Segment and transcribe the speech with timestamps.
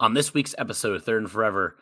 [0.00, 1.76] on this week's episode of Third and Forever.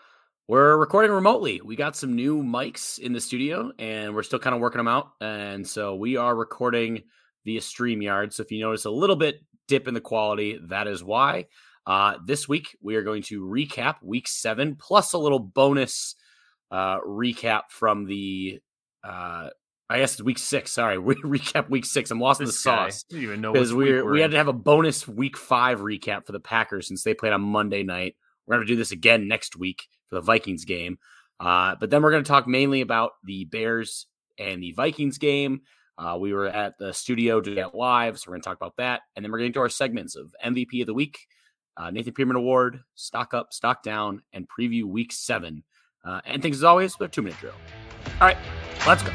[0.48, 1.60] We're recording remotely.
[1.60, 4.88] We got some new mics in the studio and we're still kind of working them
[4.88, 5.10] out.
[5.20, 7.02] And so we are recording
[7.44, 8.32] via StreamYard.
[8.32, 11.46] So if you notice a little bit dip in the quality, that is why.
[11.86, 16.14] Uh, this week, we are going to recap week seven plus a little bonus
[16.70, 18.60] uh, recap from the
[19.04, 19.50] uh,
[19.88, 20.72] I guess it's week six.
[20.72, 22.10] Sorry, we recap week six.
[22.10, 22.88] I'm lost in the guy.
[22.90, 26.26] sauce You even know because we we're had to have a bonus week five recap
[26.26, 28.16] for the Packers since they played on Monday night.
[28.46, 30.98] We're going to do this again next week for the Vikings game,
[31.40, 34.06] uh, but then we're going to talk mainly about the Bears
[34.38, 35.62] and the Vikings game.
[35.98, 38.76] Uh, we were at the studio doing that live, so we're going to talk about
[38.76, 41.18] that, and then we're getting to our segments of MVP of the week,
[41.76, 45.64] uh, Nathan Peterman Award, stock up, stock down, and preview week seven.
[46.04, 47.54] Uh, and things as always with a two minute drill.
[48.20, 48.36] All right,
[48.86, 49.12] let's go.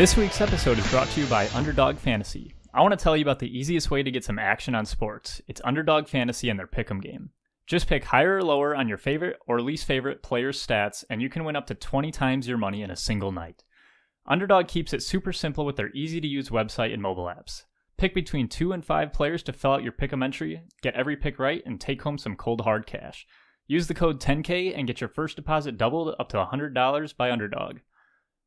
[0.00, 2.54] This week's episode is brought to you by Underdog Fantasy.
[2.72, 5.42] I want to tell you about the easiest way to get some action on sports.
[5.46, 7.32] It's Underdog Fantasy and their Pick'em game.
[7.66, 11.28] Just pick higher or lower on your favorite or least favorite player's stats, and you
[11.28, 13.62] can win up to 20 times your money in a single night.
[14.24, 17.64] Underdog keeps it super simple with their easy to use website and mobile apps.
[17.98, 21.38] Pick between two and five players to fill out your pick'em entry, get every pick
[21.38, 23.26] right, and take home some cold hard cash.
[23.66, 27.80] Use the code 10K and get your first deposit doubled up to $100 by Underdog.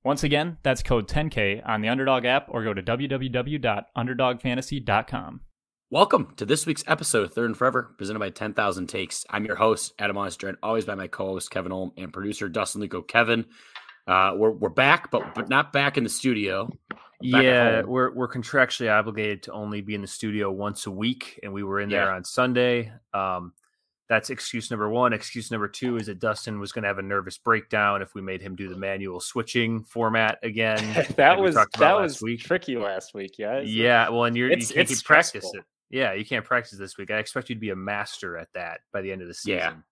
[0.04, 5.42] Once again, that's code 10K on the Underdog app or go to www.underdogfantasy.com.
[5.90, 9.26] Welcome to this week's episode of Third and Forever, presented by 10,000 Takes.
[9.30, 13.02] I'm your host, Adam Oster, always by my co-host, Kevin Olm, and producer, Dustin Luco.
[13.02, 13.46] Kevin,
[14.08, 16.70] uh, we're, we're back, but but not back in the studio.
[17.22, 21.54] Yeah, we're we're contractually obligated to only be in the studio once a week, and
[21.54, 22.16] we were in there Yeah.
[22.16, 22.92] on Sunday.
[23.14, 23.54] Um,
[24.14, 25.12] that's excuse number one.
[25.14, 28.22] Excuse number two is that Dustin was going to have a nervous breakdown if we
[28.22, 30.78] made him do the manual switching format again.
[31.18, 32.42] that was that last was week.
[32.42, 33.60] tricky last week, yeah.
[33.62, 35.64] Yeah, well, and you're It's- you can't keep practice it.
[35.90, 37.12] Yeah, you can't practice this week.
[37.12, 39.84] I expect you to be a master at that by the end of the season.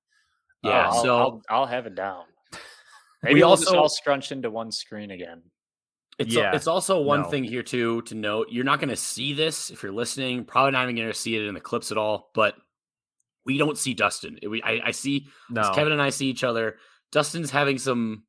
[0.63, 0.69] Yeah.
[0.71, 2.23] Yeah, I'll, so- I'll, I'll have it down.
[3.23, 5.41] Maybe We we'll just also- all scrunch into one screen again.
[6.19, 6.53] It's, Yeah.
[6.55, 7.29] it's also one No.
[7.29, 8.47] thing here, too, to note.
[8.51, 10.43] You're not going to see this if you're listening.
[10.45, 12.55] Probably not even going to see it in the clips at all, but
[13.45, 14.37] we don't see Dustin.
[14.47, 16.77] We, I, I see No, Kevin and I see each other.
[17.11, 18.23] Dustin's having some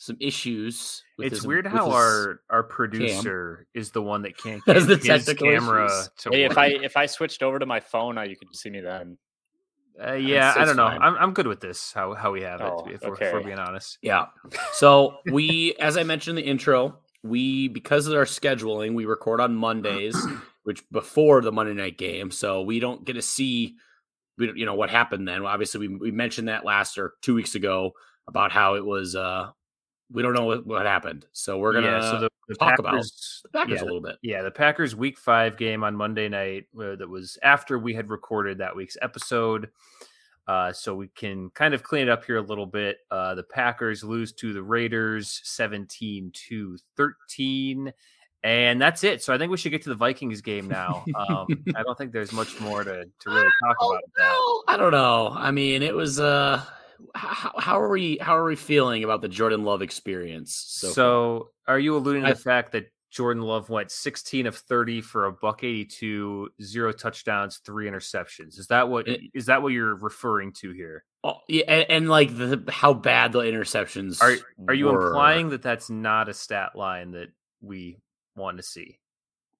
[0.00, 1.02] some issues.
[1.16, 4.62] With it's his- weird with how his- our our producer is the one that can't
[4.66, 6.52] Has get the his camera to Hey, work.
[6.52, 9.18] if I if I switched over to my phone, uh, you could see me then.
[10.00, 10.86] Uh, yeah, It's- I don't know.
[10.86, 11.02] fine.
[11.02, 11.92] I'm I'm good with this.
[11.92, 12.66] How how we have it.
[12.66, 13.98] Oh, if, we're, if we're being honest.
[14.02, 14.26] Yeah.
[14.74, 19.40] So we, as I mentioned in the intro, we because of our scheduling, we record
[19.40, 20.16] on Mondays,
[20.62, 23.74] which before the Monday night game, so we don't get to see,
[24.38, 25.44] we you know, what happened then.
[25.44, 27.92] Obviously, we we mentioned that last or two weeks ago
[28.26, 29.14] about how it was.
[29.16, 29.50] uh
[30.10, 33.42] We don't know what, what happened, so we're gonna yeah, so the, the talk Packers,
[33.44, 34.16] about the Packers yeah, a little bit.
[34.22, 38.08] Yeah, the Packers Week Five game on Monday night uh, that was after we had
[38.08, 39.68] recorded that week's episode.
[40.46, 43.00] Uh, so we can kind of clean it up here a little bit.
[43.10, 47.92] Uh, the Packers lose to the Raiders 17 to 13.
[48.44, 49.22] And that's it.
[49.22, 51.04] So I think we should get to the Vikings game now.
[51.14, 54.02] Um, I don't think there's much more to, to really talk Oh, about.
[54.16, 55.32] well, I don't know.
[55.34, 56.20] I mean, it was.
[56.20, 56.62] uh
[57.14, 58.18] how, how are we?
[58.20, 60.54] How are we feeling about the Jordan Love experience?
[60.68, 64.56] So, So, are you alluding to I- the fact that Jordan Love went 16 of
[64.56, 68.58] 30 for a buck 82, zero touchdowns, three interceptions?
[68.58, 71.04] Is that what It- is that what you're referring to here?
[71.24, 74.34] Oh, yeah, and, and like the how bad the interceptions Are
[74.68, 75.08] are you were.
[75.08, 77.28] implying that that's not a stat line that
[77.60, 77.96] we
[78.38, 78.98] want to see?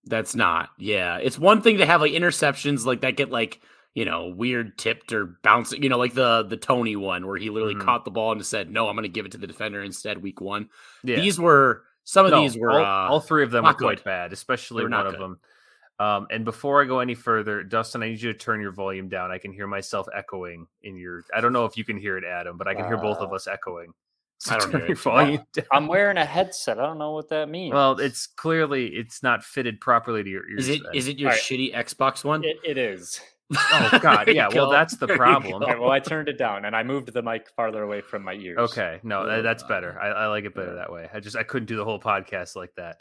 [0.05, 0.71] that's not?
[0.79, 3.61] Yeah, it's one thing to have like interceptions like that get like
[3.95, 5.83] you know weird tipped or bouncing.
[5.83, 7.85] You know, like the the Tony one where he literally Mhm.
[7.85, 10.23] caught the ball and said, "No, I'm going to give it to the defender instead."
[10.23, 10.71] Week one,
[11.03, 11.17] Yeah.
[11.17, 13.99] these were some of No, these were all, uh, all three of them were quite
[13.99, 14.05] good.
[14.05, 15.21] bad, especially one of good.
[15.21, 15.41] them.
[15.99, 19.09] Um, and before I go any further, Dustin, I need you to turn your volume
[19.09, 19.31] down.
[19.33, 21.25] I can hear myself echoing in your.
[21.35, 23.31] I don't know if you can hear it, Adam, but I can hear both of
[23.33, 23.93] Uh, us echoing.
[24.41, 24.99] So I don't turn hear your it.
[25.01, 25.65] volume down.
[25.73, 26.79] I'm wearing a headset.
[26.79, 27.75] I don't know what that means.
[27.75, 30.69] Well, it's clearly it's not fitted properly to your ears.
[30.69, 30.95] is it then.
[30.95, 31.43] is it your Alright.
[31.43, 32.45] shitty Xbox one?
[32.45, 33.21] it, it is.
[33.57, 34.47] Oh God, yeah.
[34.55, 34.73] Well, go.
[34.73, 35.61] that's the problem.
[35.61, 35.67] go.
[35.67, 38.23] All right, well, I turned it down and I moved the mic farther away from
[38.23, 38.59] my ears.
[38.59, 39.69] Okay, no, tha- Oh, that's God.
[39.71, 39.99] better.
[40.01, 41.09] I, I like it better that way.
[41.13, 42.99] I just I couldn't do the whole podcast like that.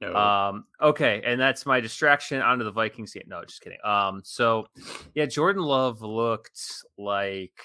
[0.00, 0.14] No.
[0.14, 3.24] Um, okay, and that's my distraction onto the Vikings game.
[3.26, 3.78] No, just kidding.
[3.84, 4.66] Um, so
[5.14, 6.60] yeah, Jordan Love looked
[6.96, 7.60] like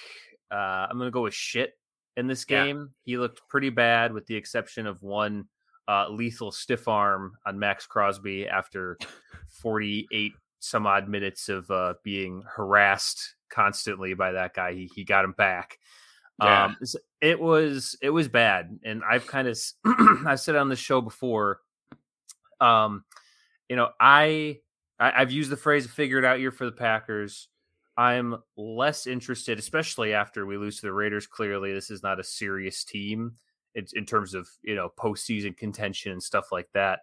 [0.51, 1.77] uh, I'm gonna go with shit
[2.17, 2.65] in this Yeah.
[2.65, 2.89] game.
[3.03, 5.47] He looked pretty bad, with the exception of one
[5.87, 8.97] uh, lethal stiff arm on Maxx Crosby after
[9.61, 14.73] 48 some odd minutes of uh, being harassed constantly by that guy.
[14.73, 15.77] He, he got him back.
[16.41, 16.65] Yeah.
[16.65, 16.77] Um,
[17.21, 19.59] it was it was bad, and I've kind of
[20.25, 21.59] I've said on the show before.
[22.59, 23.03] Um,
[23.69, 24.59] you know, I,
[24.99, 27.49] I I've used the phrase "figure it out" year for the Packers.
[27.97, 31.27] I'm less interested, especially after we lose to the Raiders.
[31.27, 33.33] Clearly, this is not a serious team
[33.75, 37.01] in, in terms of you know postseason contention and stuff like that.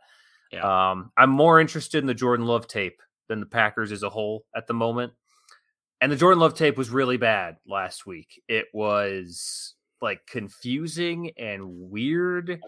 [0.62, 4.44] Um, I'm more interested in the Jordan Love tape than the Packers as a whole
[4.54, 5.12] at the moment.
[6.00, 8.42] And the Jordan Love tape was really bad last week.
[8.48, 12.60] It was like confusing and weird,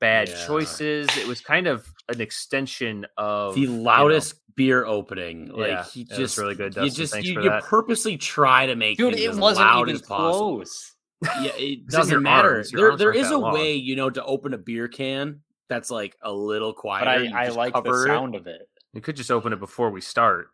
[0.00, 0.46] bad Yeah.
[0.46, 1.08] choices.
[1.16, 5.48] It was kind of an extension of the you know, loudest beer opening.
[5.48, 7.64] Like Yeah, he it was just really good, You just Thanks you, for you that.
[7.64, 10.94] purposely try to make Dude, things it as wasn't loud even as close.
[11.42, 12.56] Yeah, it doesn't matter.
[12.56, 12.70] arms.
[12.70, 13.52] There arms there aren't is that a long.
[13.54, 17.26] way, you know, to open a beer can that's like a little quieter.
[17.30, 18.08] But I, I like the cover it.
[18.08, 18.62] sound of it.
[18.94, 20.48] You could just open it before we start.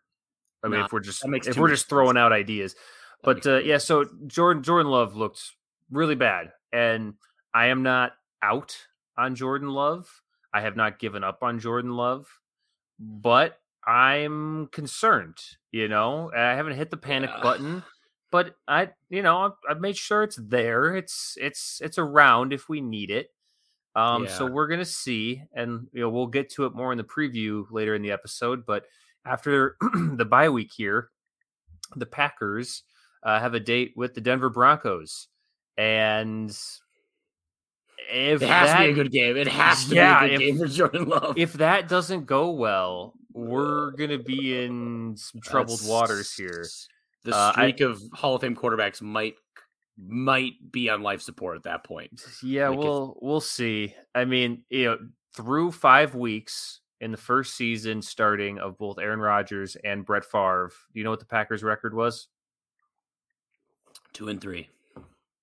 [0.63, 1.89] I mean, Nah, if we're just that if we're much just sense.
[1.89, 2.75] throwing out ideas,
[3.23, 3.77] but uh, yeah.
[3.77, 5.51] So Jordan Jordan Love looked
[5.91, 7.13] really bad, and
[7.53, 8.75] I am not out
[9.17, 10.21] on Jordan Love.
[10.53, 12.27] I have not given up on Jordan Love,
[12.99, 15.37] but I'm concerned.
[15.71, 17.43] You know, I haven't hit the panic Yeah.
[17.43, 17.83] button,
[18.31, 20.95] but I, you know, I've, I've made sure it's there.
[20.95, 23.31] It's it's it's around if we need it.
[23.95, 27.03] Um, so we're gonna see, and you know, we'll get to it more in the
[27.03, 28.65] preview later in the episode.
[28.65, 28.85] But
[29.25, 31.11] after the bye week here,
[31.95, 32.83] the Packers
[33.23, 35.27] uh, have a date with the Denver Broncos,
[35.77, 36.57] and
[38.11, 39.37] if It has that, to be a good game.
[39.37, 41.37] It has to Yeah, be a good if- game for Jordan Love.
[41.37, 46.65] if that doesn't go well, we're gonna be in some troubled That's- waters here.
[47.23, 49.35] The Uh, I- streak of Hall of Fame quarterbacks might
[49.97, 52.21] might be on life support at that point.
[52.43, 53.95] Yeah, Like we'll we'll see.
[54.13, 54.99] I mean, you know,
[55.33, 60.69] through five weeks in the first season starting of both Aaron Rodgers and Brett Favre,
[60.93, 62.27] do you know what the Packers' record was?
[64.13, 64.69] Two and three.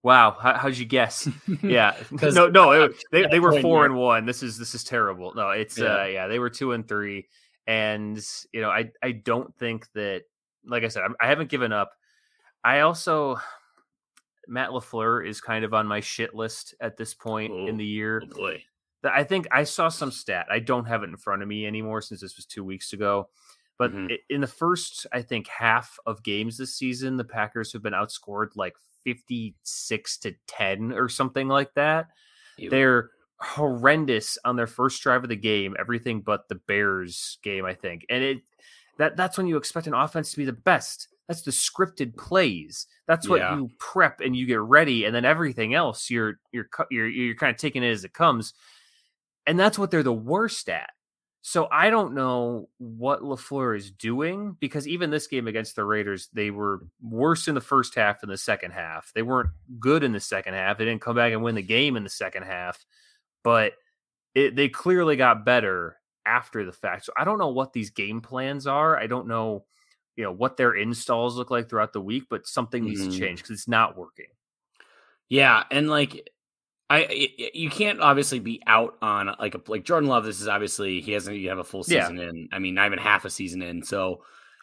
[0.02, 1.28] Wow, how, how'd you guess?
[1.62, 4.26] Yeah, no, no, it- they they were four and one.
[4.26, 5.32] This is this is terrible.
[5.34, 6.02] No, it's Yeah.
[6.02, 7.28] uh yeah, they were two and three,
[7.66, 8.20] and
[8.52, 10.22] you know, I I don't think that,
[10.66, 11.93] like I said, I'm, I haven't given up.
[12.64, 13.38] I also.
[14.49, 17.84] Matt LaFleur is kind of on my shit list at this point in Oh, the
[17.87, 18.20] year.
[18.37, 18.50] Oh.
[19.05, 20.46] I think I saw some stat.
[20.50, 23.28] I don't have it in front of me anymore since this was two weeks ago.
[23.78, 24.19] But Mhm.
[24.30, 28.50] in the first, I think half of games this season, the Packers have been outscored
[28.54, 28.74] like
[29.04, 32.08] fifty-six to ten or something like that.
[32.58, 32.70] Ew.
[32.70, 33.10] They're
[33.40, 38.06] horrendous on their first drive of the game, everything but the Bears game, I think.
[38.08, 38.42] And it
[38.98, 41.08] that that's when you expect an offense to be the best.
[41.26, 42.86] That's the scripted plays.
[43.06, 43.56] That's what Yeah.
[43.56, 47.50] you prep and you get ready, and then everything else you're you're you're you're kind
[47.50, 48.54] of taking it as it comes,
[49.46, 50.90] and that's what they're the worst at.
[51.44, 56.29] So I don't know what LaFleur is doing because even this game against the Raiders,
[56.33, 59.11] they were worse in the first half than the second half.
[59.12, 59.50] They weren't
[59.81, 60.79] good in the second half.
[60.79, 62.85] They didn't come back and win the game in the second half,
[63.43, 63.73] but
[64.35, 67.06] it, they clearly got better after the fact.
[67.06, 68.97] So I don't know what these game plans are.
[68.97, 69.65] I don't know,
[70.17, 73.11] you know, what their installs look like throughout the week, but something needs Mhm.
[73.12, 74.29] to change because it's not working.
[75.29, 76.29] Yeah, and like
[76.93, 76.99] I,
[77.39, 80.25] I- you can't obviously be out on like a like Jordan Love.
[80.25, 82.03] This is obviously he hasn't you have a full Yeah.
[82.09, 82.49] season in.
[82.53, 83.82] I mean, not even half a season in.
[83.82, 84.22] So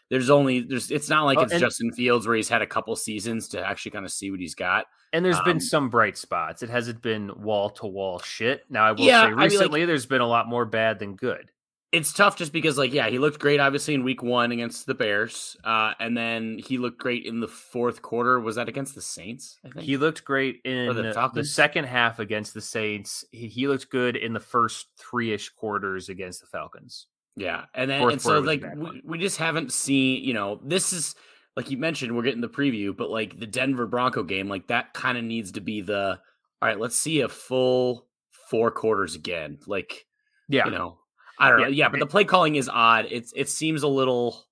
[0.09, 0.91] there's only there's.
[0.91, 3.65] It's not like Oh, it's and- Justin Fields where he's had a couple seasons to
[3.65, 4.85] actually kind of see what he's got.
[5.13, 6.61] And there's Um, been some bright spots.
[6.61, 8.63] It hasn't been wall to wall shit.
[8.69, 10.99] Now I will Yeah, I say mean, like- recently there's been a lot more bad
[10.99, 11.49] than good.
[11.91, 14.93] It's tough just because like yeah, he looked great obviously in week one against the
[14.93, 18.39] Bears, uh, and then he looked great in the fourth quarter.
[18.39, 19.57] Was that against the Saints?
[19.65, 23.25] I think He looked great in the the, second half against the Saints.
[23.31, 27.07] He, he looked good in the first three ish quarters against the Falcons.
[27.35, 30.23] Yeah, and then Fourth and so quarter was a like we, we just haven't seen
[30.23, 31.15] you know this is
[31.55, 34.93] like you mentioned we're getting the preview, but like the Denver Bronco game, like that
[34.93, 36.19] kind of needs to be the
[36.61, 36.79] all right.
[36.79, 38.07] Let's see a full
[38.49, 39.59] four quarters again.
[39.67, 40.05] Like
[40.47, 40.65] Yeah.
[40.65, 40.99] you know,
[41.39, 41.67] I don't know.
[41.67, 43.07] Yeah, Yeah, but the play calling is odd.
[43.09, 44.45] It's it seems a little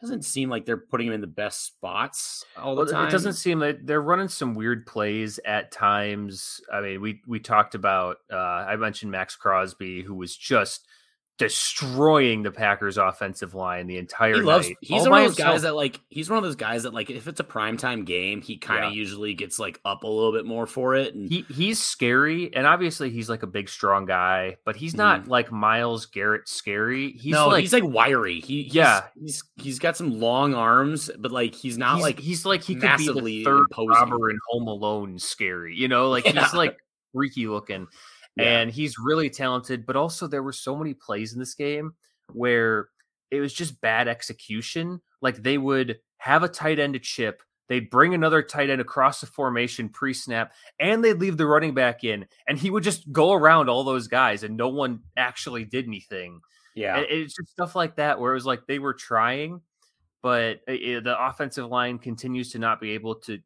[0.00, 3.08] doesn't seem like they're putting him in the best spots all the Well, time.
[3.08, 6.60] it doesn't seem that they're running some weird plays at times.
[6.70, 10.86] I mean, we we talked about uh I mentioned Maxx Crosby, who was just
[11.38, 14.68] destroying the Packers offensive line the entire He loves.
[14.68, 14.76] night.
[14.80, 16.00] He's all one of those guys that like.
[16.08, 17.10] He's one of those guys that like.
[17.10, 18.96] If it's a primetime game, he kind of Yeah.
[18.96, 21.14] usually gets like up a little bit more for it.
[21.14, 25.22] And he he's scary, and obviously he's like a big, strong guy, but he's not
[25.22, 25.30] mm-hmm.
[25.30, 27.12] like Myles Garrett scary.
[27.12, 28.40] He's no, like he's like wiry.
[28.40, 29.02] He he's, Yeah.
[29.20, 32.74] he's he's got some long arms, but like he's not he's, like he's like he
[32.76, 33.88] could be the third imposing.
[33.88, 35.76] robber in Home Alone scary.
[35.76, 36.42] You know, like Yeah.
[36.44, 36.78] he's like
[37.12, 37.86] freaky looking.
[38.36, 38.60] Yeah.
[38.60, 39.86] and he's really talented.
[39.86, 41.94] But also, there were so many plays in this game
[42.32, 42.88] where
[43.30, 45.00] it was just bad execution.
[45.22, 49.20] Like they would have a tight end to chip, they'd bring another tight end across
[49.20, 53.10] the formation pre snap, and they'd leave the running back in, and he would just
[53.12, 56.40] go around all those guys, and no one actually did anything.
[56.74, 56.96] Yeah.
[56.96, 59.60] And It's just stuff like that where it was like they were trying,
[60.22, 63.38] but uh, uh, the offensive line continues to not be able to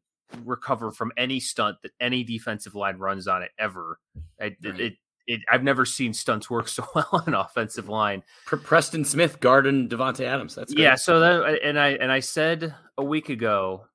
[0.45, 3.99] recover from any stunt that any defensive line runs on it ever.
[4.39, 4.79] It, Right.
[4.79, 4.93] it,
[5.27, 8.23] it, I've never seen stunts work so well on an offensive line.
[8.45, 10.55] Pre- Preston Smith guarding Davante Adams.
[10.55, 10.81] That's good.
[10.81, 10.95] Yeah.
[10.95, 13.85] So that and I and I said a week ago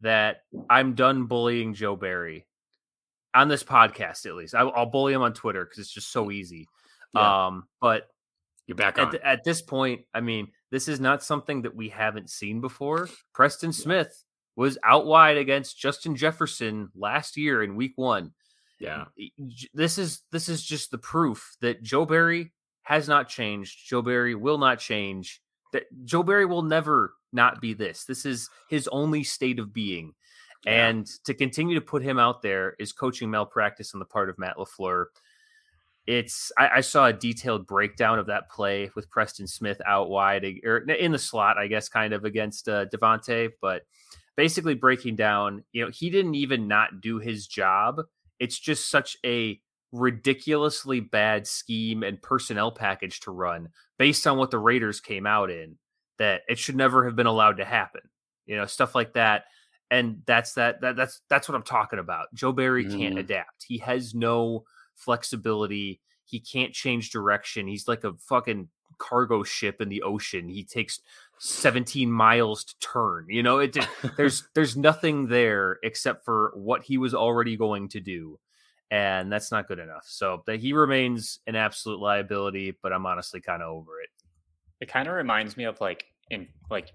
[0.00, 2.46] that I'm done bullying Joe Barry
[3.34, 4.26] on this podcast.
[4.26, 6.68] At least I, I'll bully him on Twitter because it's just so easy.
[7.14, 7.46] Yeah.
[7.46, 8.08] Um, but
[8.66, 12.30] You're back at, at this point, I mean, this is not something that we haven't
[12.30, 13.08] seen before.
[13.32, 14.24] Preston Smith
[14.56, 18.32] was out wide against Justin Jefferson last year in Week One.
[18.78, 19.04] yeah.
[19.72, 23.88] This is this is just the proof that Joe Barry has not changed.
[23.88, 25.40] Joe Barry will not change.
[25.72, 28.04] That Joe Barry will never not be this.
[28.04, 30.14] This is his only state of being.
[30.66, 30.88] Yeah.
[30.88, 34.38] And to continue to put him out there is coaching malpractice on the part of
[34.38, 35.06] Matt LaFleur.
[36.06, 40.44] It's I, I saw a detailed breakdown of that play with Preston Smith out wide
[40.64, 43.82] or in the slot, I guess, kind of against uh, Davante, but
[44.36, 48.02] basically breaking down, you know, he didn't even not do his job.
[48.38, 49.60] It's just such a
[49.92, 55.50] ridiculously bad scheme and personnel package to run based on what the Raiders came out
[55.50, 55.76] in
[56.18, 58.00] that it should never have been allowed to happen.
[58.46, 59.44] You know, stuff like that.
[59.90, 62.32] And that's that, that that's that's what I'm talking about.
[62.34, 63.20] Joe Barry can't Mhm.
[63.20, 63.64] adapt.
[63.68, 66.00] He has no flexibility.
[66.24, 67.66] He can't change direction.
[67.66, 68.68] He's like a fucking
[68.98, 70.48] cargo ship in the ocean.
[70.48, 71.00] He takes
[71.38, 73.26] 17 miles to turn.
[73.28, 73.76] You know, it
[74.16, 78.38] there's there's nothing there except for what he was already going to do.
[78.90, 80.04] And that's not good enough.
[80.04, 84.10] So that he remains an absolute liability, but I'm honestly kind of over it.
[84.82, 86.92] It kind of reminds me of like in like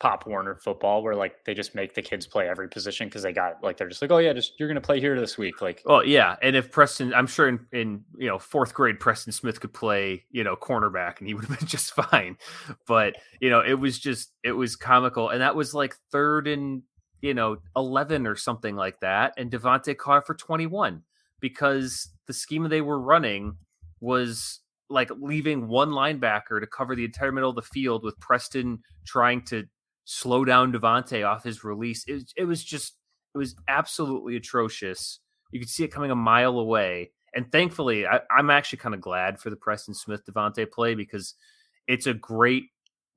[0.00, 3.32] Pop Warner football, where like they just make the kids play every position because they
[3.32, 5.60] got like they're just like, oh yeah, just you're gonna play here this week.
[5.60, 9.32] Like Well, yeah, and if Preston, I'm sure in, in you know fourth grade, Preston
[9.32, 12.36] Smith could play you know cornerback, and he would have been just fine.
[12.86, 16.82] But you know, it was just it was comical, and that was like third and
[17.20, 21.02] you know eleven or something like that, and Davante caught for 21
[21.40, 23.56] because the scheme they were running
[24.00, 28.78] was like leaving one linebacker to cover the entire middle of the field with Preston
[29.06, 29.64] trying to
[30.10, 32.04] slow down Davante off his release.
[32.06, 32.94] It, it was just
[33.34, 35.20] it was absolutely atrocious.
[35.52, 37.10] You could see it coming a mile away.
[37.34, 41.34] And thankfully, I, I'm actually kind of glad for the Preston Smith Davante play because
[41.86, 42.64] it's a great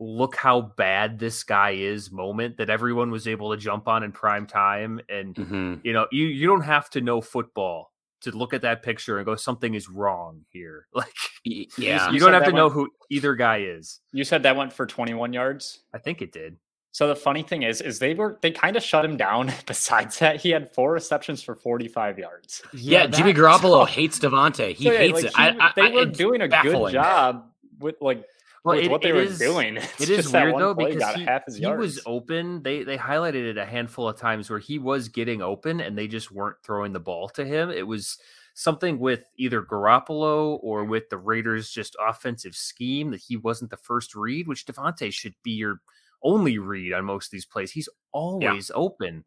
[0.01, 4.11] look how bad this guy is moment that everyone was able to jump on in
[4.11, 4.99] prime time.
[5.07, 8.83] And hmm you know, you you don't have to know football to look at that
[8.83, 10.87] picture and go, something is wrong here.
[10.93, 11.07] Like
[11.45, 12.09] Yeah.
[12.09, 14.01] you You don't have to that know who either guy is.
[14.11, 15.79] you said that went for 21 yards.
[15.93, 16.57] I think it did.
[16.93, 19.51] So the funny thing is, is they were they kind of shut him down.
[19.65, 22.61] Besides that, he had four receptions for 45 yards.
[22.73, 24.73] Yeah, Jimmy that- Garoppolo hates Davante.
[24.73, 25.31] He So, yeah, hates like, it.
[25.31, 26.73] he- I, I, they were doing a baffling.
[26.85, 27.45] good job
[27.79, 28.25] with like
[28.65, 29.77] Well, with it- what they were is- doing.
[29.77, 32.61] It It's just weird though because he, half his he was open.
[32.61, 36.07] They they highlighted it a handful of times where he was getting open and they
[36.09, 37.71] just weren't throwing the ball to him.
[37.71, 38.17] It was
[38.53, 43.77] something with either Garoppolo or with the Raiders' just offensive scheme that he wasn't the
[43.77, 45.79] first read, which Davante should be your
[46.23, 47.71] only read on most of these plays.
[47.71, 49.25] He's always open.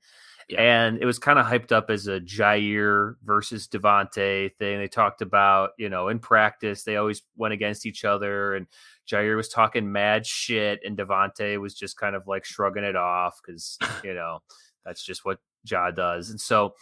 [0.49, 0.61] Yeah.
[0.61, 4.79] And it was kind of hyped up as a Jair versus Davante thing.
[4.79, 8.55] They talked about, you know, in practice, they always went against each other.
[8.55, 8.67] And
[9.11, 13.41] Jair was talking mad shit, and Davante was just kind of like shrugging it off
[13.43, 14.41] because, you know,
[14.85, 16.29] that's just what Ja does.
[16.29, 16.75] And so,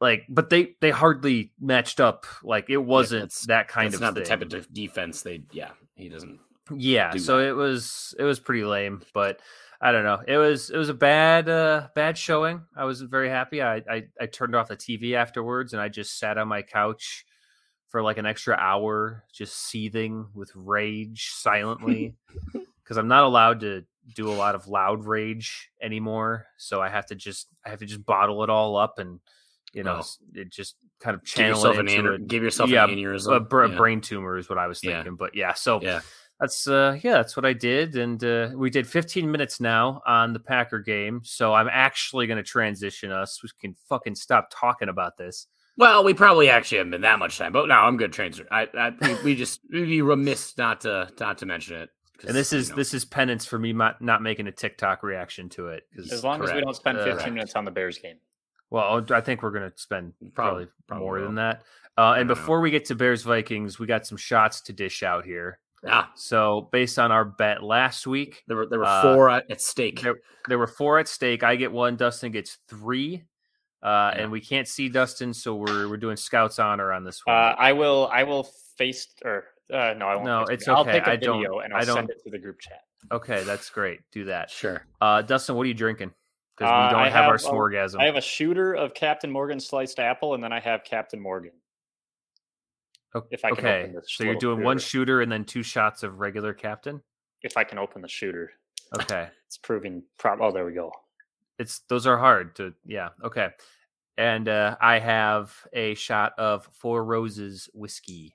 [0.00, 2.24] like, but they they hardly matched up.
[2.42, 4.22] Like, it wasn't that's- that kind of not thing.
[4.22, 5.42] the type of defense they.
[5.52, 6.38] Yeah, he doesn't.
[6.74, 7.48] Yeah, so that.
[7.48, 9.40] it was it was pretty lame, but
[9.80, 10.20] I don't know.
[10.26, 12.62] It was it was a bad uh bad showing.
[12.76, 13.62] I wasn't very happy.
[13.62, 17.24] I I, I turned off the TV afterwards and I just sat on my couch
[17.88, 22.14] for like an extra hour just seething with rage silently
[22.82, 23.84] because I'm not allowed to
[24.14, 26.46] do a lot of loud rage anymore.
[26.58, 29.20] So I have to just I have to just bottle it all up and
[29.72, 30.06] you know Oh.
[30.34, 32.84] it just kind of Give channel yourself it an into aner- a- give yourself yeah,
[32.84, 33.36] an aneurysm.
[33.36, 33.76] a, br- yeah.
[33.76, 34.96] brain tumor is what I was Yeah.
[34.96, 35.14] thinking.
[35.16, 36.00] But yeah, so Yeah.
[36.40, 40.32] That's uh yeah, that's what I did, and uh, we did 15 minutes now on
[40.32, 41.20] the Packer game.
[41.24, 43.42] So I'm actually going to transition us.
[43.42, 45.46] We can fucking stop talking about this.
[45.76, 48.12] Well, we probably actually haven't been that much time, but no, I'm good.
[48.12, 48.46] Transfer.
[48.50, 51.90] I, I we, we just we'd be remiss not to not to mention it.
[52.26, 55.04] And this is you know, this is penance for me not, not making a TikTok
[55.04, 55.84] reaction to it.
[55.96, 57.32] as long as we don't spend Uh, 15 correct.
[57.32, 58.16] minutes on the Bears game.
[58.70, 61.26] Well, I think we're going to spend probably, Probably- probably more will.
[61.26, 61.62] than that.
[61.96, 62.34] Uh, and don't know.
[62.34, 65.60] before we get to Bears Vikings, we got some shots to dish out here.
[65.84, 69.48] Yeah, So, based on our bet last week, there were there were Uh, four at,
[69.50, 70.00] at stake.
[70.00, 70.16] there,
[70.48, 71.42] there were four at stake.
[71.44, 71.96] I get one.
[71.96, 73.22] Dustin gets three.
[73.80, 74.22] Uh, Yeah.
[74.22, 77.54] And we can't see Dustin, so we're we're doing Scouts honor on this Uh, one.
[77.58, 78.08] I will.
[78.12, 78.42] I will
[78.76, 80.24] face or uh, no, I won't.
[80.26, 80.70] No, face it's it.
[80.72, 80.92] I'll okay.
[80.92, 82.80] take a I don't- video and I I'll don't- send it to the group chat.
[83.12, 84.00] okay, that's great.
[84.10, 84.50] Do that.
[84.50, 84.84] Sure.
[85.00, 86.12] Uh, Dustin, what are you drinking?
[86.56, 88.00] Because Uh, we don't I have, our have a- smorgasm.
[88.00, 91.52] I have a shooter of Captain Morgan sliced apple, and then I have Captain Morgan.
[93.14, 94.88] O- if I can okay, open this so you're little doing one shooter.
[94.88, 97.00] shooter and then two shots of regular Captain.
[97.42, 98.50] If I can open the shooter,
[98.94, 99.28] Okay.
[99.46, 100.02] it's proving.
[100.18, 100.92] Prob- oh, there we go.
[101.58, 103.48] it's those are hard to yeah okay
[104.16, 108.34] and uh i have a shot of four roses whiskey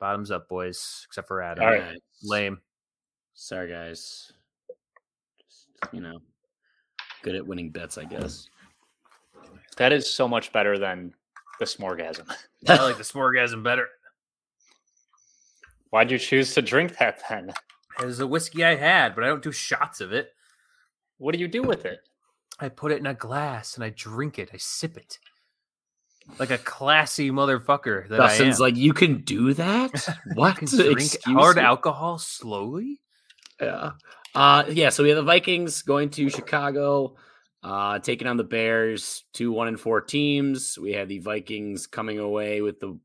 [0.00, 1.98] bottoms up boys except for adam All right.
[2.22, 2.58] lame
[3.38, 4.32] Sorry, guys.
[5.38, 6.20] Just, you know,
[7.22, 8.48] good at winning bets, I guess.
[9.76, 11.12] That is so much better than
[11.58, 12.30] the smorgasm.
[12.68, 13.86] i like the smorgasm better
[15.90, 17.52] Why'd you choose to drink that then?
[18.00, 20.30] it was a whiskey i had but i don't do shots of it
[21.18, 22.00] What do you do with it?
[22.60, 25.18] i put it in a glass and i drink it i sip it
[26.40, 28.72] like a classy motherfucker that Dustin's I am.
[28.72, 29.92] like, you can do that?
[30.34, 30.60] What?
[30.60, 31.62] You can drink Excuse hard me?
[31.62, 33.00] alcohol slowly
[33.60, 33.92] Yeah.
[34.34, 34.88] Uh, yeah.
[34.90, 37.14] So we have the Vikings going to Chicago,
[37.66, 39.24] uh, taking on the Bears.
[39.32, 40.78] Two one and four teams.
[40.78, 42.98] We have the Vikings coming away with the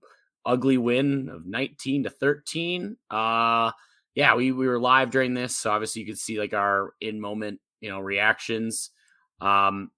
[0.46, 2.96] ugly win of nineteen to thirteen.
[3.10, 3.72] Uh,
[4.14, 7.20] yeah, we we were live during this, so obviously you could see like our in
[7.20, 8.92] moment, you know, reactions.
[9.40, 9.90] Um,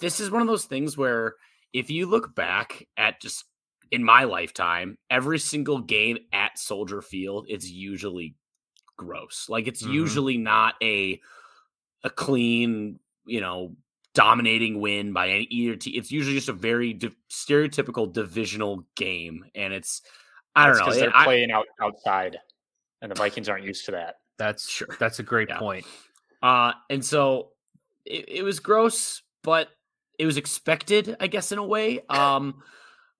[0.00, 1.34] this is one of those things where
[1.74, 3.44] if you look back at just
[3.90, 8.34] in my lifetime, every single game at Soldier Field, it's usually
[8.96, 9.46] gross.
[9.48, 9.92] Like it's Mhm.
[9.92, 11.20] usually not a
[12.04, 12.98] a clean,
[13.28, 13.76] you know,
[14.14, 15.94] dominating win by any either team.
[15.96, 20.02] It's usually just a very di- stereotypical divisional game, and it's
[20.56, 20.84] I don't know.
[20.86, 22.38] because they're I- playing out outside,
[23.02, 24.16] and the Vikings aren't used to that.
[24.38, 24.88] that's Sure.
[24.98, 25.58] that's a great Yeah.
[25.58, 25.84] point
[26.42, 27.50] Uh, and so
[28.04, 29.68] it, it was gross, but
[30.18, 32.00] it was expected, I guess, in a way.
[32.08, 32.62] Um,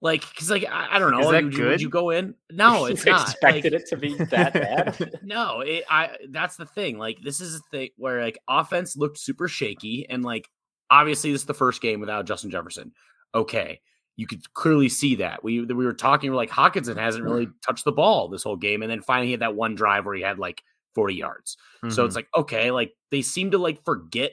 [0.00, 2.34] like, cause like I, I don't know, Is that would, you, would you go in?
[2.50, 3.28] No, it's not.
[3.28, 5.18] expected Like, it to be that bad.
[5.22, 6.98] no, it, I that's the thing.
[6.98, 10.48] Like, this is a thing where like offense looked super shaky, and like
[10.90, 12.92] obviously this is the first game without Justin Jefferson.
[13.34, 13.80] Okay.
[14.16, 15.44] You could clearly see that.
[15.44, 18.82] We we were talking, we're like Hockenson hasn't really touched the ball this whole game.
[18.82, 20.62] And then finally he had that one drive where he had like
[20.96, 21.56] 40 yards.
[21.90, 22.06] So Mhm.
[22.06, 24.32] it's like, okay, like they seem to like forget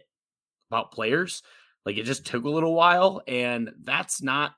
[0.71, 1.43] about players.
[1.85, 4.53] Like it just took a little while, and that's not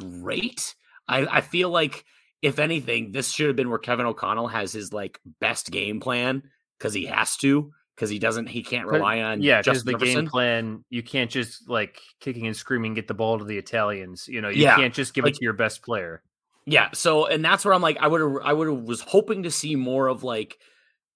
[0.00, 0.74] great.
[1.08, 2.04] I, I feel like
[2.42, 6.42] if anything, this should have been where Kevin O'Connell has his like best game plan
[6.78, 10.26] because he has to, because he doesn't he can't rely on yeah, just the game
[10.26, 14.26] plan you can't just like kicking and screaming get the ball to the Italians.
[14.26, 16.22] You know, you Yeah, can't just give like- it to your best player.
[16.66, 19.42] Yeah, so and that's where I'm like, I would have, I would have was hoping
[19.42, 20.58] to see more of like,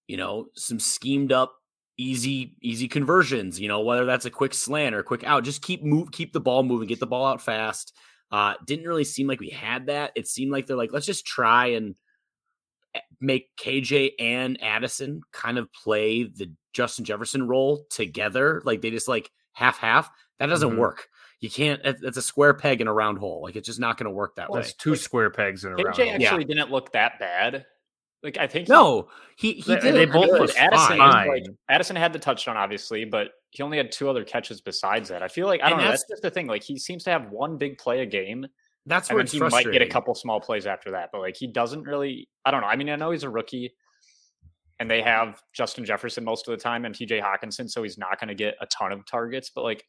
[0.09, 1.55] you know, some schemed up,
[1.97, 3.61] easy, easy conversions.
[3.61, 6.33] You know, whether that's a quick slant or a quick out, just keep move, keep
[6.33, 7.94] the ball moving, get the ball out fast.
[8.30, 10.12] Uh, didn't really seem like we had that.
[10.16, 11.94] It seemed like they're like, let's just try and
[12.94, 18.60] eh, make KJ and Addison kind of play the Justin Jefferson role together.
[18.64, 20.10] Like they just like half half.
[20.38, 20.78] That doesn't Mhm.
[20.78, 21.08] work.
[21.40, 21.80] You can't.
[21.84, 23.42] it- It's a square peg in a round hole.
[23.42, 24.60] Like it's just not going to work that way.
[24.60, 25.94] That's two square pegs in a round.
[25.96, 26.04] Hole.
[26.06, 26.24] KJ hole.
[26.26, 27.66] actually didn't look that bad.
[28.24, 29.94] Like I think No, he he They- did.
[29.94, 31.28] they both It look was Addison, fine.
[31.28, 35.22] like, Addison had the touchdown, obviously, but he only had two other catches besides that.
[35.22, 35.84] I feel like I don't know.
[35.84, 36.46] that's- That's just the thing.
[36.46, 38.46] Like he seems to have one big play a game,
[38.87, 41.10] That's where he might get a couple small plays after that.
[41.12, 42.28] But like he doesn't really.
[42.44, 42.66] I don't know.
[42.66, 43.74] I mean, I know he's a rookie,
[44.80, 47.20] and they have Justin Jefferson most of the time and T.J.
[47.20, 49.50] Hockenson, so he's not going to get a ton of targets.
[49.54, 49.84] But like,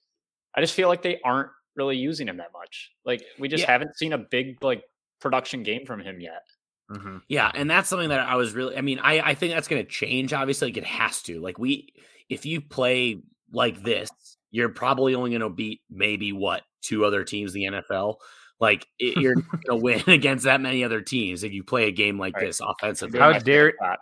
[0.55, 2.91] I just feel like they aren't really using him that much.
[3.05, 3.71] Like we just Yeah.
[3.71, 4.83] haven't seen a big like
[5.19, 6.43] production game from him yet.
[6.91, 7.21] Mhm.
[7.27, 8.77] Yeah, and that's something that I was really.
[8.77, 10.33] I mean, I I think that's going to change.
[10.33, 11.39] Obviously, like it has to.
[11.41, 11.93] Like we,
[12.29, 13.21] if you play
[13.51, 14.09] like this,
[14.51, 18.17] you're probably only going to beat maybe what two other teams in the NFL.
[18.59, 21.91] Like it, you're going to win against that many other teams if you play a
[21.91, 22.45] game like Right.
[22.45, 23.19] this offensively.
[23.19, 23.99] How dare- favorite.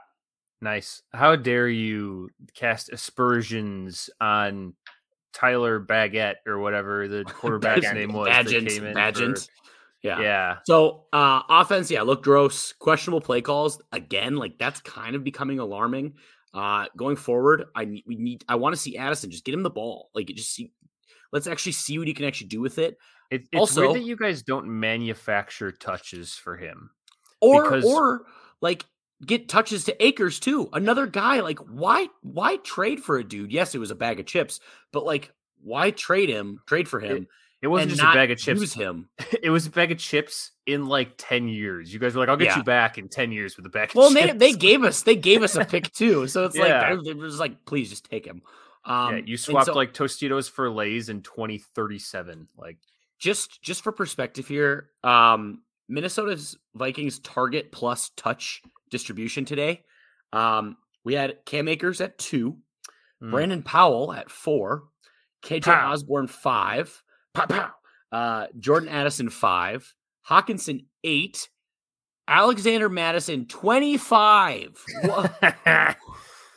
[0.61, 1.01] Nice.
[1.13, 4.73] How dare you cast aspersions on
[5.33, 8.27] Tyler Baguette or whatever the quarterback's name was?
[8.27, 9.49] that Bagent, came Bagent.
[10.03, 10.19] Yeah.
[10.21, 10.57] yeah.
[10.65, 12.73] So uh offense, yeah, looked gross.
[12.73, 14.35] Questionable play calls again.
[14.35, 16.15] Like that's kind of becoming alarming.
[16.53, 19.63] Uh going forward, I need we need I want to see Addison just get him
[19.63, 20.09] the ball.
[20.13, 20.71] Like just see
[21.31, 22.97] let's actually see what he can actually do with it.
[23.31, 26.89] It, it's Also- weird that you guys don't manufacture touches for him.
[27.41, 28.25] Or Because- or
[28.61, 28.85] like
[29.25, 30.67] get touches to Akers too.
[30.73, 33.53] Another guy like why why trade for a dude?
[33.53, 34.59] Yes, it was a bag of chips,
[34.91, 36.59] but like why trade him?
[36.67, 37.27] Trade for him It
[37.67, 38.61] wasn't and just a bag of chips.
[38.61, 39.09] Use him.
[39.43, 41.93] It was a bag of chips in like ten years.
[41.93, 42.57] You guys were like, "I'll get Yeah.
[42.57, 44.39] you back in ten years with a bag." Well, of they chips.
[44.39, 46.93] they gave us they gave us a pick too, so it's Yeah.
[46.93, 48.41] like it was like please just take him.
[48.85, 52.47] Um, yeah, you swapped so like Tostitos for Lay's in twenty thirty seven.
[52.57, 52.77] Like,
[53.19, 59.83] just just for perspective here, um, Minnesota's Vikings target plus touch distribution today.
[60.31, 62.57] Um, we had Cam Akers at two,
[63.21, 64.83] mm, Brandon Powell at four,
[65.43, 65.91] KJ Pow.
[65.91, 67.02] Osborn five,
[67.33, 67.71] pow, pow.
[68.11, 69.93] Uh, Jordan Addison five,
[70.29, 71.49] Hockenson eight,
[72.27, 74.77] Alexander Mattison twenty five.
[75.03, 75.43] What?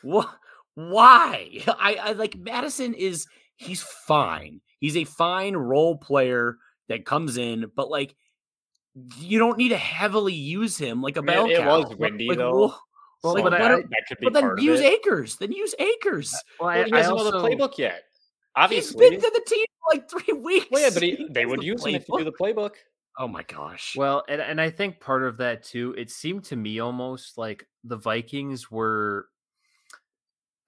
[0.74, 1.62] Why?
[1.66, 4.60] I, I like Mattison is he's fine.
[4.80, 6.58] He's a fine role player
[6.88, 8.14] that comes in, but like
[9.18, 11.80] you don't need to heavily use him like a mean, bell it cow.
[11.80, 12.52] was windy, Like, though.
[12.58, 12.82] well,
[13.24, 14.92] Well, like, but what I- are- that could be but then part use of it.
[14.94, 15.36] Akers.
[15.36, 16.34] Then use Akers.
[16.60, 18.02] well, Well, I, he I doesn't know also, the playbook yet.
[18.68, 20.66] He's Obviously, been to the team for like three weeks.
[20.70, 22.54] well, yeah, but he, He they would the use him if you do the playbook.
[22.54, 22.72] playbook.
[23.18, 23.94] Oh my gosh.
[23.96, 27.66] Well, and, and I think part of that too, it seemed to me almost like
[27.84, 29.28] the Vikings were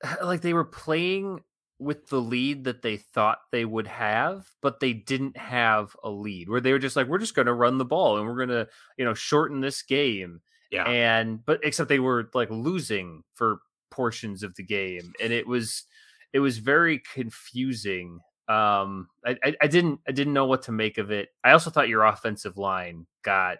[0.23, 1.43] like they were playing
[1.81, 6.49] with the lead that they thought they would have, but they didn't have a lead
[6.49, 8.49] where they were just like, we're just going to run the ball and we're going
[8.49, 10.41] to, you know, shorten this game.
[10.73, 10.85] yeah.
[10.89, 15.13] And, but except they were like losing for portions of the game.
[15.23, 15.85] And it was,
[16.33, 18.21] it was very confusing.
[18.49, 21.29] Um, I, I, I didn't, I didn't know what to make of it.
[21.45, 23.59] I also thought your offensive line got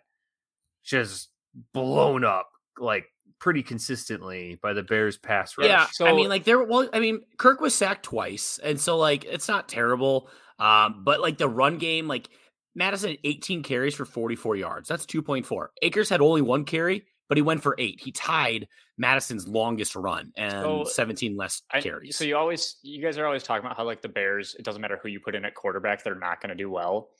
[0.85, 1.29] just
[1.73, 3.07] blown up like
[3.39, 5.69] pretty consistently by the Bears pass rush.
[5.69, 6.63] Yeah, so I mean, like there.
[6.63, 10.29] Well, I mean, Kirk was sacked twice, and so like it's not terrible.
[10.59, 12.29] Um, but like the run game, like
[12.75, 14.89] Mattison had 18 carries for 44 yards.
[14.89, 15.69] That's 2.4.
[15.83, 18.01] Akers had only one carry, but he went for eight.
[18.01, 18.67] He tied
[18.99, 22.17] Mattison's longest run and So, 17 less I, carries.
[22.17, 24.83] so you always, you guys are always talking about how like the Bears, it doesn't
[24.83, 27.11] matter who you put in at quarterback, they're not going to do well.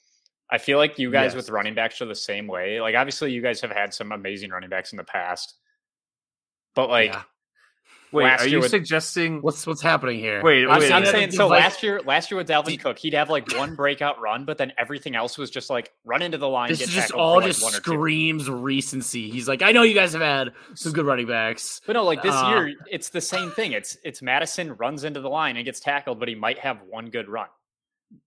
[0.51, 2.81] I feel like you guys with running backs are the same way.
[2.81, 5.55] Like obviously, you guys have had some amazing running backs in the past,
[6.75, 7.21] but like Yeah.
[8.11, 9.41] Wait, last are you with- suggesting?
[9.41, 10.41] what's what's happening here?
[10.43, 11.47] Wait, I'm, wait, I'm saying so.
[11.47, 14.45] Vi- Last year, last year with Dalvin The- Cook, he'd have like one breakout run,
[14.45, 16.69] but then everything else was just like run into the line.
[16.69, 17.77] This get is just all like, just one two.
[17.77, 19.29] screams recency.
[19.29, 21.81] He's like, I know you guys have had some good running backs.
[21.85, 23.73] But no, like this Uh, year, it's the same thing.
[23.73, 27.09] It's it's Mattison runs into the line and gets tackled, but he might have one
[27.09, 27.47] good run.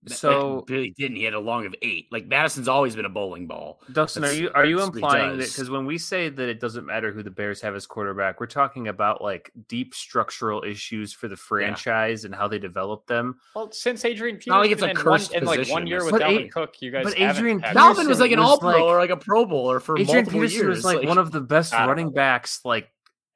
[0.08, 1.16] So- Billy didn't.
[1.16, 2.06] He had a long of eight.
[2.10, 3.80] Like Mattison's always been a bowling ball.
[3.92, 6.48] Dustin, are you are you that's what he implying that because when we say that
[6.48, 10.62] it doesn't matter who the Bears have as quarterback, we're talking about like deep structural
[10.64, 13.38] issues for the franchise and how they develop them.
[13.54, 15.86] Well, since Adrian not like Peterson it's a in, one, cursed in like one position
[15.86, 16.28] year with something.
[16.38, 18.70] Dalvin But Cook, you guys but Adrian had- Peterson Dalvin was like an all pro
[18.70, 20.76] like- or like a pro bowler for Adrian multiple Peterson years.
[20.78, 22.12] was like, one of the best running know.
[22.12, 22.88] backs like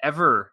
[0.02, 0.52] ever.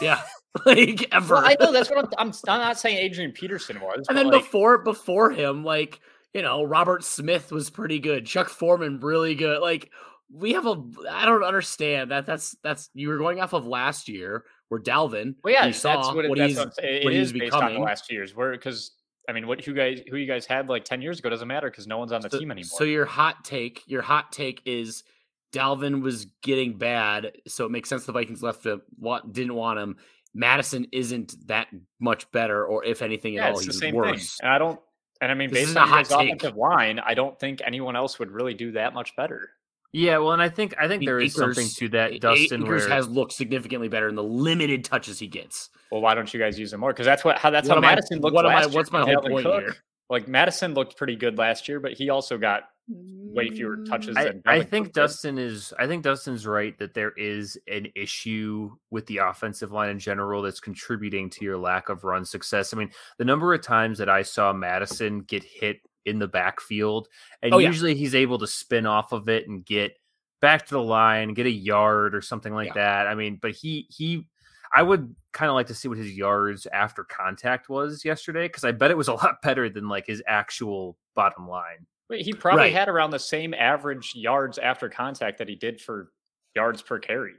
[0.00, 0.20] yeah,
[0.66, 1.34] like ever.
[1.34, 2.32] Well, I know that's what I'm, I'm.
[2.48, 6.00] I'm not saying Adrian Peterson was, and then like, before before him, like
[6.32, 8.26] you know, Robert Smith was pretty good.
[8.26, 9.60] Chuck Foreman really good.
[9.60, 9.90] Like
[10.32, 10.82] we have a.
[11.10, 12.26] I don't understand that.
[12.26, 15.34] That's that's you were going off of last year where Dalvin.
[15.42, 17.04] well, yeah, you saw that's what, it, what he's what I'm saying.
[17.04, 18.34] what It is based on the last two years.
[18.34, 18.92] Where because
[19.28, 21.70] I mean, what you guys who you guys had like ten years ago doesn't matter
[21.70, 22.78] because no one's on the so, team anymore.
[22.78, 25.04] So your hot take, your hot take is
[25.52, 29.78] Dalvin was getting bad, so it makes sense the Vikings left to want didn't want
[29.78, 29.96] him.
[30.34, 31.68] Mattison isn't that
[32.00, 34.36] much better, or if anything at yeah, all, it's the he's same worse.
[34.38, 34.44] thing.
[34.46, 34.80] And I don't.
[35.20, 36.18] And I mean, This based on a hot his take.
[36.34, 39.48] offensive line, I don't think anyone else would really do that much better.
[39.92, 42.64] Yeah, well, and I think I think mean, there is something to that, Dustin.
[42.64, 45.70] Akers Where has looked significantly better in the limited touches he gets.
[45.92, 46.92] Well, why don't you guys use him more?
[46.92, 48.70] Because that's what how that's What how am I- Mattison looked what am I- last
[48.70, 48.76] year.
[48.80, 49.60] what's my whole Dalvin point Cook.
[49.62, 49.76] here?
[50.10, 54.24] Like Mattison looked pretty good last year, but he also got way fewer touches I,
[54.24, 58.70] than I Dalvin think Dustin is I think Dustin's right that there is an issue
[58.90, 62.74] with the offensive line in general that's contributing to your lack of run success.
[62.74, 67.08] I mean, the number of times that I saw Mattison get hit in the backfield,
[67.42, 67.68] and Oh, yeah.
[67.68, 69.96] usually he's able to spin off of it and get
[70.42, 72.74] back to the line, get a yard or something like Yeah.
[72.74, 73.06] that.
[73.06, 74.26] I mean, but he he
[74.74, 78.64] I would kind of like to see what his yards after contact was yesterday because
[78.64, 81.86] I bet it was a lot better than like his actual bottom line.
[82.08, 82.72] Wait, he probably Right.
[82.72, 86.10] had around the same average yards after contact that he did for
[86.54, 87.34] yards per carry.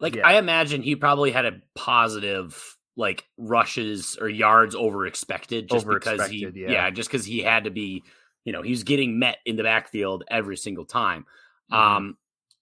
[0.00, 0.26] Like Yeah.
[0.26, 6.28] I imagine he probably had a positive like rushes or yards over expected just because
[6.28, 6.90] he Over-expected, yeah.
[6.90, 8.02] just because he had to be
[8.44, 11.26] you know he was getting met in the backfield every single time.
[11.72, 11.76] Mhm.
[11.76, 12.18] Um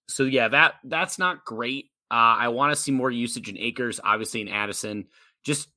[0.07, 1.89] so yeah that that's not great.
[2.11, 5.05] Uh I want to see more usage in Akers, obviously in Addison.
[5.43, 5.69] Just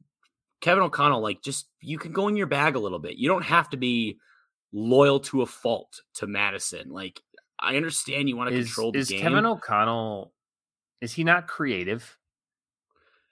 [0.61, 3.17] Kevin O'Connell, like just you can go in your bag a little bit.
[3.17, 4.19] You don't have to be
[4.73, 6.91] loyal to a fault to Mattison.
[6.91, 7.21] Like
[7.59, 9.21] I understand you want to is, control the is game.
[9.21, 10.33] Kevin O'Connell
[11.01, 12.17] is he not creative?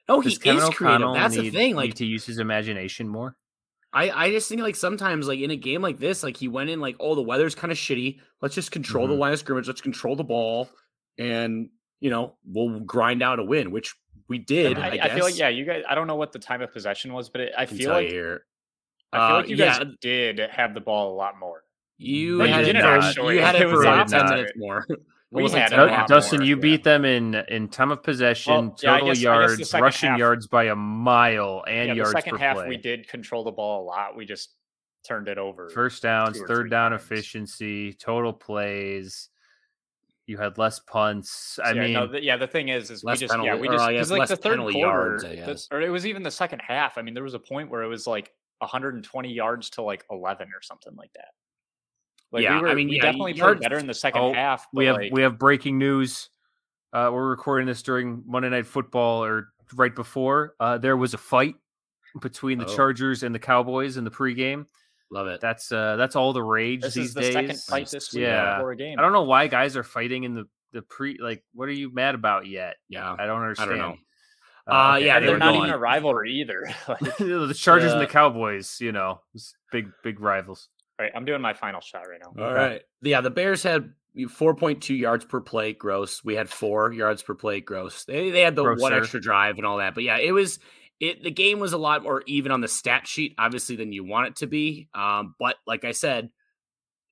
[0.09, 1.15] no, he Does Kevin is creative.
[1.15, 1.75] That's need, the thing.
[1.75, 3.37] Like to use his imagination more.
[3.93, 6.71] I, I just think like sometimes like in a game like this, like he went
[6.71, 8.21] in like, oh, the weather's kind of shitty.
[8.43, 9.11] Let's just control Mhm.
[9.11, 9.67] the line of scrimmage.
[9.67, 10.69] Let's control the ball,
[11.19, 13.95] and you know we'll grind out a win, which
[14.29, 14.79] we did.
[14.79, 15.83] I, I, I feel like yeah, you guys.
[15.89, 18.09] I don't know what the time of possession was, but it, I I feel like
[18.09, 18.45] here.
[19.13, 19.85] I feel Uh, like you guys yeah.
[20.01, 21.63] did have the ball a lot more.
[21.99, 22.77] You They had it
[23.15, 24.35] for you had it, It for was about ten opposite.
[24.37, 24.87] minutes more.
[25.33, 26.47] We Almost like had it and a a lot half Dustin, more.
[26.47, 26.61] you yeah.
[26.61, 30.19] beat them in in time of possession, Well, yeah, total guess- guess yards, rushing half-
[30.21, 32.69] yards by a mile, and yeah, the yards second half play.
[32.69, 34.17] we did control the ball a lot.
[34.17, 34.51] We just
[35.07, 35.69] turned it over.
[35.71, 37.03] First downs, third down times.
[37.03, 39.29] efficiency, total plays.
[40.27, 41.59] You had less punts.
[41.65, 42.37] I yeah, mean, no, the, yeah.
[42.37, 45.23] The thing is, is we just yeah we just because like the third quarter, yards,
[45.23, 46.99] the- or it was even the second half.
[46.99, 50.49] I mean, there was a point where it was like 120 yards to like 11
[50.49, 51.29] or something like that.
[52.33, 54.21] Like Yeah, we were, I mean, we yeah, definitely yards- played better in the second
[54.23, 54.67] Oh, half.
[54.73, 56.29] we have like, we have breaking news.
[56.93, 60.55] Uh, we're recording this during Monday Night Football or right before.
[60.59, 61.55] Uh, there was a fight
[62.21, 62.75] between the Oh.
[62.75, 64.67] Chargers and the Cowboys in the pregame.
[65.11, 65.41] Love it.
[65.41, 67.33] That's uh, that's all the rage this these is the days.
[67.33, 68.57] second fight this week Yeah.
[68.57, 68.99] before a game.
[68.99, 71.17] I don't know why guys are fighting in the the pre.
[71.21, 72.77] Like, what are you mad about yet?
[72.89, 73.15] Yeah.
[73.19, 73.71] I don't I understand.
[73.71, 73.97] don't know.
[74.69, 76.69] Uh, Uh, okay, yeah, and they they're were not going- even a rivalry either.
[76.89, 78.81] like, the Chargers and the Cowboys.
[78.81, 79.21] You know,
[79.71, 80.69] big big rivals.
[80.99, 82.45] right, I'm doing my final shot right now.
[82.45, 82.83] All right.
[83.01, 86.25] Yeah, the Bears had 4.2 yards per play gross.
[86.25, 88.05] We had four yards per play gross.
[88.07, 89.95] They, they had the one extra drive and all that.
[89.95, 90.59] But yeah, it was
[91.01, 94.05] it the game was a lot more even on the stat sheet, obviously, than you
[94.05, 94.89] want it to be.
[94.95, 96.31] Um, but like I said,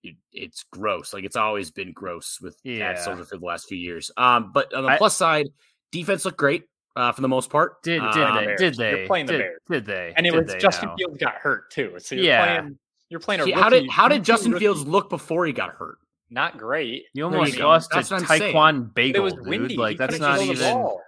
[0.02, 1.12] it, it's gross.
[1.12, 2.92] Like it's always been gross with Yeah.
[2.92, 4.10] Pat Silver for the last few years.
[4.16, 5.48] Um, but on the I- plus side,
[5.92, 6.64] defense looked great
[6.96, 7.82] uh, for the most part.
[7.82, 8.44] Did did Um, they?
[8.46, 8.60] Bears.
[8.60, 9.06] Did You're they?
[9.06, 9.60] playing the did, Bears.
[9.70, 10.12] did they?
[10.16, 10.96] And it Did was Justin now?
[10.96, 11.94] Fields got hurt too.
[11.98, 12.60] So you're Yeah.
[12.60, 12.78] playing
[13.10, 14.64] you're playing a He- rookie, how did how did Justin rookie.
[14.64, 15.98] Fields look before he got hurt?
[16.30, 17.04] Not great.
[17.12, 17.68] You There you almost go.
[17.68, 19.46] lost to That's what Taekwon Bagel, it was dude.
[19.46, 19.76] windy.
[19.76, 21.02] Like He that's couldn't not throw the even ball.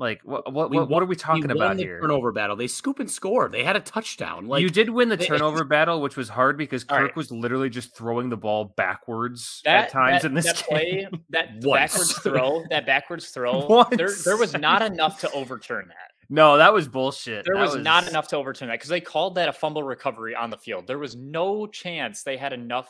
[0.00, 2.00] Like what what won- what are we We talking won about the here?
[2.00, 2.56] turnover battle.
[2.56, 3.48] They scoop and score.
[3.48, 4.48] They had a touchdown.
[4.48, 7.16] Like you did win the they- turnover battle, which was hard because Kirk right.
[7.16, 10.66] was literally just throwing the ball backwards That at times that, in this that game.
[10.68, 11.92] play, that Once.
[11.92, 16.10] backwards throw, that backwards throw, there there was not enough to overturn that.
[16.32, 17.44] No, that was bullshit.
[17.44, 20.34] There That was, not enough to overturn that because they called that a fumble recovery
[20.36, 20.86] on the field.
[20.86, 22.88] There was no chance they had enough.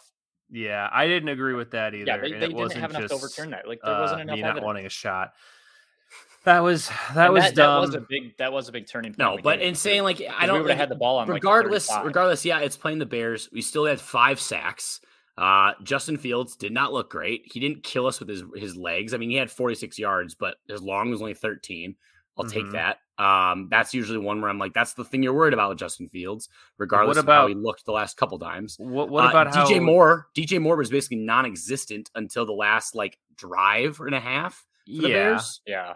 [0.51, 2.05] Yeah, I didn't agree with that either.
[2.07, 3.67] Yeah, they, they didn't have enough to overturn that.
[3.67, 4.67] Like there uh, wasn't enough me not evidence.
[4.67, 5.33] wanting a shot.
[6.45, 7.75] That was that And was that, dumb.
[7.83, 8.37] That was a big.
[8.39, 9.19] That was a big turning point.
[9.19, 11.27] no, but game, in saying like I don't we like, have had the ball on
[11.29, 12.07] like regardless, 35.
[12.07, 13.49] regardless, yeah, it's playing the Bears.
[13.53, 15.01] We still had five sacks.
[15.37, 17.43] Uh, Justin Fields did not look great.
[17.53, 19.13] He didn't kill us with his his legs.
[19.15, 21.95] I mean, he had 46 yards, but his long was only 13.
[22.39, 22.73] I'll take Mhm.
[22.73, 22.99] that.
[23.23, 26.09] Um, that's usually one where I'm like, that's the thing you're worried about with Justin
[26.09, 26.49] Fields,
[26.79, 28.77] regardless of how about- he looked the last couple times.
[28.79, 30.27] what what Uh, about how DJ Moore?
[30.35, 34.55] DJ Moore was basically non-existent until the last like drive and a half
[34.87, 35.15] for the Yeah.
[35.15, 35.61] Bears.
[35.67, 35.95] yeah.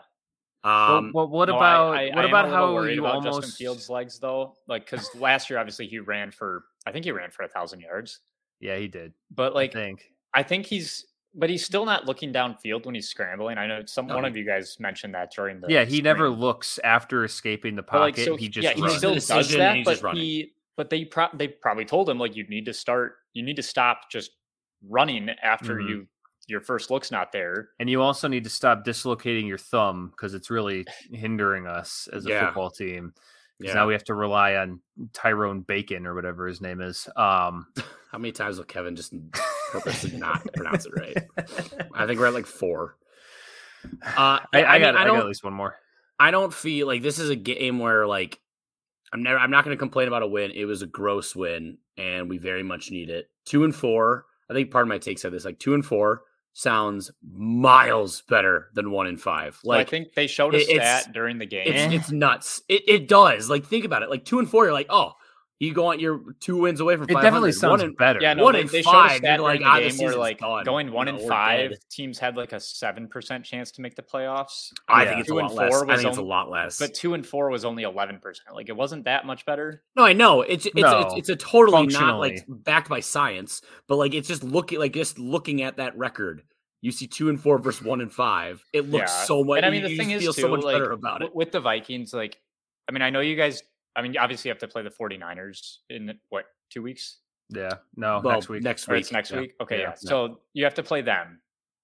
[0.65, 3.03] Well, Um, well, what No, I- about I, I what am about how worried you
[3.05, 4.55] about almost Justin Fields' legs though?
[4.67, 7.81] Like because last year obviously he ran for I think he ran for a thousand
[7.81, 8.21] yards,
[8.61, 9.13] Yeah, he did.
[9.31, 10.11] but like I think.
[10.33, 13.57] I think he's, but he's still not looking downfield when he's scrambling.
[13.57, 16.01] I know some No, one he- of you guys mentioned that during the Yeah, he
[16.03, 18.01] never looks after escaping the But, pocket.
[18.01, 21.49] like so he just yeah he still does that, but he but they pro- they
[21.49, 24.31] probably told him like you need to start you need to stop just
[24.89, 25.89] running after Mhm.
[25.89, 26.09] you
[26.49, 27.71] your first look's not there.
[27.79, 32.27] and you also need to stop dislocating your thumb because it's really hindering us as
[32.27, 32.47] a Yeah.
[32.47, 33.13] football team.
[33.59, 33.81] Because yeah.
[33.81, 34.81] now we have to rely on
[35.13, 37.09] Tyrone Bacon or whatever his name is.
[37.17, 37.67] Um,
[38.11, 39.15] How many times will Kevin just
[39.73, 41.17] purposely not pronounce it right?
[41.95, 42.97] I think we're at like four.
[43.85, 45.77] Uh, I, yeah, I, mean, got, I, got at least one more.
[46.19, 48.41] I don't feel like this is a game where like
[49.13, 49.39] I'm never.
[49.39, 50.51] I'm not going to complain about a win.
[50.53, 53.31] It was a gross win, and we very much need it.
[53.45, 54.27] Two and four.
[54.51, 55.45] I think part of my take said this.
[55.45, 56.23] Like two and four
[56.55, 59.59] sounds miles better than one in five.
[59.63, 60.69] So I think they showed it's-
[61.03, 61.67] stat during the game.
[61.67, 62.63] it's it's nuts.
[62.69, 63.51] It it does.
[63.51, 64.09] Like think about it.
[64.09, 65.13] Like two and four, you're like, oh,
[65.61, 66.01] you go on.
[66.01, 67.05] You're two wins away from.
[67.05, 67.23] It 500.
[67.23, 68.19] definitely One sounds and- better.
[68.21, 69.97] Yeah, no, One they, and they showed a five, stat like, during ah, the the
[69.97, 70.65] game where like done.
[70.65, 71.79] going one You know, and five dead.
[71.91, 74.73] teams had like a seven percent chance to make the playoffs.
[74.89, 75.09] I Yeah.
[75.11, 75.71] think it's a Two and lot less.
[75.71, 76.79] four I was think it's a lot less.
[76.79, 78.55] But two and four was only eleven percent.
[78.55, 79.83] Like it wasn't that much better.
[79.97, 83.63] No, I know it's it's No, it's, it's a totally not like backed by science,
[83.87, 86.43] but like it's just looking like just looking at that record.
[86.83, 88.63] You see two and four versus one and five.
[88.75, 89.25] It looks Yeah.
[89.25, 89.57] so much.
[89.59, 91.35] And I mean, the you thing is, feel too, so much like, better about it.
[91.35, 92.13] with the Vikings.
[92.13, 92.39] Like,
[92.87, 93.63] I mean, I know you guys.
[93.97, 97.19] I mean, obviously, you have to play the 49ers in what two weeks?
[97.51, 98.63] Yeah, no, Well, next week.
[98.63, 99.01] Next week.
[99.01, 99.41] it's next yeah.
[99.41, 99.55] week.
[99.61, 99.83] Okay, Yeah.
[99.83, 99.89] yeah.
[100.03, 100.09] Yeah.
[100.09, 101.41] So you have to play them.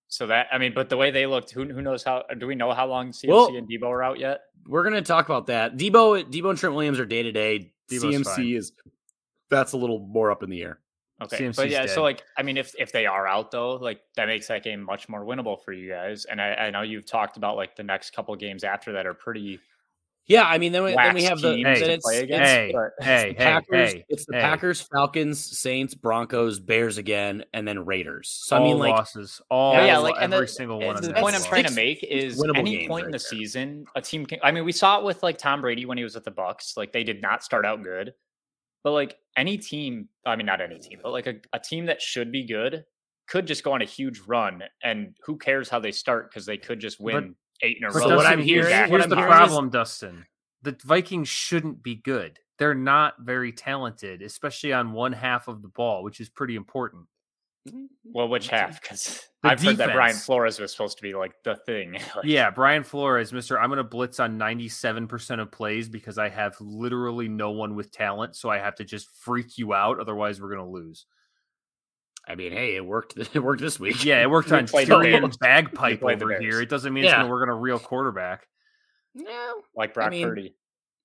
[0.08, 2.24] So that I mean, but the way they looked, who who knows how?
[2.38, 4.40] Do we know how long CMC Well- and Deebo are out yet?
[4.66, 5.76] We're gonna talk about that.
[5.76, 7.72] Deebo, Deebo and Trent Williams are day to day.
[7.88, 8.48] Deebo's CMC fine.
[8.56, 8.72] is
[9.50, 10.80] that's a little more up in the air.
[11.22, 11.90] Okay, CMC's but yeah, dead.
[11.90, 14.80] so like, I mean, if if they are out though, like that makes that game
[14.82, 16.24] much more winnable for you guys.
[16.24, 19.14] And I, I know you've talked about like the next couple games after that are
[19.14, 19.60] pretty
[20.26, 22.70] Yeah, I mean, then we, then we have the teams then it's, play it's hey,
[22.72, 24.40] but- hey, the hey, Packers, hey, it's the hey.
[24.40, 28.28] Packers, Falcons, Saints, Broncos, Bears again, and then Raiders.
[28.44, 31.02] So all I mean, like, losses, all Yeah, yeah, like, every the- single one of
[31.02, 33.18] the point I'm trying to make is winnable any games point in the there.
[33.18, 34.38] season, a team can.
[34.42, 36.76] I mean, we saw it with like Tom Brady when he was at the Bucs.
[36.76, 38.14] Like they did not start out good,
[38.84, 42.00] but like any team, I mean, not any team, but like a, a team that
[42.00, 42.84] should be good
[43.26, 46.56] could just go on a huge run, and who cares how they start because they
[46.56, 48.16] could just win eight in a But So row.
[48.16, 50.26] what I'm here's, hearing- here's what the I'm hearing is- problem, Dustin.
[50.62, 52.38] The Vikings shouldn't be good.
[52.58, 57.06] They're not very talented, especially on one half of the ball, which is pretty important.
[58.04, 58.80] well, which half?
[58.80, 60.14] Because I've heard that Brian.
[60.16, 61.92] Flores was supposed to be like the thing.
[62.16, 63.58] Like, Yeah, Brian Flores, Mister.
[63.58, 67.90] I'm going to blitz on 97% of plays because I have literally no one with
[67.92, 69.98] talent, so I have to just freak you out.
[70.00, 71.06] Otherwise, we're going to lose.
[72.28, 73.16] I mean, hey, it worked.
[73.34, 74.04] It worked this week.
[74.04, 76.60] Yeah, it worked on Tyrion Bagpipe over here.
[76.60, 78.46] It doesn't mean it's going to work on a real quarterback.
[79.14, 80.54] No, like Brock mean, Purdy.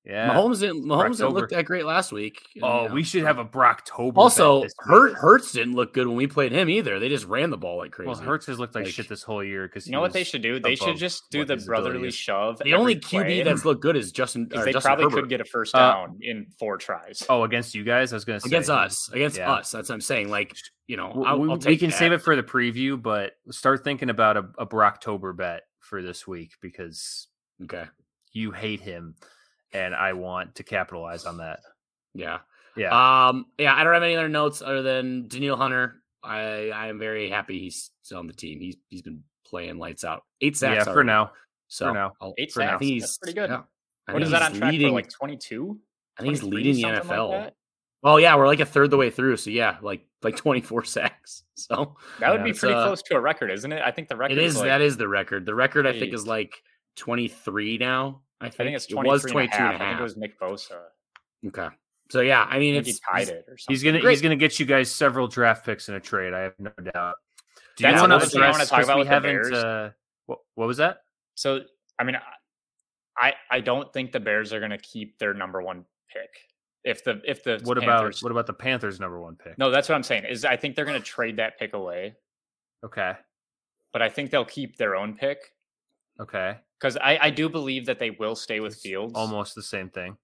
[0.05, 0.29] Yeah.
[0.35, 0.85] Mahomes didn't.
[0.85, 2.39] Mahomes didn't look that great last week.
[2.61, 4.13] oh, you know, we should have a Brocktober.
[4.17, 4.87] Also, bet this week.
[4.87, 6.99] Hurt Hurts didn't look good when we played him either.
[6.99, 8.09] They just ran the ball like crazy.
[8.09, 10.23] Well, Hurts has looked like, Like, shit this whole year because You know what they
[10.23, 10.59] should do?
[10.59, 12.13] They should just do the brotherly is.
[12.15, 12.59] shove.
[12.63, 14.45] the only every play, QB that's looked good is Justin.
[14.49, 15.21] 'cause Or they Justin probably Herbert.
[15.21, 17.23] could get a first Uh, down in four tries.
[17.27, 19.09] Oh, against you guys, I was going to say against us.
[19.11, 19.53] Against Yeah.
[19.53, 19.71] us.
[19.71, 20.29] That's what I'm saying.
[20.29, 20.55] Like
[20.87, 21.97] you know, W- I'll, we, I'll we can that.
[21.97, 26.27] save it for the preview, but start thinking about a, a Brocktober bet for this
[26.27, 27.27] week because
[27.63, 27.85] Okay.
[28.33, 29.15] you hate him,
[29.75, 31.59] and I want to capitalize on that.
[32.13, 32.39] Yeah.
[32.77, 33.45] Yeah, Um.
[33.57, 33.73] Yeah.
[33.73, 36.01] I don't have any other notes other than Danielle Hunter.
[36.23, 38.59] I I am very happy he's still on the team.
[38.59, 40.23] He's he's been playing lights out.
[40.41, 40.83] Eight yeah.
[40.83, 40.85] sacks.
[40.91, 41.31] For now,
[41.67, 42.11] So for now.
[42.19, 42.65] I'll- Eight for now.
[42.65, 42.79] I sacks?
[42.79, 43.49] think That's he's pretty good.
[43.49, 43.61] yeah.
[44.07, 44.93] I what that on track leading, for?
[44.95, 45.79] Like 22?
[46.17, 47.51] I think he's leading the something like NFL.
[48.03, 49.37] well, yeah, we're like a third the way through.
[49.37, 51.43] So yeah, like like 24 sacks.
[51.55, 53.81] So That would Yeah, be pretty uh, close to a record, isn't it?
[53.81, 55.45] I think the record it is like, that is the record.
[55.45, 56.53] The record I think is like
[56.97, 58.21] 23 now.
[58.41, 59.73] I think, I think it's it 23 was and a 22 half.
[59.73, 60.81] and a I think it was Nick Bosa.
[61.47, 61.67] Okay.
[62.11, 63.73] So yeah, I I mean think it's he tied it or something.
[63.73, 64.11] He's gonna Great.
[64.11, 66.33] he's gonna get you guys several draft picks in a trade.
[66.33, 67.15] I have no doubt.
[67.77, 69.31] Do That's wanna another thing I wanna address- talk 'cause about we with the haven't,
[69.41, 69.51] Bears.
[69.53, 69.91] Uh,
[70.27, 70.99] what, what was that?
[71.35, 71.61] So,
[71.99, 72.17] I mean,
[73.17, 76.29] I I don't think the Bears are going to keep their number one pick.
[76.83, 79.57] If the if the What Panthers, about what about the Panthers' number one pick?
[79.57, 80.25] No, that's what I'm saying.
[80.25, 82.15] Is I think they're going to trade that pick away,
[82.85, 83.13] Okay,
[83.93, 85.39] but I think they'll keep their own pick
[86.19, 89.13] okay, because I I do believe that they will stay with Fields.
[89.15, 90.17] almost the same thing.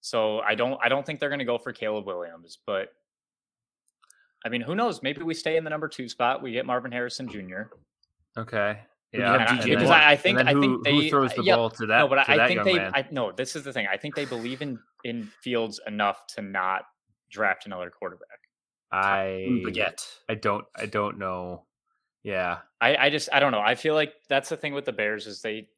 [0.00, 2.88] So I don't I don't think they're going to go for Caleb Williams, but
[4.44, 5.02] I mean, who knows?
[5.02, 6.42] Maybe we stay in the number two spot.
[6.42, 7.62] We get Marvin Harrison Jr.
[8.38, 8.78] Okay,
[9.12, 9.90] Who do you yeah, have And I- DJ and because?
[9.90, 11.98] I, I think I who, think they who throws the yeah, ball to that?
[11.98, 12.92] no, but I, think they man?
[12.94, 13.32] I, no.
[13.32, 13.88] This is the thing.
[13.92, 16.82] I think they believe in in Fields enough to not
[17.30, 18.38] draft another quarterback.
[18.92, 20.06] I baguette.
[20.28, 21.64] I don't I don't know.
[22.24, 23.60] Yeah, I, I just I don't know.
[23.60, 25.68] I feel like that's the thing with the Bears is they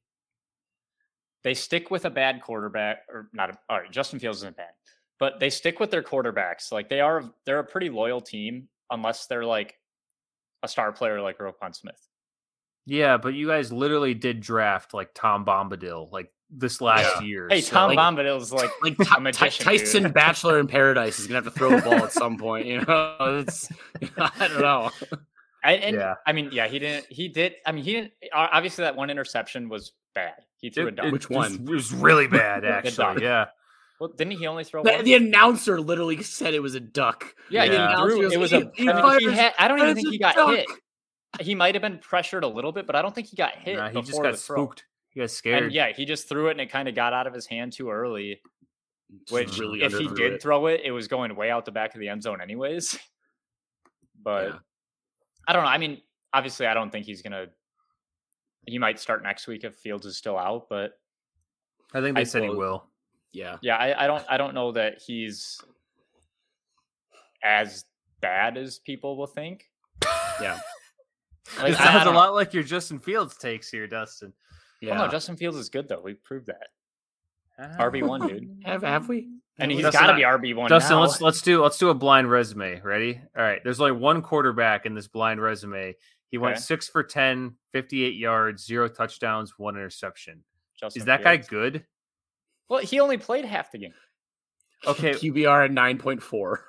[1.44, 3.50] they stick with a bad quarterback or not.
[3.50, 4.70] A, all right, Justin Fields isn't bad,
[5.18, 6.72] but they stick with their quarterbacks.
[6.72, 9.74] Like they are they're a pretty loyal team unless they're like
[10.62, 12.00] a star player like Roquan Smith.
[12.86, 17.46] yeah, but you guys literally did draft like Tom Bombadil like this last year.
[17.48, 20.14] Hey, so- Tom like- Bombadil's like Like a Ty- Ty- magician, Tyson dude.
[20.14, 22.66] Bachelor in Paradise is gonna have to throw the ball at some point.
[22.66, 23.68] You know, it's
[24.18, 24.90] I don't know.
[25.62, 26.14] I, and Yeah.
[26.26, 27.06] I mean, yeah, he didn't.
[27.10, 27.54] He did.
[27.66, 28.12] I mean, he didn't.
[28.32, 30.34] Obviously, that one interception was bad.
[30.58, 31.12] He threw a It- dunk.
[31.12, 31.54] Which one?
[31.54, 33.22] It was really bad, actually.
[33.22, 33.46] yeah,
[34.00, 35.04] well, didn't he only throw The, one?
[35.04, 37.34] the announcer literally said it was a duck.
[37.50, 37.90] yeah, Yeah.
[37.90, 38.22] he threw.
[38.22, 38.70] goes, It was "He- a.
[38.74, 40.66] he I, mean, he had, I don't even think he got duck." hit.
[41.40, 43.76] He might have been pressured a little bit, but I don't think he got hit.
[43.76, 44.56] Nah, he just got the throw.
[44.64, 44.84] spooked.
[45.10, 45.64] He got scared.
[45.64, 47.72] And yeah, he just threw it, and it kind of got out of his hand
[47.72, 48.40] too early.
[49.28, 50.42] Just Which, really if he did it.
[50.42, 52.98] throw it, it was going way out the back of the end zone, anyways.
[54.22, 54.58] But Yeah.
[55.48, 55.68] I don't know.
[55.70, 56.00] I mean,
[56.32, 57.46] obviously, I don't think he's gonna.
[58.66, 60.92] He might start next week if Fields is still out, but
[61.94, 62.84] I think they I said he will- will.
[63.32, 64.24] yeah, yeah, I, I don't.
[64.28, 65.60] I don't know that he's
[67.42, 67.84] as
[68.20, 69.64] bad as people will think.
[70.40, 70.58] yeah,
[71.58, 74.32] Like, it I- I sounds a lot like your Justin Fields takes here, Dustin.
[74.36, 74.46] Oh,
[74.82, 74.90] yeah.
[74.96, 76.00] Well, no, Justin Fields is good though.
[76.00, 76.68] We proved that.
[77.58, 77.76] Ah.
[77.78, 79.28] RB one, dude, have have we?
[79.60, 79.82] And Have he's we?
[79.82, 80.68] Dustin, got to be RB one.
[80.68, 81.02] Dustin, now.
[81.02, 82.80] let's let's do let's do a blind resume.
[82.80, 83.20] Ready?
[83.36, 83.60] All right.
[83.62, 85.94] There's only one quarterback in this blind resume.
[86.30, 90.44] He went six for 10, 58 yards, zero touchdowns, one interception.
[90.78, 91.84] Justin Is that guy good?
[92.68, 93.94] Well, he only played half the game.
[94.86, 95.10] Okay.
[95.14, 96.64] QBR at nine point four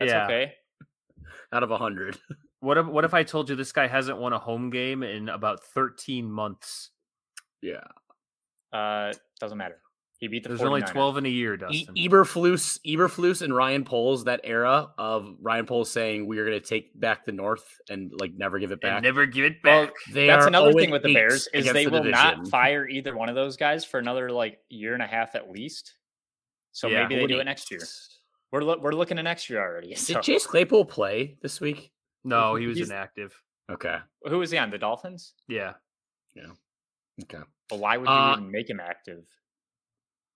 [0.00, 0.24] That's yeah.
[0.24, 0.52] okay.
[1.52, 2.18] out of hundred.
[2.60, 5.28] What if what if I told you this guy hasn't won a home game in
[5.28, 6.90] about 13 months?
[7.60, 7.84] Yeah,
[8.72, 9.80] Uh, doesn't matter.
[10.20, 10.90] He beat the There's only 49ers.
[10.92, 14.24] 12 in a year, E- Eberflus, Eberflus, and Ryan Poles.
[14.24, 18.12] That era of Ryan Poles saying we are going to take back the North and
[18.18, 18.92] like never give it back.
[18.96, 19.94] and never give it Well, back.
[20.12, 23.28] They That's another thing with the Bears is they the will not fire either one
[23.28, 25.94] of those guys for another like year and a half at least.
[26.72, 27.02] So Yeah.
[27.06, 27.80] maybe they do it next year.
[28.52, 29.94] We're lo- we're looking at next year already.
[29.96, 30.14] So.
[30.14, 31.90] Did Chase Claypool play this week?
[32.22, 33.36] no, he was he's- inactive.
[33.70, 33.98] Okay.
[34.22, 34.70] Who was he on?
[34.70, 35.34] The Dolphins?
[35.48, 35.74] Yeah.
[36.34, 36.52] Yeah.
[37.24, 37.42] Okay.
[37.68, 39.24] But why would you Uh, even make him active?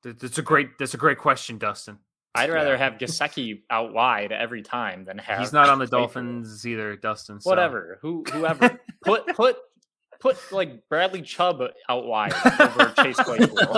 [0.02, 1.98] Th- That's a great that's a great question, Dustin.
[2.34, 2.76] I'd rather yeah.
[2.78, 5.40] have Gesicki out wide every time than have.
[5.40, 7.40] He's not on the Dolphins either, Dustin.
[7.40, 7.98] so- Whatever.
[8.02, 9.56] Who whoever put put
[10.20, 13.76] put like Bradley Chubb out wide over Chase Claypool.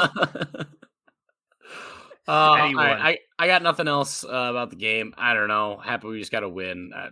[2.29, 2.87] Uh, all right, Anyone.
[2.87, 5.15] I, I got nothing else uh, about the game.
[5.17, 5.79] I don't know.
[5.79, 6.93] Happy we just got to win.
[6.95, 7.09] Uh,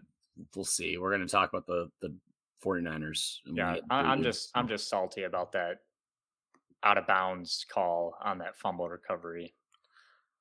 [0.54, 0.96] we'll see.
[0.98, 2.14] We're going to talk about the the
[2.64, 3.38] 49ers.
[3.46, 5.78] Yeah, I, I'm just I'm just salty about that
[6.82, 9.52] out of bounds call on that fumble recovery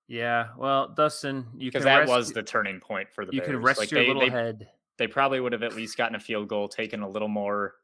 [0.07, 0.49] Yeah.
[0.57, 3.51] Well, Dustin, you because that rest, was the turning point for the you Bears.
[3.51, 4.69] can rest Like, your they, little they, head.
[4.97, 7.75] they probably would have at least gotten a field goal, taken a little more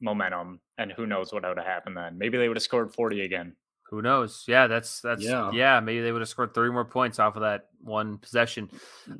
[0.00, 2.18] momentum, and who knows what would have happened then?
[2.18, 3.54] Maybe they would have scored 40 again.
[3.84, 4.44] Who knows?
[4.46, 5.50] Yeah, that's that's Yeah.
[5.52, 5.80] yeah.
[5.80, 8.70] maybe they would have scored three more points off of that one possession.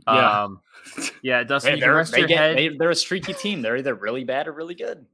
[0.07, 0.43] Yeah.
[0.45, 0.61] Um,
[1.23, 2.57] yeah, Dustin, Hey, you can rest they your get, head.
[2.57, 3.63] they, they're a streaky team.
[3.63, 5.05] They're either really bad or really good.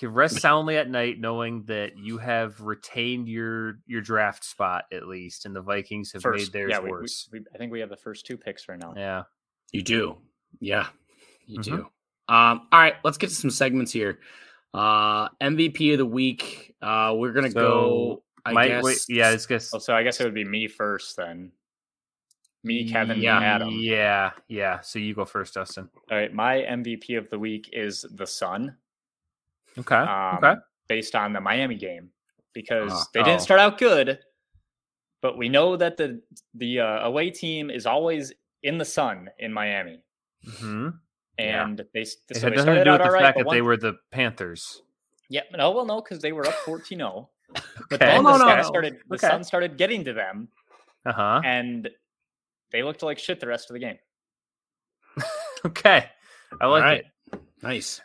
[0.00, 4.84] You can rest soundly at night knowing that you have retained your your draft spot
[4.92, 7.28] at least, and the Vikings have made theirs yeah, we, we, worse.
[7.30, 8.94] we, I think we have the first two picks right now.
[8.96, 9.24] yeah.
[9.72, 10.16] You do.
[10.58, 10.86] Yeah,
[11.46, 11.64] you Mhm.
[11.64, 11.72] do.
[12.28, 14.20] Um, all right, let's get to some segments here.
[14.72, 16.74] Uh, MVP of the week.
[16.80, 18.22] Uh, we're gonna So, go.
[18.46, 18.84] I Might guess.
[18.84, 19.70] wait, yeah, it's guess.
[19.72, 21.52] Well, so I guess it would be me first then.
[22.64, 23.36] Me, Kevin, Yeah.
[23.36, 23.68] and Adam.
[23.70, 24.80] Yeah, yeah.
[24.80, 25.90] So you go first, Dustin.
[26.10, 28.76] All right, my MVP of the week is the Sun.
[29.78, 29.94] Okay.
[29.96, 30.54] Um, okay.
[30.88, 32.10] Based on the Miami game
[32.52, 33.24] because Ah, they oh.
[33.24, 34.18] didn't start out good,
[35.22, 36.20] but we know that the
[36.54, 40.02] the uh, away team is always in the sun in Miami,
[40.58, 40.88] hmm
[41.38, 41.62] Yeah.
[41.64, 43.22] and they s- It so had they nothing to do with the all right.
[43.22, 44.82] fact but that they were the Panthers.
[45.28, 47.28] Yeah, no, well, no, because they were up 14-0.
[47.88, 48.62] But then Oh, no, the no, no.
[48.62, 49.28] started the Okay.
[49.28, 50.48] sun started getting to them,
[51.06, 51.40] Uh huh.
[51.44, 51.88] and
[52.72, 53.98] they looked like shit the rest of the game.
[55.64, 56.08] Okay.
[56.60, 57.04] I like right.
[57.32, 57.40] it.
[57.62, 58.00] Nice.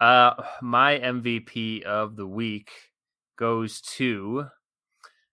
[0.00, 2.70] Uh, my MVP of the week
[3.36, 4.46] goes to.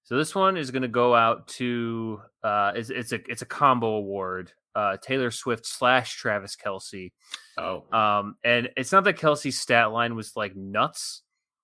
[0.04, 2.22] So this one is going to go out to.
[2.44, 4.52] Uh, it's, it's a it's a combo award.
[4.76, 7.12] Uh, Taylor Swift slash Travis Kelce.
[7.58, 11.24] Oh, Um, and it's not that Kelce's stat line was like nuts,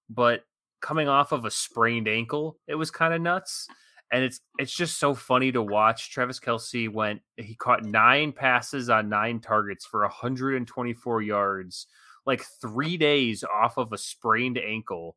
[0.10, 0.42] but
[0.82, 3.68] coming off of a sprained ankle, it was kind of nuts.
[4.12, 6.12] And it's it's just so funny to watch.
[6.12, 11.88] Travis Kelce went he caught nine passes on nine targets for 124 yards,
[12.26, 15.16] like three days off of a sprained ankle.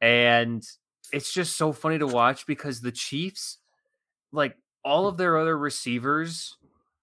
[0.00, 0.62] And
[1.12, 3.58] it's just so funny to watch because the Chiefs,
[4.32, 6.56] like all of their other receivers,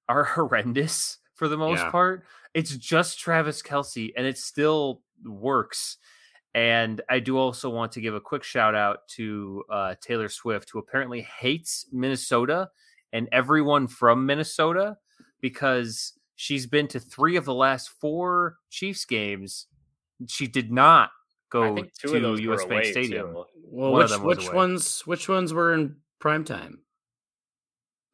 [0.09, 1.91] are horrendous for the most Yeah.
[1.91, 2.25] part.
[2.53, 5.97] It's just Travis Kelce, and it still works.
[6.53, 10.69] And I do also want to give a quick shout out to uh, Taylor Swift,
[10.69, 12.69] who apparently hates Minnesota
[13.13, 14.97] and everyone from Minnesota
[15.39, 19.67] because she's been to three of the last four Chiefs games.
[20.27, 21.11] She did not
[21.51, 23.27] go I think two to of those US Bank Stadium.
[23.33, 23.45] too.
[23.69, 24.55] well, one which which away.
[24.55, 25.01] ones?
[25.05, 26.79] Which ones were in prime time?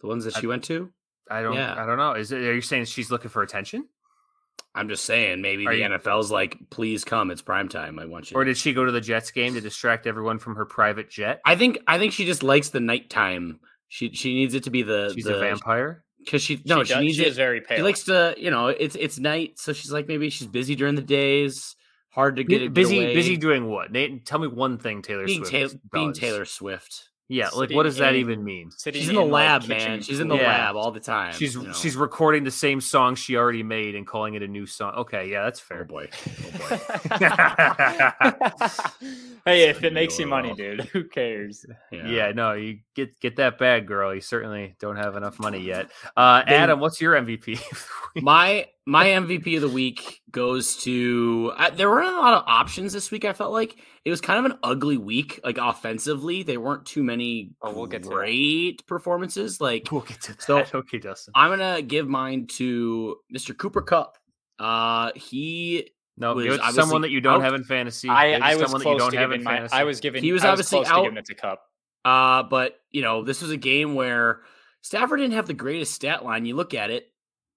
[0.01, 0.91] The ones that I- she went to.
[1.29, 1.55] I don't.
[1.55, 1.73] Yeah.
[1.81, 2.13] I don't know.
[2.13, 2.39] Is it?
[2.41, 3.87] Are you saying she's looking for attention,
[4.75, 7.97] I'm just saying, maybe Are the you- NFL's like, please come, it's prime time.
[7.99, 8.37] I want you.
[8.37, 11.41] or did she go to the Jets game to distract everyone from her private jet?
[11.45, 13.59] I think I think she just likes the nighttime.
[13.89, 16.03] She she needs it to be the She's the, a vampire.
[16.27, 17.27] Because she no she, does- needs she it.
[17.29, 17.77] is very pale.
[17.77, 20.95] She likes to you know it's it's night, so she's like maybe she's busy during
[20.95, 21.75] the days.
[22.09, 23.13] Hard to get, Bu- get busy, away.
[23.13, 23.91] busy doing what?
[23.91, 26.13] Nate, tell me one thing Taylor being Swift Taylor being.
[26.13, 27.09] Taylor Swift.
[27.29, 28.71] Yeah, like what does that in- even mean?
[28.77, 29.79] She's in the like, lab, man.
[29.79, 30.37] kitchen She's in the.
[30.37, 30.47] Yeah.
[30.47, 31.33] lab all the time.
[31.33, 31.73] She's you know.
[31.73, 34.93] she's recording the same song she already made and calling it a new song.
[34.93, 35.83] Okay, yeah, that's oh fair.
[35.83, 36.77] boy, oh boy.
[39.45, 41.65] hey, if it makes you money, dude, who cares?
[41.91, 42.31] Yeah.
[42.31, 44.15] no, you get get that bag, girl.
[44.15, 45.89] You certainly don't have enough money yet.
[46.15, 47.59] Uh, Adam, what's your MVP?
[48.21, 51.51] my my MVP of the week goes to.
[51.57, 53.25] I, there weren't a lot of options this week.
[53.25, 53.75] I felt like
[54.05, 55.41] it was kind of an ugly week.
[55.43, 59.59] Like offensively, there weren't too many Oh, we'll get to great performances.
[59.59, 60.41] Like we'll get to that.
[60.41, 61.33] So- okay, Dustin.
[61.35, 63.55] I'm gonna give mine to Mr.
[63.55, 64.17] Cooper Kupp.
[64.57, 67.41] Uh, he No, was give it to someone that you don't out.
[67.41, 68.07] have in fantasy.
[68.09, 69.51] I, Give it to I was someone that you don't to have in my.
[69.55, 69.73] fantasy.
[69.75, 70.23] I was giving.
[70.23, 71.03] He was I obviously close to out.
[71.03, 71.59] giving it to Kupp.
[72.05, 74.41] Uh, but you know, this was a game where
[74.81, 76.45] Stafford didn't have the greatest stat line.
[76.45, 77.07] You look at it,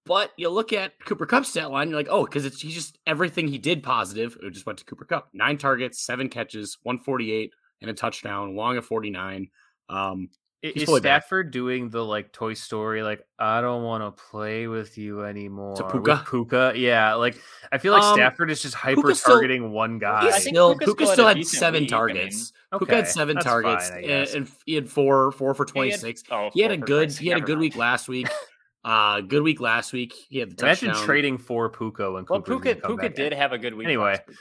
[0.05, 2.97] but you look at Cooper Kupp's stat line, you're like, oh, because it's he's just
[3.05, 4.37] everything he did positive.
[4.41, 5.29] It just went to Cooper Kupp.
[5.33, 9.49] Nine targets, seven catches, 148, and a touchdown, long of 49.
[9.89, 10.29] Um,
[10.63, 11.23] I- Is fully back.
[11.23, 15.73] Stafford doing the like Toy Story, like I don't want to play with you anymore?
[15.73, 16.23] with Puka?
[16.29, 17.15] Puka, yeah.
[17.15, 17.35] Like
[17.71, 20.25] I feel like Um, Stafford is just hyper Puka's still- targeting one guy.
[20.25, 21.97] He's I think still Puka Puka still still had had a decent seven week, I
[21.97, 22.15] mean.
[22.15, 22.53] targets.
[22.73, 25.89] Okay, Puka had seven that's targets, fine, and, and he had four four for He
[25.89, 28.27] had- oh, He had a good he had a good week last week.
[28.83, 30.13] Uh, good week last week.
[30.29, 31.05] He had the Imagine touchdown.
[31.05, 33.37] trading for Puka when Well, Puka Puka did in.
[33.39, 33.85] have a good week.
[33.87, 34.13] Anyway.
[34.13, 34.37] last week.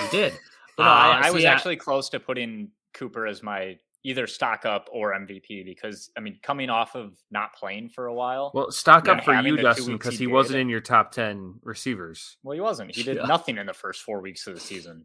[0.00, 0.32] He did.
[0.76, 1.52] But no, Uh, I, I so was yeah.
[1.52, 6.38] actually close to putting Cooper as my either stock up or MVP because I mean,
[6.40, 8.52] coming off of not playing for a while.
[8.54, 11.54] Well, Well, stock up for you, Dustin, because he he wasn't in your top ten
[11.64, 12.36] receivers.
[12.44, 12.94] Well, he wasn't.
[12.94, 13.26] He did Yeah.
[13.26, 15.04] nothing in the first four weeks of the season.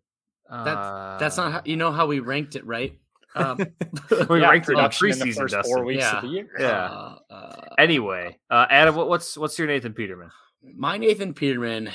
[0.51, 2.95] That's not how you know how we ranked it, right?
[3.35, 3.57] Um,
[4.29, 5.75] we Yeah, ranked it in production in the preseason, first Dustin.
[5.75, 6.15] four weeks Yeah.
[6.17, 6.47] of the year.
[6.59, 6.67] Yeah.
[6.85, 10.29] uh, uh, Anyway, uh, Adam, what's what's your Nathan Peterman?
[10.75, 11.89] my Nathan Peterman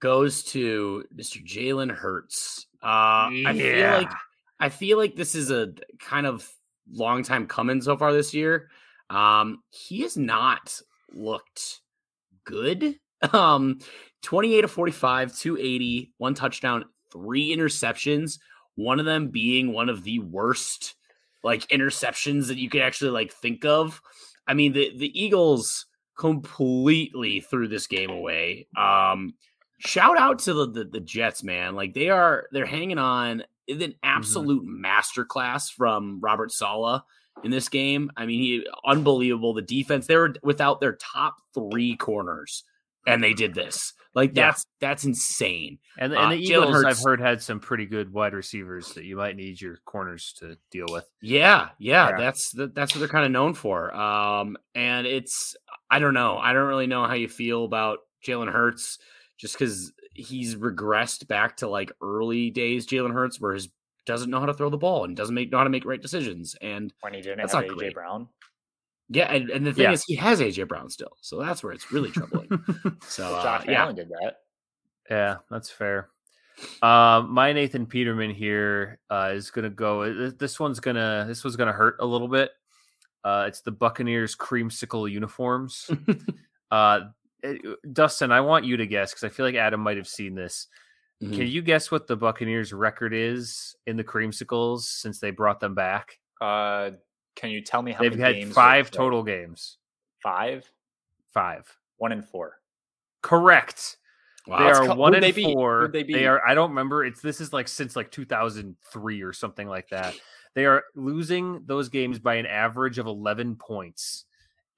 [0.00, 1.44] goes to Mr.
[1.44, 2.66] Jalen Hurts.
[2.82, 4.10] Uh, I feel like
[4.58, 6.48] I feel like this is a kind of
[6.90, 8.70] long time coming so far this year.
[9.10, 10.80] Um, he has not
[11.12, 11.80] looked
[12.44, 12.96] good.
[13.34, 13.80] Um,
[14.22, 18.38] 28 to 45, 280, one touchdown, three interceptions,
[18.76, 20.94] one of them being one of the worst
[21.42, 24.00] like interceptions that you could actually like think of.
[24.46, 25.86] I mean, the the Eagles
[26.18, 28.66] completely threw this game away.
[28.76, 29.34] Um,
[29.78, 31.74] shout out to the, the the Jets, man.
[31.74, 33.44] Like they are they're hanging on.
[33.66, 37.02] It's an absolute masterclass from Robert Saleh
[37.44, 38.10] in this game.
[38.16, 39.54] I mean, he unbelievable.
[39.54, 42.64] The defense they were without their top three corners,
[43.06, 43.92] and they did this.
[44.14, 44.46] Like Yeah.
[44.46, 45.78] that's that's insane.
[45.98, 49.04] And, Uh, and the Jalen Eagles, I've heard, had some pretty good wide receivers that
[49.04, 51.08] you might need your corners to deal with.
[51.22, 52.16] Yeah, yeah, Yeah.
[52.16, 53.94] that's that, that's what they're kind of known for.
[53.94, 55.54] Um, and it's
[55.90, 58.98] I don't know, I don't really know how you feel about Jalen Hurts,
[59.38, 63.70] just because he's regressed back to like early days Jalen Hurts, where he
[64.06, 66.02] doesn't know how to throw the ball and doesn't make know how to make right
[66.02, 66.56] decisions.
[66.60, 67.94] And When he didn't That's have not AJ great.
[67.94, 68.28] Brown.
[69.10, 69.92] Yeah, and, and the thing Yeah.
[69.92, 72.48] is, he has AJ Brown still, so that's where it's really troubling.
[73.06, 74.36] So Well, uh, Josh yeah, Allen did that.
[75.10, 76.08] Yeah, that's fair.
[76.82, 80.30] Um, my Nathan Peterman here uh, is gonna go.
[80.30, 81.24] This one's gonna.
[81.26, 82.50] This one's gonna hurt a little bit.
[83.24, 85.90] Uh, it's the Buccaneers creamsicle uniforms.
[86.70, 87.00] uh,
[87.42, 90.34] it- Dustin, I want you to guess because I feel like Adam might have seen
[90.34, 90.68] this.
[91.22, 91.34] Mhm.
[91.34, 95.74] Can you guess what the Buccaneers' record is in the creamsicles since they brought them
[95.74, 96.18] back?
[96.40, 96.92] Uh,
[97.36, 98.54] can you tell me how They've many had games?
[98.54, 99.78] five with, like, total games.
[100.22, 100.70] Five,
[101.32, 101.66] Five.
[101.96, 102.60] one and four.
[103.22, 103.96] Correct.
[104.46, 104.58] wow.
[104.58, 105.52] They are co- one and they beat?
[105.54, 105.82] four.
[105.82, 106.46] Who'd they They, are.
[106.46, 107.04] I don't remember.
[107.04, 110.14] It's this is like since like 2003 or something like that.
[110.54, 114.24] They are losing those games by an average of 11 points,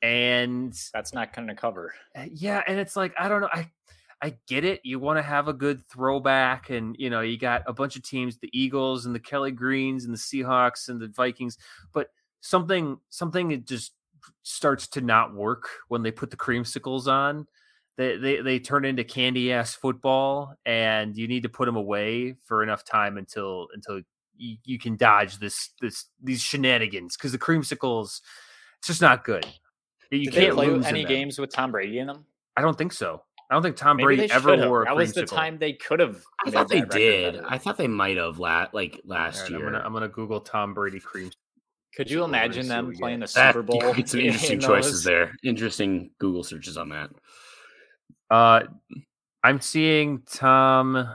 [0.03, 1.95] and That's not going to cover.
[2.17, 3.49] uh, yeah, and it's like I don't know.
[3.53, 3.71] I
[4.21, 4.81] I get it.
[4.85, 8.03] You want to have a good throwback, and you know you got a bunch of
[8.03, 11.57] teams: the Eagles and the Kelly Greens and the Seahawks and the Vikings.
[11.93, 12.09] But
[12.43, 13.93] something something it just
[14.43, 17.47] starts to not work when they put the creamsicles on.
[17.97, 22.37] They they they turn into candy ass football, and you need to put them away
[22.45, 24.01] for enough time until until
[24.37, 28.21] you, you can dodge this this these shenanigans because the creamsicles
[28.79, 29.47] it's just not good.
[30.11, 32.27] You Did can't play lose any games with Tom Brady in them?
[32.57, 33.23] I don't think so.
[33.51, 34.69] I don't think Tom Maybe Brady ever should've.
[34.69, 36.23] wore a That was the time they could have.
[36.45, 37.41] I thought they did.
[37.47, 39.67] I thought they might have la- like last Alright, year.
[39.67, 41.31] I'm gonna I'm gonna Google Tom Brady cream.
[41.97, 43.27] Could you imagine them playing the.
[43.35, 43.93] That- Super Bowl?
[43.95, 45.33] get some in interesting choices there.
[45.45, 47.11] Interesting Google searches on that.
[48.31, 48.61] Uh,
[49.45, 51.07] I'm seeing Tom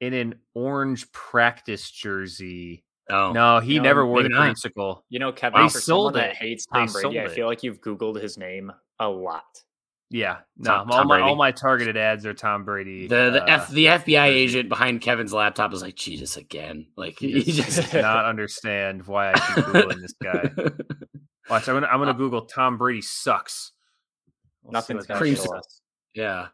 [0.00, 2.84] in an orange practice jersey.
[3.10, 4.56] Oh No, he No, never wore the not.
[5.08, 6.36] You know, Kevin, They for sold that it.
[6.36, 7.30] hates They Tom Brady, I it.
[7.32, 9.44] feel like you've Googled his name a lot.
[10.10, 13.08] Yeah, no, Tom- all Tom my all my targeted ads are Tom Brady.
[13.08, 16.86] the the uh, F, the FBI agent behind Kevin's laptop is like Jesus again.
[16.96, 20.50] Like he he just does not understand why I keep googling this guy.
[21.50, 23.72] Watch, I'm gonna I'm gonna Uh, Google Tom Brady sucks.
[24.62, 25.44] We'll Nothing's gonna Creamsicle.
[25.44, 25.80] show us.
[26.14, 26.46] yeah.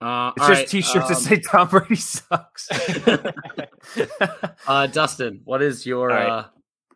[0.00, 2.68] Uh, It's all just right, t-shirts that um, say Tom Brady sucks.
[4.66, 6.28] uh, Dustin, what is your All right.
[6.28, 6.44] uh,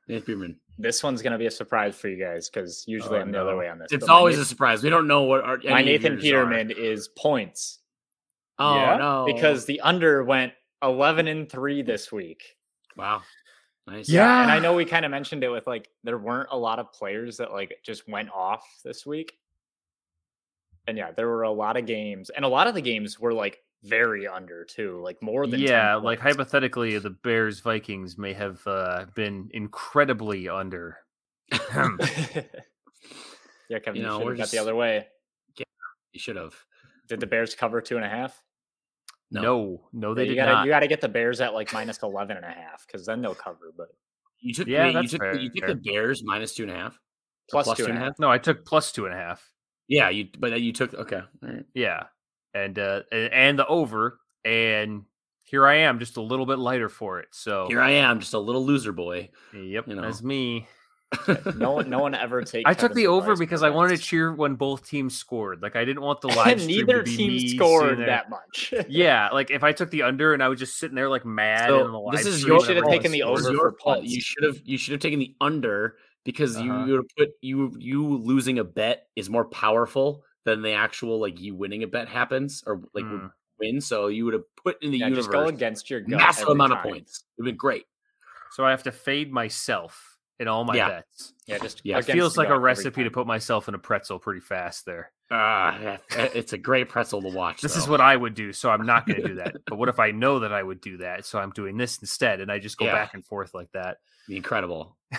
[0.09, 0.57] Nathan Peterman?
[0.79, 3.41] This one's going to be a surprise for you guys because usually Oh, I'm the
[3.41, 3.93] other way on this.
[3.93, 4.83] It's but my always a surprise.
[4.83, 6.23] We don't know what our my Nathan yours are.
[6.23, 7.81] Peterman is points
[8.59, 8.97] Oh Yeah?
[8.97, 9.25] no!
[9.27, 10.53] because the under went
[10.83, 12.57] 11 and 3 this week.
[12.97, 13.23] wow,
[13.87, 14.09] nice.
[14.09, 14.43] Yeah.
[14.43, 16.93] And I know we kind of mentioned it with like there weren't a lot of
[16.93, 19.33] players that like just went off this week.
[20.87, 23.35] And yeah, there were a lot of games, and a lot of the games were
[23.35, 28.33] like very under too, like more than 10 yeah, like hypothetically, the Bears Vikings may
[28.33, 30.99] have uh, been incredibly under.
[31.53, 31.59] yeah,
[33.79, 35.07] Kevin, You you, know, should we're have got just- the other way.
[35.57, 36.55] you should have.
[37.09, 38.43] Did the Bears cover two and a half?
[39.31, 39.43] No.
[39.43, 40.65] No, no, they Yeah, you did gotta not.
[40.67, 43.35] you gotta get the Bears at like minus 11 and a half because then they'll
[43.35, 43.73] cover.
[43.77, 43.89] But
[44.41, 45.69] You took Yeah, wait, you took fair, you took fair.
[45.75, 46.95] the Bears minus two and a half.
[47.53, 48.19] Or Plus two and a half.
[48.19, 49.49] No, I took plus two and a half.
[49.87, 51.21] Yeah, you but you took okay.
[51.43, 51.65] All right.
[51.75, 52.05] Yeah,
[52.55, 55.05] and uh and, and the over, and
[55.45, 57.29] here I am, just a little bit lighter for it.
[57.31, 59.31] So Here I am, just a little loser boy.
[59.55, 60.03] Yep, you know.
[60.03, 60.67] that's me.
[61.57, 62.69] No one, no one ever takes.
[62.69, 65.63] I took the over because I wanted to cheer when both teams scored.
[65.63, 68.75] Like I didn't want the live stream Neither team scored that much.
[68.91, 71.69] Yeah, like if I took the under and I was just sitting there like mad
[71.71, 73.47] So, in the live this is your- You should have taken the scores.
[73.47, 74.05] Over your for fault.
[74.05, 75.97] You should have you should have taken the under
[76.27, 76.87] because you Uh-huh.
[76.87, 81.41] would have put you you losing a bet is more powerful than the actual like
[81.41, 83.31] you winning a bet happens or like Mm.
[83.61, 83.81] win.
[83.81, 86.11] So you would have put in the yeah, universe just go against your gut.
[86.11, 87.25] massive every amount of points.
[87.39, 87.85] It'd been great.
[88.53, 90.89] So I have to fade myself in all my Yeah.
[90.89, 91.35] bets.
[91.47, 94.41] Yeah, just Yeah, It feels like a recipe to put myself in a pretzel pretty
[94.41, 95.13] fast there.
[95.31, 97.61] Ah, it's a great pretzel to watch.
[97.61, 99.57] This is what I would do, so I'm not going to do that.
[99.69, 102.41] But what if I know that I would do that, so I'm doing this instead,
[102.41, 102.95] and I just go Yeah.
[102.95, 103.99] back and forth like that?
[104.29, 104.97] incredible.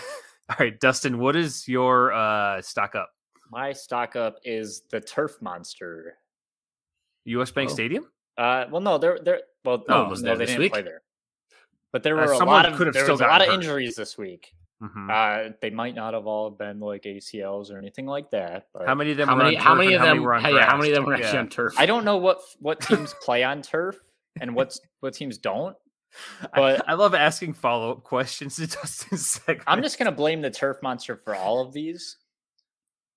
[0.50, 3.12] All right, Dustin, what is your uh stock up?
[3.52, 6.18] My stock up is the Turf Monster.
[7.26, 7.52] U.S.
[7.52, 7.74] Bank Oh.
[7.74, 8.06] Stadium?
[8.38, 10.72] Uh, well, no, they're they're well, No no, was no, there they this didn't week.
[10.74, 11.02] play there.
[11.92, 14.54] But there Uh, were a lot of there was a lot of injuries this week.
[14.82, 15.10] Mhm.
[15.10, 18.68] Uh, they might not have all been like ACLs or anything like that.
[18.74, 19.28] But how many of them?
[19.28, 19.58] How were many?
[19.58, 20.24] on How many of them?
[20.24, 21.40] were on hey, yeah, how many of them were actually Yeah.
[21.40, 21.74] on turf?
[21.78, 24.00] I don't know what what teams play on turf
[24.40, 25.76] and what's what teams don't.
[26.56, 29.64] But- I, I love asking follow up questions to Dustin's segment.
[29.68, 32.16] I'm just gonna blame the Turf Monster for all of these,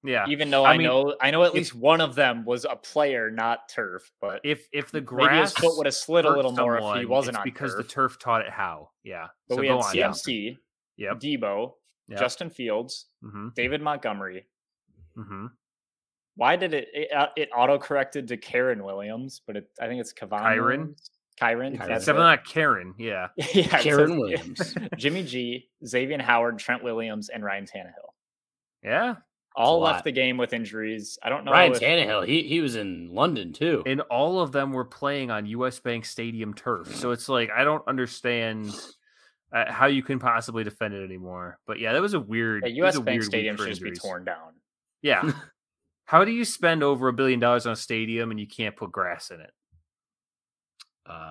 [0.04, 0.26] yeah.
[0.28, 2.64] even though I I, mean, know I know at if- least one of them was
[2.64, 4.10] a player, not turf.
[4.20, 6.76] But If if the maybe his grass foot would have slid a hurt little more
[6.76, 7.86] if he wasn't it's on because turf.
[7.86, 8.90] the turf taught it how.
[9.04, 9.28] Yeah.
[9.48, 9.94] but so we go had on.
[9.94, 10.08] yeah.
[10.10, 10.58] CMC,
[10.98, 11.20] Yep.
[11.20, 11.72] Deebo,
[12.08, 12.18] Yep.
[12.18, 13.48] Justin Fields, Mm-hmm.
[13.54, 14.46] David Montgomery.
[15.16, 15.46] Mm-hmm.
[16.36, 19.42] Why did it it, uh, it auto corrected to Karen Williams?
[19.46, 20.62] But it, I think it's Kevon Kyren?
[20.64, 21.10] Williams.
[21.40, 21.76] Kyren.
[21.76, 21.88] Kyren.
[21.88, 22.94] that's Except not Karen.
[22.98, 23.28] Yeah.
[23.54, 24.74] yeah, Karen says- Williams.
[24.96, 28.10] Jimmy G, Xavier Howard, Trent Williams, and Ryan Tannehill.
[28.82, 29.16] Yeah.
[29.54, 29.92] All lot.
[29.92, 31.18] left the game with injuries.
[31.22, 31.52] I don't know.
[31.52, 33.82] Ryan if- Tannehill, he he was in London too.
[33.86, 36.94] And all of them were playing on US Bank Stadium turf.
[36.96, 38.74] So it's like I don't understand
[39.52, 41.58] uh, how you can possibly defend it anymore.
[41.66, 42.64] But yeah, that was a weird.
[42.66, 44.54] Yeah, US a Bank weird Stadium should just be torn down.
[45.02, 45.32] Yeah.
[46.04, 48.90] how do you spend over a billion dollars on a stadium and you can't put
[48.92, 49.50] grass in it?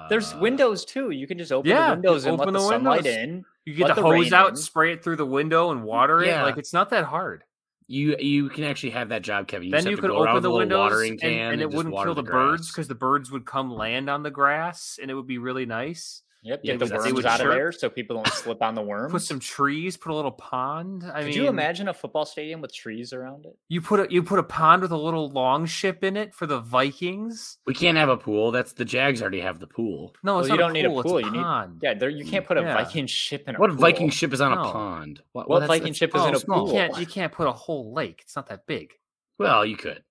[0.10, 1.12] There's Uh, windows too.
[1.12, 3.16] You can just open yeah, the windows and open let the, the sunlight windows.
[3.16, 3.46] in.
[3.66, 4.56] You get the, the hose out, in.
[4.58, 6.36] spray it through the window, and water it.
[6.42, 7.44] Like it's not that hard.
[7.92, 9.68] You you can actually have that job, Kevin.
[9.68, 12.22] You then you could open with the windows watering and, and it wouldn't kill the,
[12.22, 15.38] the birds because the birds would come land on the grass and it would be
[15.38, 16.22] really nice.
[16.44, 18.64] Yep, Yeah, get the because they worms would out of there so people don't slip
[18.64, 19.12] on the worms.
[19.12, 21.04] Put some trees, put a little pond.
[21.06, 23.56] I Could mean, you imagine a football stadium with trees around it?
[23.70, 26.48] You put a you put a pond with a little long ship in it for
[26.48, 27.60] the Vikings.
[27.68, 28.50] We can't have a pool.
[28.52, 30.16] That's the Jags already have the pool.
[30.24, 31.80] No, it's Well, you not don't need a pool, pool, It's a you need- pond.
[31.84, 32.74] Yeah, there you can't put a Yeah.
[32.74, 33.78] Viking ship in a What pool.
[33.80, 34.62] Viking ship is on No.
[34.62, 35.22] a pond?
[35.34, 36.60] What that's- Viking that's- ship is oh, in a small.
[36.62, 36.74] You pool?
[36.74, 38.20] can't you can't put a whole lake.
[38.24, 38.94] It's not that big.
[39.38, 40.04] Well, you could.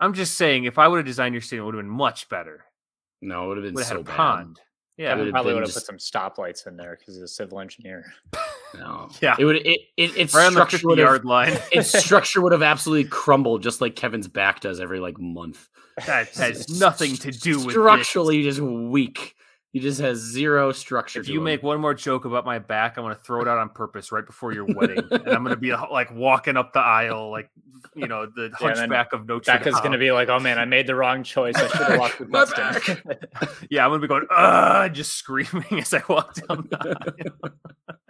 [0.00, 2.28] I'm just saying, if I would have designed your stadium, it would have been much
[2.28, 2.66] better.
[3.22, 4.16] No, it would have been Would have so had a bad.
[4.16, 4.60] pond.
[4.96, 7.28] That Yeah, would've probably would have just- put some stoplights in there because he's a
[7.28, 8.12] civil engineer.
[8.74, 9.08] No.
[9.20, 9.36] Yeah.
[9.38, 9.56] It would.
[9.56, 9.80] It.
[9.96, 11.06] it its right on the structure 50 would have.
[11.08, 11.58] yard line.
[11.72, 15.68] Its structure would have absolutely crumbled, just like Kevin's back does every like month.
[16.06, 17.74] that has nothing to do with this.
[17.74, 19.34] structurally just weak.
[19.72, 21.20] He just has zero structure.
[21.20, 21.44] If to you him.
[21.44, 24.10] make one more joke about my back, I'm going to throw it out on purpose
[24.10, 27.50] right before your wedding, and I'm going to be like walking up the aisle, like
[27.94, 29.58] you know the Yeah, Hunchback of Notre Dame.
[29.58, 31.54] Becca's gonna be like, "Oh man, I made the wrong choice.
[31.56, 33.02] I should have walked with My Dustin."
[33.70, 37.56] Yeah, I'm gonna be going, uh, just screaming as I walk down the
[37.92, 38.06] aisle.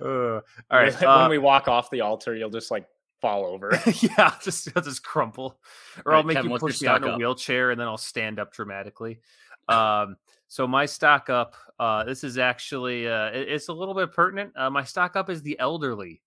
[0.00, 0.92] uh, all right.
[0.92, 2.86] Like, uh, when we walk off the altar, you'll just like
[3.20, 3.70] fall over.
[4.00, 5.58] yeah, I'll just I'll just crumple,
[6.04, 7.18] or All I'll make Kevin, you push me out in a up?
[7.18, 9.20] wheelchair, and then I'll stand up dramatically.
[9.68, 10.16] Um,
[10.52, 14.52] so my stock up, uh, this is actually uh, it- it's a little bit pertinent.
[14.56, 16.20] Uh, my stock up is the elderly,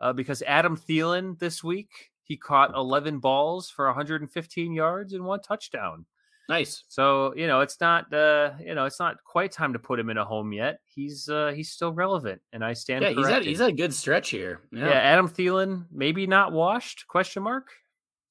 [0.00, 5.40] uh, because Adam Thielen this week he caught 11 balls for 115 yards and one
[5.40, 6.04] touchdown.
[6.48, 6.82] nice.
[6.88, 10.10] So you know it's not uh, you know it's not quite time to put him
[10.10, 10.80] in a home yet.
[10.84, 13.04] He's uh, he's still relevant, and I stand.
[13.04, 14.60] Yeah, he's had he's had a good stretch here.
[14.72, 14.86] yeah.
[14.88, 15.00] Yeah.
[15.12, 17.06] Adam Thielen maybe not washed?
[17.06, 17.68] Question mark.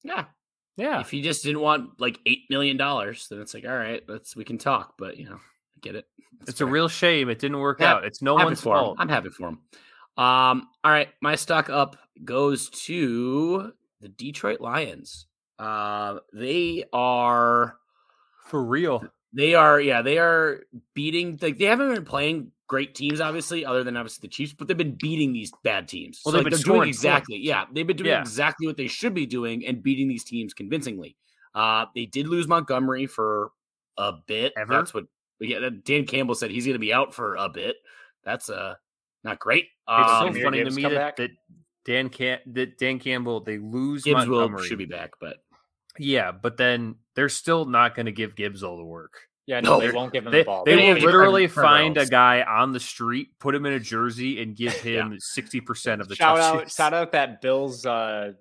[0.04, 0.26] yeah.
[0.76, 1.00] Yeah.
[1.00, 4.34] If he just didn't want like eight million dollars, then it's like, all right, let's
[4.34, 4.94] we can talk.
[4.98, 6.06] But you know, I get it.
[6.48, 8.04] It's a real shame it didn't work Yeah, out.
[8.04, 8.84] It's no happy one's for him.
[8.84, 8.96] fault.
[8.98, 9.58] I'm happy for him.
[10.16, 15.26] Um, all right, my stock up goes to the Detroit Lions.
[15.58, 17.76] Uh, they are
[18.46, 19.04] For real.
[19.32, 20.62] They are yeah they are
[20.94, 24.68] beating like they haven't been playing great teams obviously other than obviously the Chiefs, but
[24.68, 26.20] they've been beating these bad teams.
[26.24, 28.20] Well, So, they've like, been they're doing scoring exactly yeah they've been doing Yeah.
[28.20, 31.16] exactly what they should be doing and beating these teams convincingly.
[31.54, 33.50] Uh, they did lose Montgomery for
[33.98, 34.52] a bit.
[34.56, 34.72] Ever?
[34.72, 35.04] That's what
[35.40, 35.68] yeah.
[35.84, 37.76] Dan Campbell said he's going to be out for a bit.
[38.24, 38.78] That's a
[39.24, 39.64] not great.
[39.64, 41.16] It's Um, so funny to me that, back?
[41.16, 41.30] that
[41.84, 45.38] Dan Cam- that Dan Campbell they lose Gibbs will should be back, but
[46.00, 49.14] Yeah, but then they're still not going to give Gibbs all the work.
[49.46, 50.64] Yeah, No, no, they won't give him They, the ball.
[50.64, 54.40] they They will literally find a guy on the street, put him in a jersey,
[54.42, 57.84] and give him sixty percent of the shout out, shout out that Bills.
[57.84, 58.32] Uh,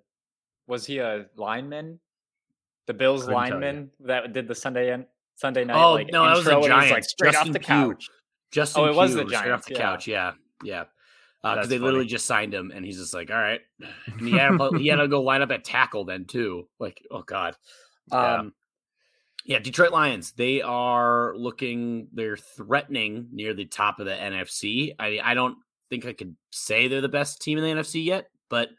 [0.68, 1.99] was he a lineman?
[2.88, 5.82] The Bills Couldn't lineman that did the Sunday en- Sunday night.
[5.84, 6.91] oh like, no, that was and he's, Giants.
[6.91, 7.66] like straight Justin off the Pugh.
[7.93, 8.10] couch.
[8.51, 9.80] Justin Oh, it was Pugh, the straight off the yeah.
[9.80, 10.07] couch.
[10.07, 10.32] Yeah,
[10.64, 10.84] yeah.
[11.42, 13.62] Because That's they literally just signed him, and he's just like, "All right."
[14.08, 16.68] And he had to, he had to go line up at tackle then too.
[16.80, 17.56] Like, oh god.
[18.12, 18.36] Yeah.
[18.36, 18.54] Um,
[19.46, 20.34] yeah, Detroit Lions.
[20.34, 22.08] They are looking.
[22.14, 24.94] They're threatening near the top of the NFC.
[25.00, 25.58] I I don't
[25.90, 28.70] think I could say they're the best team in the NFC yet, but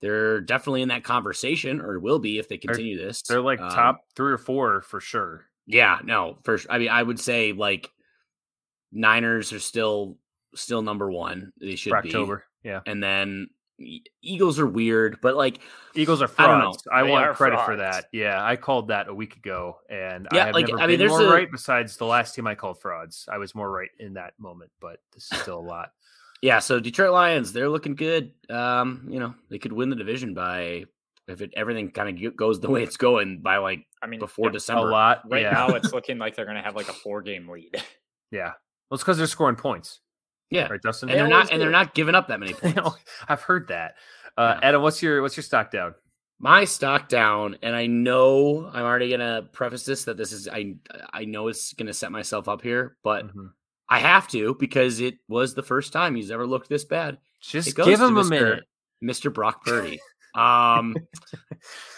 [0.00, 3.22] they're definitely in that conversation, or will be if they continue this.
[3.22, 5.46] They're like Um, top three or four for sure.
[5.66, 6.66] Yeah, no, first.
[6.68, 7.88] I mean, I would say like
[8.90, 10.18] Niners are still
[10.54, 11.52] still number one.
[11.60, 12.80] They should For be, October, yeah.
[12.86, 13.48] and then
[14.22, 15.58] Eagles are weird, but like
[15.94, 16.64] Eagles are I don't know.
[16.72, 16.84] frauds.
[16.92, 18.06] I, They want are credit for that.
[18.12, 20.98] Yeah, I called that a week ago, and Yeah, I have like, never I mean,
[20.98, 21.50] been there's more a- right.
[21.50, 24.98] Besides the last team I called frauds, I was more right in that moment, but
[25.12, 25.90] this is still a lot.
[26.42, 26.58] yeah.
[26.60, 28.32] So Detroit Lions, they're looking good.
[28.50, 30.84] Um, you know, they could win the division by
[31.28, 34.46] if it everything kind of goes the way it's going by like I mean, before
[34.48, 34.88] yeah, December.
[34.88, 37.22] A lot, right yeah, now it's looking like they're going to have like a four
[37.22, 37.70] game lead.
[38.30, 38.52] yeah.
[38.90, 40.00] Well, it's because they're scoring points,
[40.52, 41.08] Yeah, right, Justin?
[41.08, 42.76] and they're always not and they're not giving up that many points.
[42.76, 42.94] know,
[43.28, 43.94] I've heard that.
[44.36, 44.68] Uh, Yeah.
[44.68, 45.94] Adam, what's your what's your stock down?
[46.44, 50.74] my stock down and i know i'm already gonna preface this that this is i
[51.12, 53.50] i know it's gonna set myself up here but Mhm.
[53.88, 57.68] i have to because it was the first time he's ever looked this bad Just
[57.68, 58.30] it give him a Mr.
[58.30, 58.64] minute.
[59.04, 60.00] mr brock purdy
[60.34, 60.96] um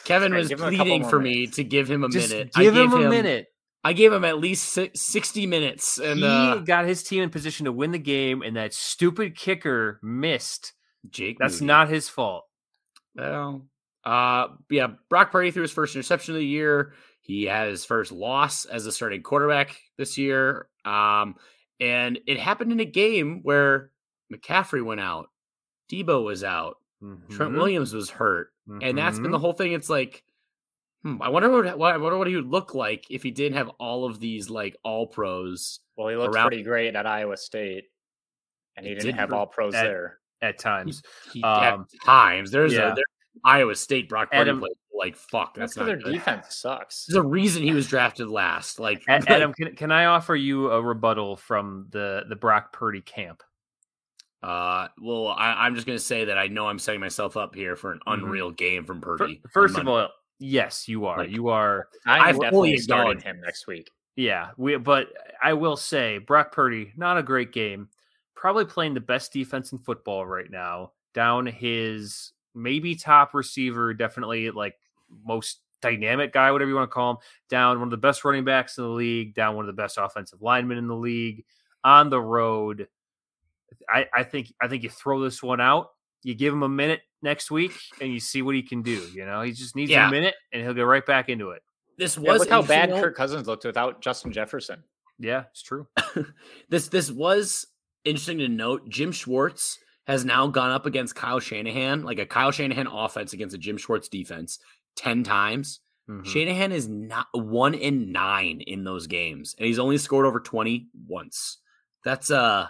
[0.04, 2.28] kevin was give him a couple pleading more for me to give him a Just
[2.30, 3.46] minute give I him gave a minute.
[3.84, 7.66] I gave him at least 60 minutes and he uh got his team in position
[7.66, 10.72] to win the game, and that stupid kicker missed.
[11.10, 11.66] jake That's Moody.
[11.66, 12.44] not his fault.
[13.14, 13.66] Well,
[14.04, 16.94] uh, yeah, Brock Purdy threw his first interception of the year.
[17.20, 20.68] He had his first loss as a starting quarterback this year.
[20.84, 21.36] Um,
[21.80, 23.90] and it happened in a game where
[24.32, 25.28] McCaffrey went out,
[25.90, 26.78] Deebo was out,
[27.30, 27.56] Trent Mhm.
[27.56, 28.50] Williams was hurt,
[28.82, 29.72] and that's been the whole thing.
[29.72, 30.22] It's like,
[31.04, 33.56] hmm, I wonder what, what I wonder what he would look like if he didn't
[33.58, 35.78] have all of these like all pros.
[35.96, 37.84] well, he looked Around- pretty great at Iowa State,
[38.76, 40.18] and he, He didn't did have all pros at- there.
[40.42, 41.02] at times.
[41.32, 42.90] He Um, at times there's yeah.
[42.92, 43.04] a there's
[43.44, 45.54] Iowa State Brock Purdy Adam- played like fuck.
[45.54, 46.12] That's That's not their good.
[46.12, 47.06] defense sucks.
[47.06, 48.78] There's a reason he was drafted last.
[48.80, 53.00] Like A- Adam, can, can I offer you a rebuttal from the the Brock Purdy
[53.00, 53.42] camp?
[54.42, 57.76] Uh, well, I, I'm just gonna say that I know I'm setting myself up here
[57.76, 58.12] for an Mhm.
[58.14, 59.40] unreal game from Purdy.
[59.44, 60.08] on First of all,
[60.38, 61.18] yes, you are.
[61.18, 61.88] Like- you are.
[62.06, 63.90] I fully definitely starting him next week.
[64.16, 64.76] Yeah, we.
[64.76, 65.08] But
[65.42, 67.88] I will say, Brock Purdy, not a great game.
[68.34, 70.92] Probably playing the best defense in football right now.
[71.14, 74.76] Down his maybe top receiver, definitely like
[75.24, 77.16] most dynamic guy, whatever you want to call him.
[77.48, 79.34] Down one of the best running backs in the league.
[79.34, 81.44] Down one of the best offensive linemen in the league.
[81.82, 82.88] On the road,
[83.88, 85.90] I, I think I think you throw this one out.
[86.24, 89.06] You give him a minute next week, and you see what he can do.
[89.14, 90.08] You know, he just needs Yeah.
[90.08, 91.62] a minute, and he'll get right back into it.
[91.96, 94.82] this Yeah, was look how bad interesting, Kirk Cousins looked without Justin Jefferson.
[95.20, 95.86] Yeah, it's true.
[96.68, 97.66] this this was
[98.04, 98.88] interesting to note.
[98.88, 103.54] Jim Schwartz has now gone up against Kyle Shanahan, like a Kyle Shanahan offense against
[103.54, 104.58] a Jim Schwartz defense,
[104.96, 105.80] ten times.
[106.10, 106.26] Mhm.
[106.26, 110.88] Shanahan is not one in nine in those games, and he's only scored over twenty
[111.06, 111.58] once.
[112.04, 112.68] That's uh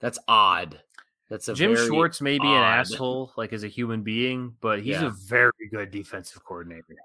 [0.00, 0.82] that's odd.
[1.30, 4.78] That's a Jim very Schwartz may be an asshole, like as a human being, but
[4.80, 5.06] he's Yeah.
[5.08, 6.96] a very good defensive coordinator.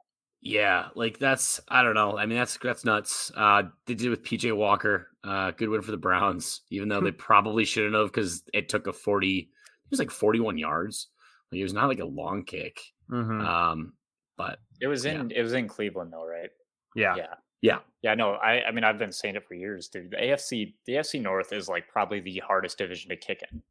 [0.41, 2.17] Yeah, like that's I don't know.
[2.17, 3.31] I mean that's that's nuts.
[3.35, 5.07] Uh they did it with PJ Walker.
[5.23, 8.87] Uh good win for the Browns, even though they probably shouldn't have because it took
[8.87, 9.47] a 40 it
[9.89, 11.07] was like 41 yards.
[11.51, 12.79] Like it was not like a long kick.
[13.09, 13.45] Mhm.
[13.45, 13.93] Um
[14.37, 15.21] but It was Yeah.
[15.21, 16.49] in it was in Cleveland though, right?
[16.95, 17.15] yeah.
[17.15, 17.33] yeah.
[17.61, 17.79] yeah.
[18.01, 20.11] Yeah, no, I I mean I've been saying it for years, dude.
[20.11, 23.61] The AFC the AFC North is like probably the hardest division to kick in.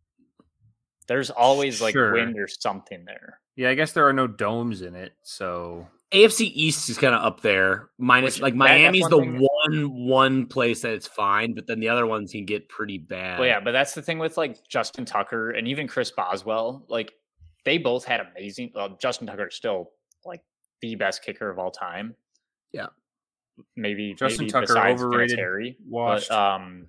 [1.09, 2.13] There's always like Sure.
[2.13, 3.41] wind or something there.
[3.57, 7.23] Yeah, I guess there are no domes in it, so AFC East is kind of
[7.23, 7.91] up there.
[7.99, 11.55] Minus Which- like that- that's Miami's one the thing- one one place that it's fine,
[11.55, 13.39] but then the other ones can get pretty bad.
[13.41, 16.85] Well, yeah, but that's the thing with like Justin Tucker and even Chris Boswell.
[16.89, 17.13] Like
[17.65, 18.73] they both had amazing.
[18.75, 19.91] Well, Justin Tucker is still
[20.25, 20.43] like
[20.81, 22.15] the best kicker of all time.
[22.73, 22.87] Yeah.
[23.77, 26.29] maybe Justin maybe Tucker besides overrated, Vinatieri, washed.
[26.31, 26.89] But, um,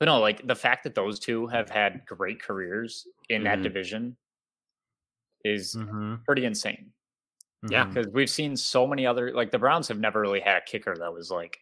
[0.00, 3.62] but no, like the fact that those two have had great careers in that Mhm.
[3.62, 4.16] division
[5.44, 6.24] is Mhm.
[6.24, 6.92] pretty insane.
[7.68, 7.84] Yeah.
[7.84, 7.94] Mhm.
[7.94, 10.96] Because we've seen so many other like the Browns have never really had a kicker
[10.96, 11.60] that was like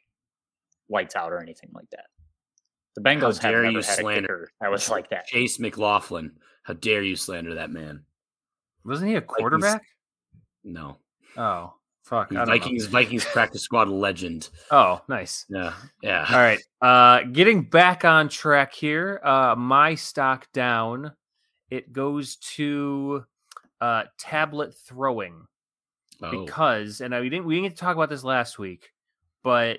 [0.89, 2.07] lights out or anything like that.
[2.95, 5.26] The Bengals have dare never you had a slander kicker that was like that.
[5.26, 6.41] Chase McLaughlin.
[6.62, 8.07] How dare you slander that man?
[8.84, 9.82] Wasn't he a quarterback?
[10.64, 11.01] No.
[11.36, 11.78] Oh,
[12.09, 12.30] fuck.
[12.30, 12.52] Don't know.
[12.52, 14.50] Vikings Vikings practice squad legend.
[14.70, 15.44] Oh, nice.
[15.48, 15.74] Yeah.
[16.02, 16.26] Yeah.
[16.30, 16.61] All right.
[16.80, 19.20] Uh getting back on track here.
[19.22, 21.12] Uh my stock down.
[21.70, 23.24] It goes to
[23.80, 25.46] uh tablet throwing
[26.20, 26.44] Oh.
[26.44, 28.90] because and I, we didn't we didn't get to talk about this last week,
[29.44, 29.78] but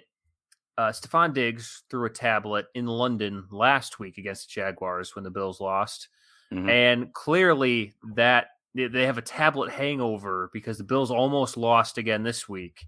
[0.77, 5.29] uh Stefon Diggs threw a tablet in London last week against the Jaguars when the
[5.31, 6.07] Bills lost.
[6.53, 6.69] Mhm.
[6.69, 12.47] And clearly that they have a tablet hangover because the Bills almost lost again this
[12.47, 12.85] week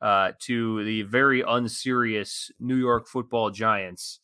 [0.00, 4.20] uh, to the very unserious New York Football Giants.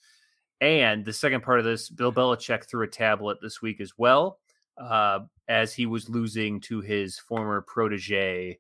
[0.61, 4.39] And the second part of this, Bill Belichick threw a tablet this week as well,
[4.77, 8.59] uh, as he was losing to his former protege,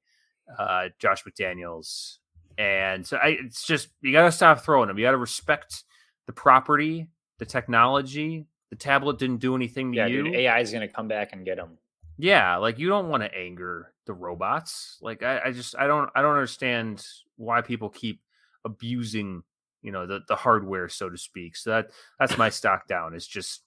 [0.58, 2.18] uh, Josh McDaniels.
[2.56, 4.98] And so I, it's just you got to stop throwing them.
[4.98, 5.84] You got to respect
[6.26, 8.46] the property, the technology.
[8.70, 10.24] The tablet didn't do anything to Yeah, you.
[10.24, 11.78] dude, AI is going to come back and get him.
[12.18, 14.98] Yeah, like you don't want to anger the robots.
[15.00, 17.06] Like I, I just I don't I don't understand
[17.36, 18.20] why people keep
[18.64, 19.42] abusing,
[19.82, 21.56] you know, the the hardware, so to speak.
[21.56, 23.14] So that that's my stock down.
[23.14, 23.62] Is just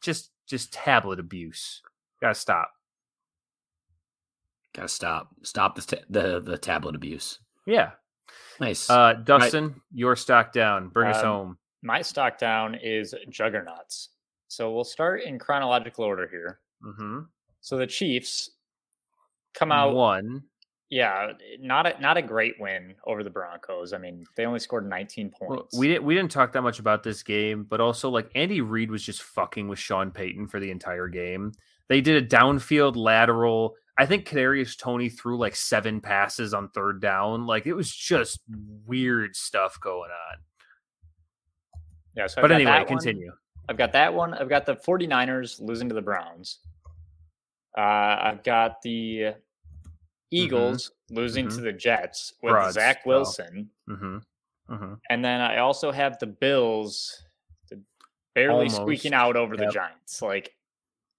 [0.00, 1.82] just just tablet abuse.
[2.22, 2.70] Gotta stop.
[4.74, 5.28] Gotta stop.
[5.42, 7.38] Stop the ta- the the tablet abuse.
[7.66, 7.90] Yeah.
[8.60, 8.88] Nice.
[8.88, 10.88] Uh Dustin, your stock down.
[10.88, 11.58] Bring us Um, home.
[11.82, 14.10] My stock down is juggernauts.
[14.48, 16.60] So we'll start in chronological order here.
[16.84, 17.20] Mm-hmm.
[17.60, 18.50] So the Chiefs
[19.54, 20.44] come out One.
[20.88, 23.92] Yeah, not a not a great win over the Broncos.
[23.92, 25.78] I mean, they only scored 19 Well, points.
[25.78, 28.90] we didn't we didn't talk that much about this game, but also like Andy Reid
[28.90, 31.52] was just fucking with Sean Payton for the entire game.
[31.86, 33.76] They did a downfield lateral.
[33.98, 37.46] I think Kadarius Toney threw like seven passes on third down.
[37.46, 38.40] Like it was just
[38.84, 40.38] weird stuff going on.
[42.16, 42.86] yeah, so but anyway, one.
[42.86, 43.30] continue.
[43.68, 44.34] I've got that one.
[44.34, 46.58] I've got the 49ers losing to the Browns.
[47.76, 49.34] Uh, I've got the
[50.30, 51.62] Eagles losing to Mhm.
[51.62, 52.74] the Jets with Frauds.
[52.74, 53.08] Zach Oh.
[53.08, 53.70] Wilson.
[53.88, 54.18] Mm-hmm.
[54.70, 54.94] Mm-hmm.
[55.08, 57.24] And then I also have the Bills
[58.34, 60.22] barely squeaking out over the Giants.
[60.22, 60.54] Like,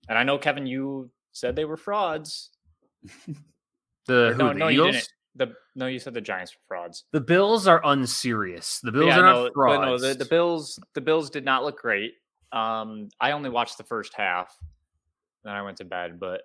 [0.07, 2.49] and I know Kevin, you said they were frauds.
[4.07, 4.95] The, Or who, no, the no, you Eagles?
[4.95, 5.09] didn't.
[5.35, 7.05] The no, you said the Giants were frauds.
[7.11, 8.79] The Bills are unserious.
[8.81, 9.77] The Bills yeah, are not no, frauds.
[9.79, 12.13] but no, the, the Bills the Bills did not look great.
[12.51, 14.57] Um, I only watched the first half,
[15.43, 16.19] then I went to bed.
[16.19, 16.41] But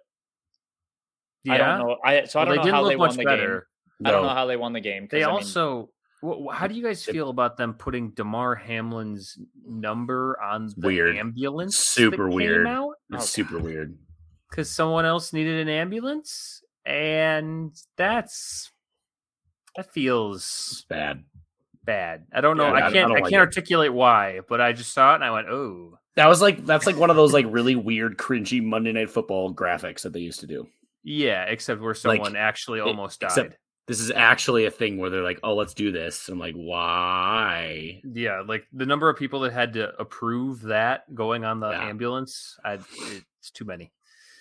[1.44, 1.54] yeah.
[1.54, 1.96] I don't know.
[2.04, 3.68] I so I don't they know how they won much the better.
[4.00, 4.06] game.
[4.06, 5.04] I don't know how they won the game.
[5.04, 5.90] 'cause, They I mean, also.
[6.22, 10.66] wh- wh- how do you guys It- feel about them putting Damar Hamlin's number on
[10.76, 11.16] the Weird.
[11.16, 11.76] ambulance?
[11.78, 12.66] Super weird.
[12.66, 12.94] Out?
[13.12, 13.96] it's Oh, super weird.
[14.50, 18.70] Because someone else needed an ambulance, and that's
[19.76, 20.42] that feels
[20.72, 21.24] It's bad.
[21.84, 22.26] bad.
[22.32, 22.66] I don't know.
[22.68, 22.96] Yeah, I I- I can't.
[22.96, 23.36] I, don't like can't it.
[23.46, 26.86] articulate why, but I just saw it and I went, "Oh, That was like that's
[26.86, 30.40] like one of those like really weird, cringy Monday Night Football graphics that they used
[30.40, 30.66] to do.
[31.04, 33.56] yeah." Except where Like, someone actually it- almost died.
[33.86, 38.00] This is actually a thing where they're like, "Oh, let's do this." I'm like, "Why?"
[38.04, 41.88] Yeah, like the number of people that had to approve that going on the Yeah.
[41.88, 42.74] ambulance, I,
[43.38, 43.92] it's too many.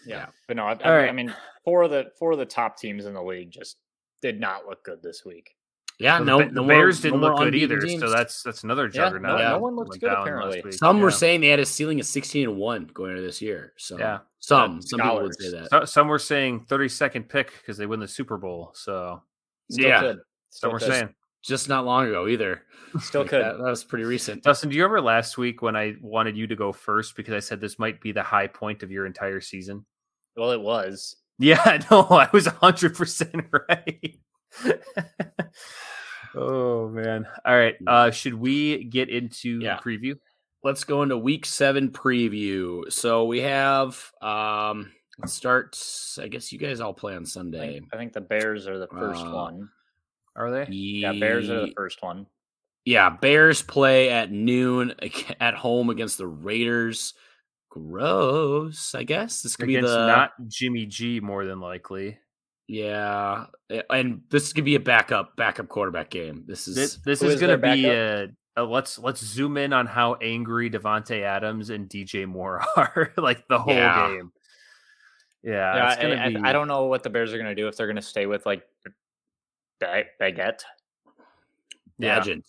[0.05, 0.26] Yeah, Yeah.
[0.47, 1.09] but no, I, I, right.
[1.09, 3.78] I mean, four of the four of the top teams in the league just
[4.21, 5.55] did not look good this week.
[5.98, 7.80] Yeah, Well, no, the, Ba- no the more- Bears no didn't more look good either.
[7.80, 8.02] teams.
[8.02, 9.39] So that's that's another Yeah, no- juggernaut.
[9.39, 10.72] no one looked good, apparently.
[10.74, 11.04] Some Yeah.
[11.04, 13.74] were saying they had a ceiling of 16 and one going into this year.
[13.78, 14.20] So Yeah.
[14.39, 15.70] some Yeah, some people would say that.
[15.70, 18.72] So, some were saying 32nd pick because they win the Super Bowl.
[18.76, 19.22] So
[19.72, 20.00] Still Yeah.
[20.02, 20.16] could.
[20.18, 20.88] some Still were could.
[20.89, 21.16] saying.
[21.43, 22.64] Just not long ago either.
[23.00, 23.41] Still Like, could.
[23.43, 24.43] That, that was pretty recent.
[24.43, 27.39] Dustin, do you remember last week when I wanted you to go first because I
[27.39, 29.86] said this might be the high point of your entire season?
[30.36, 31.16] Well, it was.
[31.38, 34.20] Yeah, no, I was 100% right.
[36.36, 37.26] Oh, man.
[37.45, 37.76] All right.
[37.86, 39.78] Uh, should we get into Yeah.
[39.78, 40.16] the preview?
[40.64, 42.91] Let's go into week seven preview.
[42.91, 45.78] So we have um let's start.
[46.20, 47.74] I guess you guys all play on I Sunday.
[47.80, 49.70] think, I think the Bears are the first Uh, one.
[50.36, 50.66] Are they?
[50.72, 52.26] Yeah, Bears are the first one.
[52.84, 54.93] Yeah, Bears play at noon
[55.39, 57.14] at home against the Raiders.
[57.70, 59.41] Gross, I guess.
[59.41, 62.18] This could be Against the not Jimmy G, more than likely.
[62.68, 63.45] Yeah,
[63.91, 66.45] and this could be a backup backup quarterback game.
[66.47, 69.57] This is This, this Who is is going to be a, a let's let's zoom
[69.57, 74.07] in on how angry Davante Adams and DJ Moore are like the whole Yeah.
[74.07, 74.32] game.
[75.43, 76.36] Yeah, Yeah, it's gonna I, I- be.
[76.38, 78.26] I don't know what the Bears are going to do if they're going to stay
[78.26, 78.63] with like
[79.80, 80.61] ba- baguette.
[81.99, 82.45] Yeah, Agent.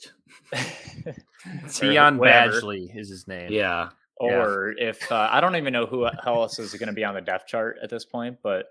[0.55, 1.15] Tion.
[1.77, 3.53] Badgley is his name.
[3.53, 7.15] Yeah, or if uh, I don't even know who else is going to be on
[7.15, 8.67] the depth chart at this point, but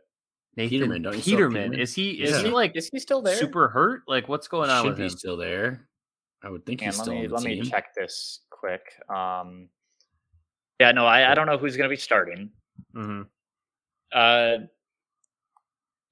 [0.58, 1.62] Nathan Peterman, don't you still Peterman.
[1.64, 1.80] Peterman?
[1.80, 2.44] Is he is Yeah.
[2.44, 3.36] he like is he still there?
[3.36, 4.02] super hurt?
[4.08, 5.10] Like what's going on should with be him?
[5.10, 5.88] still there.
[6.44, 7.60] I would think And he's let still me on the let team.
[7.64, 8.82] me check this quick.
[9.14, 9.70] Um,
[10.80, 12.52] yeah, no, I, I don't know who's going to be starting.
[12.94, 13.22] hmm
[14.14, 14.58] Uh,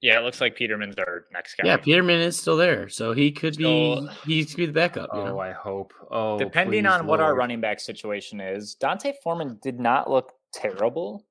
[0.00, 1.66] yeah, it looks like Peterman's our next guy.
[1.66, 5.08] Yeah, Peterman is still there, so he could be So- he could be the backup.
[5.14, 5.38] You Oh, know?
[5.38, 5.94] I hope.
[6.10, 7.38] Oh, Depending please, on what our Lord.
[7.38, 11.24] running back situation is, D'Onta Foreman did not look terrible.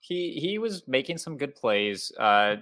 [0.00, 2.12] He he was making some good plays.
[2.18, 2.56] Uh,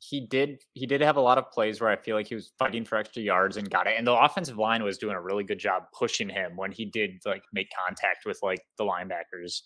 [0.00, 2.52] he did he did have a lot of plays where I feel like he was
[2.58, 3.94] fighting for extra yards and got it.
[3.98, 7.22] And the offensive line was doing a really good job pushing him when he did
[7.24, 9.62] like make contact with like the linebackers.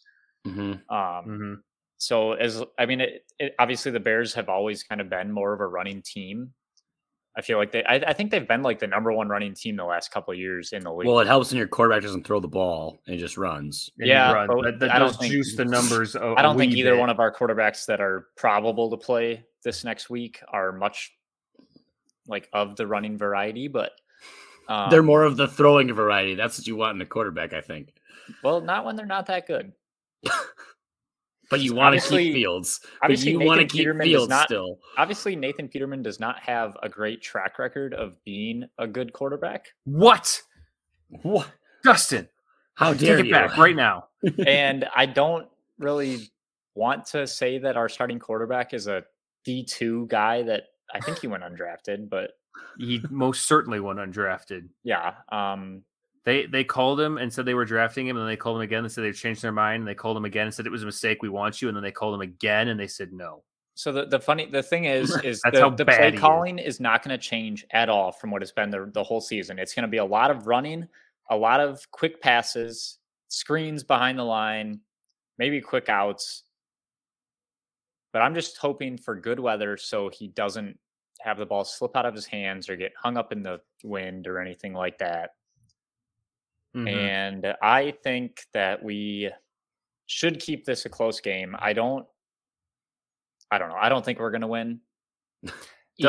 [0.46, 0.84] Mhm.
[0.88, 1.62] Um, Mhm.
[1.98, 5.52] so as I mean, it, it, obviously the Bears have always kind of been more
[5.54, 6.54] of a running team.
[7.36, 9.76] I feel like they, I, I think they've been like the number one running team
[9.76, 11.06] the last couple of years in the league.
[11.06, 13.88] Well, it helps when your quarterback doesn't throw the ball and just runs.
[13.98, 14.50] And Yeah, runs.
[14.52, 16.16] but that, that I don't does think- juice the numbers.
[16.16, 17.00] A, I don't think either bit.
[17.00, 21.12] one of our quarterbacks that are probable to play this next week are much
[22.26, 23.92] like of the running variety, but
[24.68, 26.34] um, They're more of the throwing variety.
[26.34, 27.92] That's what you want in a quarterback, I think.
[28.42, 29.72] well, not when they're not that good.
[31.50, 32.80] But you want to keep Fields.
[32.82, 34.78] But obviously you want to Nathan keep Peterman does Fields not- still.
[34.96, 39.66] Obviously, Nathan Peterman does not have a great track record of being a good quarterback.
[39.84, 40.40] What,
[41.22, 41.50] What?
[41.82, 42.28] Dustin?
[42.74, 43.32] How dare Take dare it you?
[43.32, 44.04] back right now.
[44.46, 45.48] and I don't
[45.78, 46.30] really
[46.74, 49.02] want to say that our starting quarterback is a
[49.46, 52.32] D2 guy that I think he went undrafted, but
[52.78, 54.68] He most certainly went undrafted.
[54.84, 55.14] yeah.
[55.32, 55.82] Um,
[56.24, 58.62] They they called him and said they were drafting him, and then they called him
[58.62, 59.80] again and said they changed their mind.
[59.80, 61.22] And they called him again and said it was a mistake.
[61.22, 61.68] We want you.
[61.68, 63.42] And then they called him again and they said no.
[63.74, 66.20] so the, the funny the thing is is the, the play he is.
[66.20, 69.20] calling is not going to change at all from what it's been the, the whole
[69.20, 69.58] season.
[69.58, 70.86] It's going to be a lot of running,
[71.30, 72.98] a lot of quick passes,
[73.28, 74.80] screens behind the line,
[75.38, 76.42] maybe quick outs.
[78.12, 80.78] But I'm just hoping for good weather so he doesn't
[81.20, 84.26] have the ball slip out of his hands or get hung up in the wind
[84.26, 85.30] or anything like that.
[86.76, 86.88] Mhm.
[86.88, 89.30] And I think that we
[90.06, 91.56] should keep this a close game.
[91.58, 92.06] I don't
[93.50, 93.76] I don't know.
[93.80, 94.80] I don't think we're gonna win.
[95.42, 95.54] Even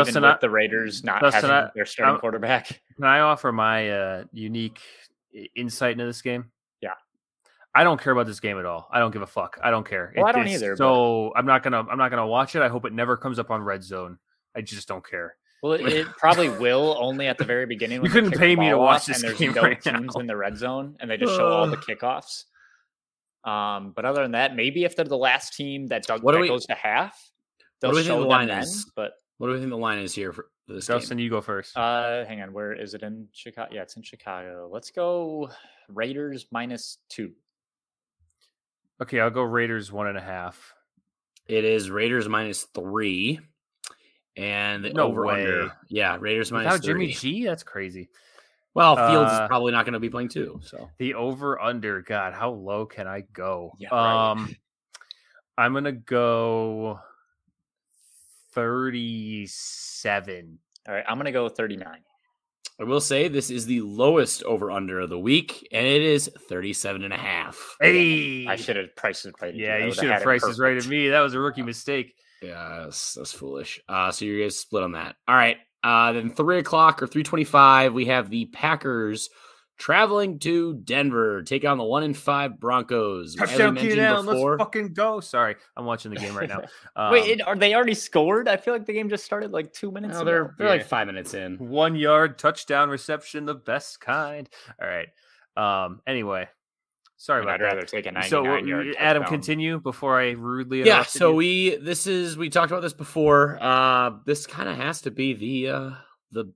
[0.05, 2.67] Dustin, with I- the Raiders not Dustin, having I- their starting I'm- quarterback.
[2.95, 4.79] Can I offer my uh, unique
[5.55, 6.51] insight into this game?
[6.81, 6.93] Yeah.
[7.73, 8.87] I don't care about this game at all.
[8.91, 9.57] I don't give a fuck.
[9.63, 10.13] I don't care.
[10.15, 12.61] Well, I don't either, but- So I'm not gonna I'm not gonna watch it.
[12.61, 14.19] I hope it never comes up on Red Zone.
[14.55, 15.35] I just don't care.
[15.61, 17.97] Well, it, it probably will only at the very beginning.
[17.97, 19.81] You when they couldn't pay me to watch off this and there's game no right
[19.81, 20.19] teams now.
[20.21, 22.45] in the red zone, and they just show all the kickoffs.
[23.43, 26.41] Um, but other than that, maybe if they're the last team that does What that
[26.41, 27.17] we- goes to half,
[27.79, 28.59] they'll do show the them line then.
[28.63, 28.89] is?
[28.95, 31.23] But What do we think the line is here for, for this Dustin, game?
[31.25, 31.75] you go first.
[31.77, 32.53] Uh, hang on.
[32.53, 33.69] Where is it in Chicago?
[33.73, 34.69] Yeah, it's in Chicago.
[34.71, 35.49] Let's go
[35.89, 37.31] Raiders minus two.
[39.01, 40.73] okay, I'll go Raiders one and a half.
[41.47, 43.39] It is Raiders minus three.
[44.37, 45.41] And the No over way.
[45.41, 45.71] under.
[45.89, 47.07] Yeah, Raiders minus Without three.
[47.07, 48.09] Jimmy G, that's crazy.
[48.73, 50.59] Well, Fields Uh, is probably not going to be playing too.
[50.63, 52.01] So The over under.
[52.01, 53.73] God, how low can I go?
[53.77, 54.31] Yeah, right.
[54.31, 54.55] Um,
[55.57, 56.99] I'm gonna go
[59.21, 60.59] thirty-seven.
[60.87, 61.87] All right, I'm gonna go 39.
[62.79, 66.31] I will say this is the lowest over under of the week, and it is
[66.49, 67.75] 37 and a half.
[67.79, 69.53] Hey, I should have prices right.
[69.53, 71.09] Yeah, you should have prices right at me.
[71.09, 72.15] That was a rookie mistake.
[72.41, 73.81] Yeah, that's, that's foolish.
[73.87, 75.15] Uh, so you guys split on that.
[75.27, 75.57] All right.
[75.83, 79.29] Uh, then three o'clock or three twenty-five, we have the Packers
[79.79, 83.33] traveling to Denver, take on the one in five Broncos.
[83.35, 85.19] Touchdown, mentioned Keenan before- Let's fucking go.
[85.21, 86.61] Sorry, I'm watching the game right now.
[86.95, 88.47] Um, Wait, it, are they already scored?
[88.47, 90.13] I feel like the game just started like two minutes.
[90.19, 90.73] no, they're they're Yeah.
[90.73, 91.57] like five minutes in.
[91.57, 94.47] one yard touchdown reception, the best kind.
[94.79, 95.07] All right.
[95.57, 96.01] Um.
[96.05, 96.47] Anyway,
[97.21, 97.75] sorry I mean, about I'd that.
[97.75, 98.95] rather take a 99 So, yard.
[98.97, 99.25] Adam, touchdown.
[99.39, 101.03] continue before I rudely Yeah.
[101.03, 101.35] So you.
[101.35, 103.57] we this is we talked about this before.
[103.61, 105.91] Uh, this kind of has to be the uh
[106.31, 106.51] the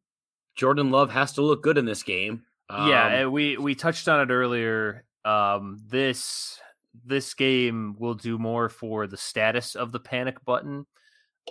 [0.55, 2.43] Jordan Love has to look good in this game.
[2.69, 5.03] yeah, Um, and we we touched on it earlier.
[5.23, 6.59] Um, this
[7.03, 10.85] this game will do more for the status of the panic button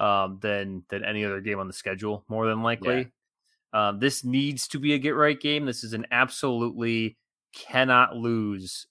[0.00, 2.24] um, than than any other game on the schedule.
[2.28, 3.12] More than likely,
[3.74, 5.66] um, this needs to be a get right game.
[5.66, 7.18] This is an absolutely
[7.54, 8.86] cannot lose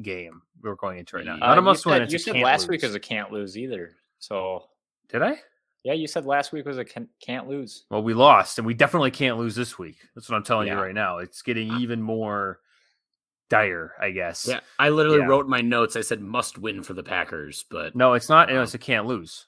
[0.00, 1.34] game we're going into right now.
[1.34, 1.94] Uh, Not a you must win.
[1.96, 2.90] said- It's You a said can't last week lose.
[2.90, 3.96] was a can't lose either.
[4.18, 4.64] So
[5.08, 5.36] Did I?
[5.84, 7.84] yeah, you said last week was a can, can't lose.
[7.90, 9.96] Well, we lost, and we definitely can't lose this week.
[10.14, 11.18] That's what I'm telling you right now.
[11.18, 12.60] It's getting even more
[13.50, 14.46] dire, I guess.
[14.48, 15.26] Yeah, I literally Yeah.
[15.26, 15.94] wrote in my notes.
[15.96, 18.50] I said must win for the Packers, but No, it's not.
[18.50, 19.46] Um, it's a can't lose.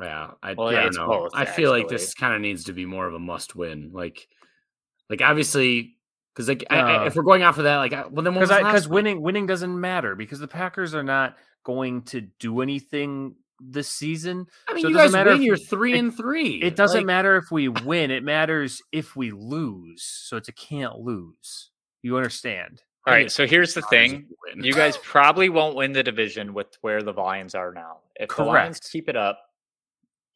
[0.00, 1.06] yeah, I, Well, I don't know.
[1.06, 3.90] both, I feel like this kind of needs to be more of a must win.
[3.92, 4.28] Like,
[5.10, 5.95] like obviously,
[6.36, 8.34] because like I, I, Uh, if we're going off of that, like, I, well, then
[8.34, 12.60] what Because because winning winning doesn't matter because the Packers are not going to do
[12.60, 14.46] anything this season.
[14.68, 15.40] I mean, So it you doesn't guys matter win.
[15.40, 16.60] if- You're three it- and three.
[16.62, 20.02] It doesn't Like, matter if we win; it matters if we lose.
[20.02, 21.70] So it's a can't lose.
[22.02, 22.82] You understand?
[23.06, 24.28] All I right, mean, so here's the thing.
[24.56, 28.00] you guys probably won't win the division with where the Lions are now.
[28.16, 29.38] If the Lions keep it up,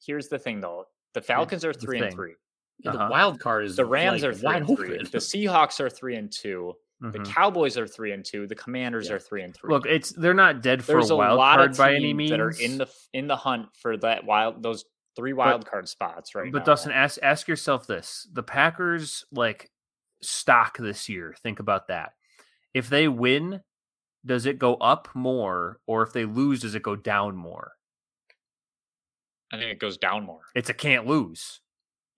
[0.04, 0.86] here's the thing though.
[1.12, 2.34] The Falcons are the three and three.
[2.82, 3.08] Yeah, the Uh-huh.
[3.10, 4.98] wild card is The Rams like, are three and three.
[4.98, 6.74] The Seahawks are three and two.
[7.00, 7.26] The Mhm.
[7.26, 8.46] Cowboys are three and two.
[8.46, 9.14] The Commanders Yeah.
[9.14, 9.72] are three and three.
[9.72, 12.30] Look, it's they're not dead for there's a wild lot card of by any means.
[12.30, 14.84] that are in the in the hunt for that wild those
[15.16, 16.64] three wild card spots right but now.
[16.64, 19.70] Dustin, ask ask yourself this: the Packers like
[20.20, 21.34] stock this year.
[21.42, 22.12] Think about that.
[22.74, 23.62] If they win,
[24.26, 27.72] does it go up more, or if they lose, does it go down more?
[29.52, 30.42] I think it goes down more.
[30.54, 31.59] It's a can't lose.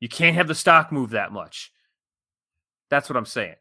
[0.02, 1.72] You can't have the stock move that much.
[2.90, 3.54] That's what I'm saying.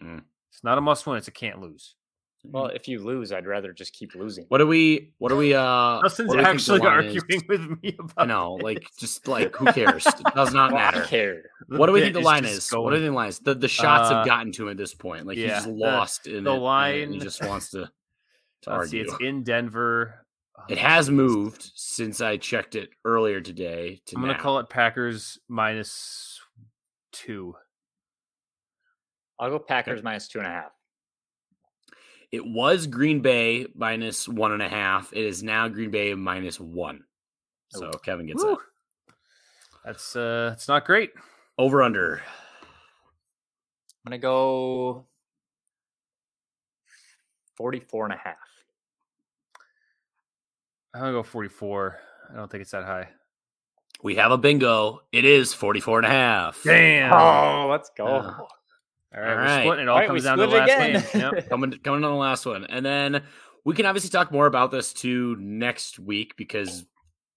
[0.00, 0.22] Mm.
[0.52, 1.16] It's not a must win.
[1.18, 1.96] It's a can't lose.
[2.44, 4.44] Well, if you lose, I'd rather just keep losing.
[4.48, 5.10] What are we?
[5.18, 5.52] What are we?
[5.52, 7.16] Uh, Dustin's what do we think the actually line is?
[7.16, 8.12] arguing with me about.
[8.16, 10.06] I know, like, just like, who cares?
[10.26, 11.02] It does not matter.
[11.02, 11.42] care.
[11.68, 12.70] The What do we think the line just is?
[12.72, 13.38] What do going- you think the line is?
[13.40, 15.26] The the shots Uh, have gotten to him at this point.
[15.26, 17.90] Like he's yeah, just the- lost in the it, and line- He just wants to,
[18.62, 19.02] to Let's see, argue.
[19.02, 20.19] it's in Denver.
[20.68, 24.00] It Oh, has moved since I checked it earlier today.
[24.06, 26.40] To I'm gonna call it Packers minus
[27.12, 27.56] two.
[29.38, 30.72] I'll go Packers minus two and a half.
[32.30, 35.12] It was Green Bay minus one and a half.
[35.12, 37.04] It is now Green Bay minus one.
[37.70, 37.98] So Oh.
[37.98, 38.56] Kevin gets Whew.
[39.06, 39.14] that.
[39.84, 41.10] That's uh, it's not great.
[41.58, 42.22] Over under.
[44.04, 45.06] I'm gonna go
[47.56, 48.36] 44 and a half.
[50.94, 51.98] I'm gonna go 44.
[52.32, 53.08] I don't think it's that high.
[54.02, 55.00] We have a bingo.
[55.12, 56.62] It is 44 and a half.
[56.64, 57.12] Damn.
[57.12, 58.06] Oh, let's go.
[58.06, 58.34] Uh,
[59.12, 59.84] All right, all we're splitting.
[59.84, 61.04] It all All right, comes we down to the last again.
[61.12, 61.20] game.
[61.34, 61.48] Yep.
[61.50, 63.22] coming coming on the last one, and then
[63.64, 66.86] we can obviously talk more about this too next week because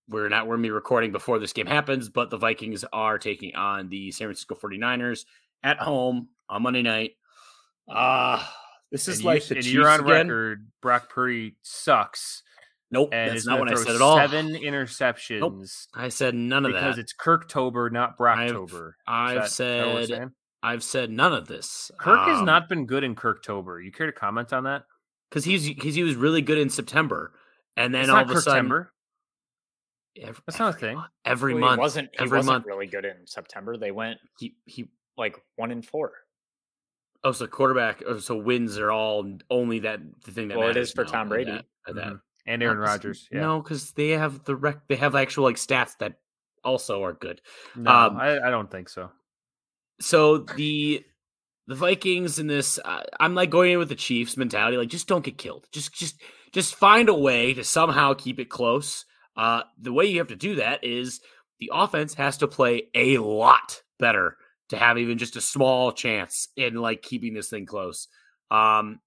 [0.08, 2.10] we're not gonna be recording before this game happens.
[2.10, 5.26] But the Vikings are taking on the San Francisco 49ers
[5.64, 7.12] at home on Monday night.
[7.90, 8.56] Ah,
[8.92, 10.28] this is And like you, the and Chiefs you're on again.
[10.28, 10.68] record.
[10.82, 12.44] Brock Purdy sucks,
[12.94, 14.18] Nope, and that's not what I said at all.
[14.18, 16.88] Seven interceptions I said none of because that.
[16.90, 18.90] Because it's Kirktober, not Brocktober.
[18.90, 20.32] Is I've that- is that said?
[20.62, 21.90] I've said none of this.
[22.00, 23.84] Kirk has Um, not been good in Kirktober.
[23.84, 24.86] You care to comment on that?
[25.30, 27.34] because he's because he was really good in September,
[27.76, 28.66] and then it's all not of a sudden
[30.22, 31.02] every, That's not a thing.
[31.26, 33.76] Every Well, month, he wasn't he every wasn't month, really good in September.
[33.76, 36.14] They went he he like one in four.
[37.24, 38.04] Oh, so quarterback.
[38.06, 40.58] oh, So wins are all only that the thing that.
[40.60, 41.52] Well, it matters is for now, Tom Brady.
[41.52, 42.08] That, or that.
[42.14, 42.22] Mhm.
[42.46, 43.28] And Aaron Rodgers.
[43.32, 43.42] Yeah.
[43.42, 44.88] No, because they have the rec.
[44.88, 46.16] They have actual like stats that
[46.64, 47.42] also are good.
[47.76, 49.12] No, um, I, I don't think so.
[50.02, 51.04] So the
[51.68, 54.78] the Vikings in this, uh, I'm like going in with the Chiefs mentality.
[54.78, 55.68] Like, just don't get killed.
[55.72, 56.22] Just just
[56.52, 59.06] just find a way to somehow keep it close.
[59.36, 61.22] Uh, the way you have to do that is
[61.60, 64.38] the offense has to play a lot better
[64.70, 68.08] to have even just a small chance in like keeping this thing close.
[68.52, 69.00] Um,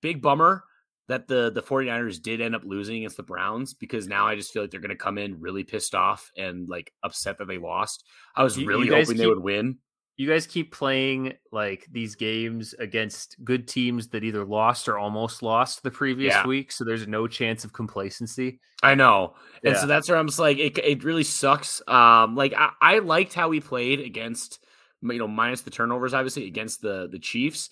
[0.00, 0.64] big bummer
[1.08, 4.52] that the the 49ers did end up losing against the Browns because now I just
[4.52, 7.58] feel like they're going to come in really pissed off and like upset that they
[7.58, 8.04] lost.
[8.34, 9.78] I was You- you really guys hoping they would win.
[10.18, 15.42] You guys keep playing like these games against good teams that either lost or almost
[15.42, 16.46] lost the previous Yeah.
[16.46, 18.58] week, so there's no chance of complacency.
[18.82, 19.34] I know.
[19.62, 19.80] And Yeah.
[19.82, 21.82] so that's where I'm just like, it, it really sucks.
[21.86, 24.64] Um, like I, I liked how we played against,
[25.02, 27.68] you know, minus the turnovers, obviously against the the Chiefs.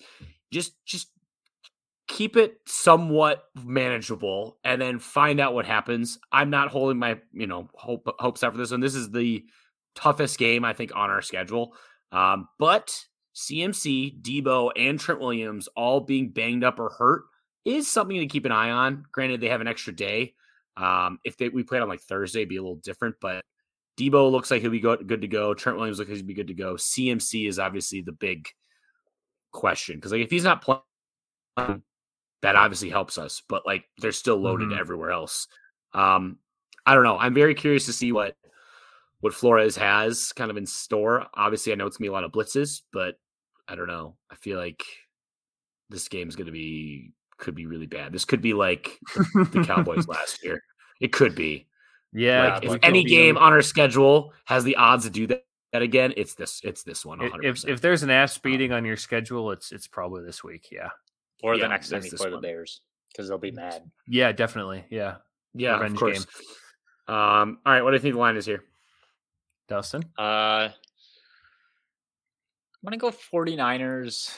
[0.51, 1.07] Just, just
[2.07, 6.19] keep it somewhat manageable, and then find out what happens.
[6.31, 8.79] I'm not holding my, you know, hope hopes out for this one.
[8.79, 9.43] This is the
[9.95, 11.75] toughest game I think on our schedule.
[12.11, 12.97] Um, but
[13.35, 17.23] CMC, Deebo, and Trent Williams all being banged up or hurt
[17.65, 19.05] is something to keep an eye on.
[19.11, 20.33] Granted, they have an extra day.
[20.77, 23.43] Um, if they we played on like Thursday, it'd be a little different, but
[23.97, 25.53] Deebo looks like he'll be go- good to go.
[25.53, 26.75] Trent Williams looks like he'll be good to go.
[26.75, 28.47] CMC is obviously the big
[29.51, 31.81] question because like if he's not playing,
[32.45, 33.41] that obviously helps us.
[33.49, 34.79] But like they're still loaded Mhm.
[34.79, 35.47] everywhere else.
[35.93, 36.37] Um,
[36.85, 37.17] I don't know.
[37.17, 38.35] I'm very curious to see what
[39.21, 41.25] what Flores has kind of in store.
[41.33, 43.19] Obviously, I know it's gonna be a lot of blitzes, but
[43.67, 44.17] I don't know.
[44.29, 44.83] I feel like
[45.89, 48.13] this game's gonna be could be really bad.
[48.13, 50.61] This could be like the Cowboys last year.
[51.01, 51.67] It could be.
[52.13, 55.81] Yeah, like if any game on our schedule has the odds to do that, that
[55.81, 56.61] again, it's this.
[56.63, 57.19] It's this one.
[57.19, 57.43] 100%.
[57.43, 60.69] if if there's an ass beating on your schedule, it's it's probably this week.
[60.71, 60.91] Yeah,
[61.43, 62.37] Or Yeah, the next time that's you this play the.
[62.37, 62.81] Bears
[63.11, 63.83] because they'll be mad.
[64.07, 64.85] yeah, definitely.
[64.89, 65.15] Yeah,
[65.53, 66.27] yeah, of revenge course.
[67.07, 68.63] Um, all right, what do you think the line is here?
[69.67, 70.03] Dustin.
[70.17, 70.71] Uh, I'm
[72.83, 74.35] gonna go 49ers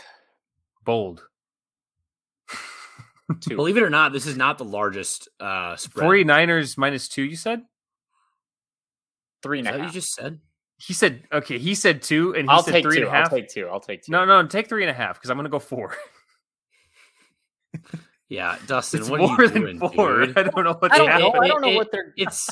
[0.85, 1.23] Bold.
[3.41, 3.55] two.
[3.55, 6.07] Believe it or not, this is not the largest uh spread.
[6.07, 7.61] 49ers minus two, you said?
[9.43, 9.93] Three Is and that a what half.
[9.95, 10.39] you just said?
[10.79, 11.57] He said okay.
[11.57, 13.01] He said two, and he I'll said take three two.
[13.01, 13.31] and a half.
[13.31, 13.67] I'll take two.
[13.67, 14.11] I'll take two.
[14.11, 15.95] No, no, take three and a half because I'm gonna go four.
[18.29, 20.25] Yeah, Dustin, It's what more are you than doing, four.
[20.25, 20.37] dude?
[20.37, 21.31] I don't know what I don't know.
[21.31, 22.13] but I don't know it- what they're.
[22.17, 22.49] It's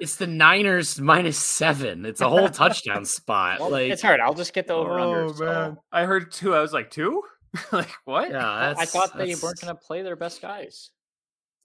[0.00, 2.06] it's the Niners minus seven.
[2.06, 3.58] It's a whole touchdown spot.
[3.58, 4.20] Well, like it's hard.
[4.20, 5.44] I'll just get the over under.
[5.44, 6.54] Oh, I heard two.
[6.54, 7.22] I was like two.
[7.72, 8.30] like what?
[8.30, 10.90] yeah, I that's, thought they that's- weren't going to play their best guys.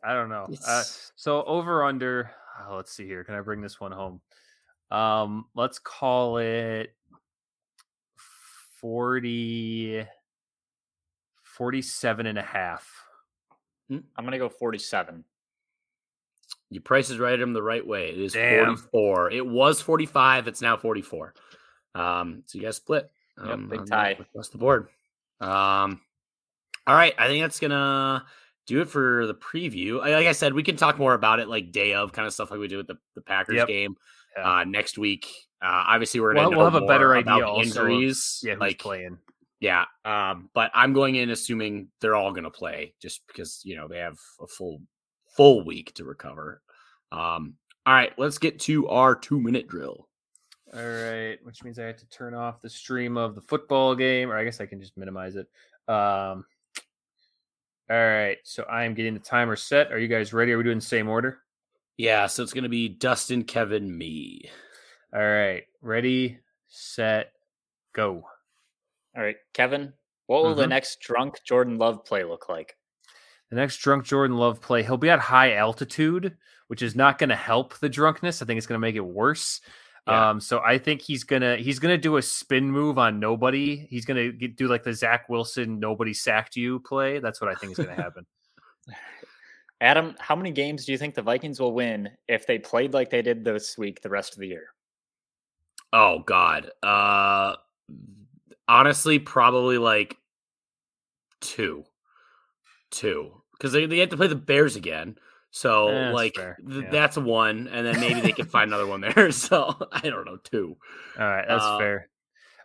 [0.04, 0.48] I don't know.
[0.68, 0.84] Uh,
[1.16, 2.32] so over under.
[2.68, 3.24] oh, let's see here.
[3.24, 4.20] Can I bring this one home?
[4.90, 6.94] Um, let's call it
[8.82, 10.06] 40
[11.58, 12.90] 47 and a half.
[13.90, 15.24] I'm going to go 47.
[16.70, 18.10] You prices right at him the right way.
[18.10, 18.76] It is Damn.
[18.78, 19.32] 44.
[19.32, 20.48] It was 45.
[20.48, 21.34] It's now 44.
[21.96, 23.10] Um, so you guys split.
[23.38, 24.18] Yep, Um, big the- tie.
[24.20, 24.88] across the board.
[25.40, 26.02] Um,
[26.88, 27.14] all right.
[27.18, 28.26] I think that's gonna
[28.66, 30.00] do it for the preview.
[30.00, 32.34] Like like I said, we can talk more about it like day of kind of
[32.34, 33.68] stuff like we did with the, the Packers Yep.
[33.68, 33.96] game
[34.38, 34.50] Yeah.
[34.60, 35.28] uh, next week.
[35.62, 38.42] Uh, obviously, we're gonna We'll- we'll have a better idea the also of- injuries.
[38.44, 39.18] yeah, who's like playing?
[39.64, 39.86] Yeah.
[40.04, 43.88] Um, but I'm going in assuming they're all going to play just because, you know,
[43.88, 44.82] they have a full,
[45.38, 46.62] full week to recover.
[47.14, 50.10] Um, all right, let's get to our two minute drill.
[50.74, 54.30] All right, which means I have to turn off the stream of the football game,
[54.30, 55.48] or I guess I can just minimize it.
[55.88, 56.44] Um,
[57.90, 59.94] all right, so I am getting the timer set.
[59.94, 60.52] Are you guys ready?
[60.52, 61.40] Are we doing the same order?
[61.96, 62.28] Yeah.
[62.28, 64.50] So it's going to be Dustin, Kevin, me.
[65.14, 67.32] All right, ready, set,
[67.94, 68.26] go.
[69.16, 69.94] All right, Kevin,
[70.28, 70.70] what will the Mhm.
[70.70, 72.76] next drunk Jordan Love play look like?
[73.50, 76.38] The next drunk Jordan Love play, he'll be at high altitude,
[76.68, 78.42] which is not going to help the drunkenness.
[78.42, 79.62] I think it's going to make it worse.
[80.08, 80.32] Yeah.
[80.32, 83.88] Um, so I think he's gonna he's gonna do a spin move on nobody.
[83.90, 87.20] He's gonna get, do like the Zach Wilson nobody sacked you play.
[87.20, 88.26] That's what I think is gonna happen.
[89.80, 93.10] Adam, how many games do you think the Vikings will win if they played like
[93.10, 94.74] they did this week the rest of the year?
[95.94, 96.70] Oh, God.
[96.82, 97.56] Uh,
[98.68, 100.18] honestly, probably like
[101.42, 101.84] two.
[102.92, 103.42] Two.
[103.58, 105.18] Because they, they have to play the Bears again.
[105.52, 106.90] So, Eh, that's like, th- Yeah.
[106.90, 107.68] that's one.
[107.68, 109.32] And then maybe they can find another one there.
[109.32, 110.38] So, I don't know.
[110.38, 110.78] Two.
[111.18, 112.10] All right, that's Uh, fair.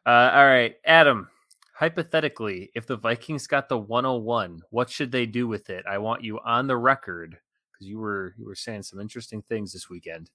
[0.07, 1.29] Uh, all right, Adam.
[1.75, 5.85] Hypothetically, if the Vikings got the 101, what should they do with it?
[5.89, 7.39] I want you on the record
[7.73, 10.29] because you were you were saying some interesting things this weekend.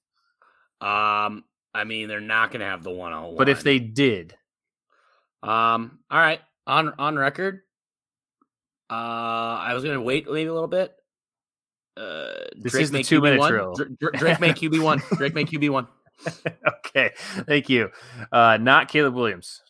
[0.80, 3.36] Um, I mean, they're not going to have the one on one.
[3.36, 4.34] But if they did,
[5.48, 7.60] um, all right, on on record.
[8.90, 8.94] Uh,
[9.60, 10.94] I was going to wait maybe a little bit.
[11.96, 13.48] Uh, This Drake is the Maye two-minute QB1.
[13.48, 13.74] drill.
[13.74, 15.02] Dr- Dr- Drake Maye QB one.
[15.16, 15.86] Drake Maye QB one.
[16.86, 17.10] okay,
[17.46, 17.90] thank you.
[18.30, 19.62] Uh, not Caleb Williams.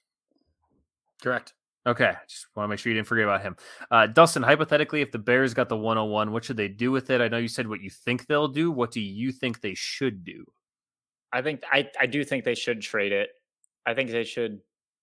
[1.23, 1.53] Correct.
[1.87, 3.57] Okay, just want to make sure you didn't forget about him.
[3.91, 7.21] Uh, Dustin, hypothetically, if the Bears got the 101, what should they do with it?
[7.21, 8.71] I know you said what you think they'll do.
[8.71, 10.45] What do you think they should do?
[11.31, 13.29] I think I, I do think they should trade it.
[13.85, 14.61] I think they should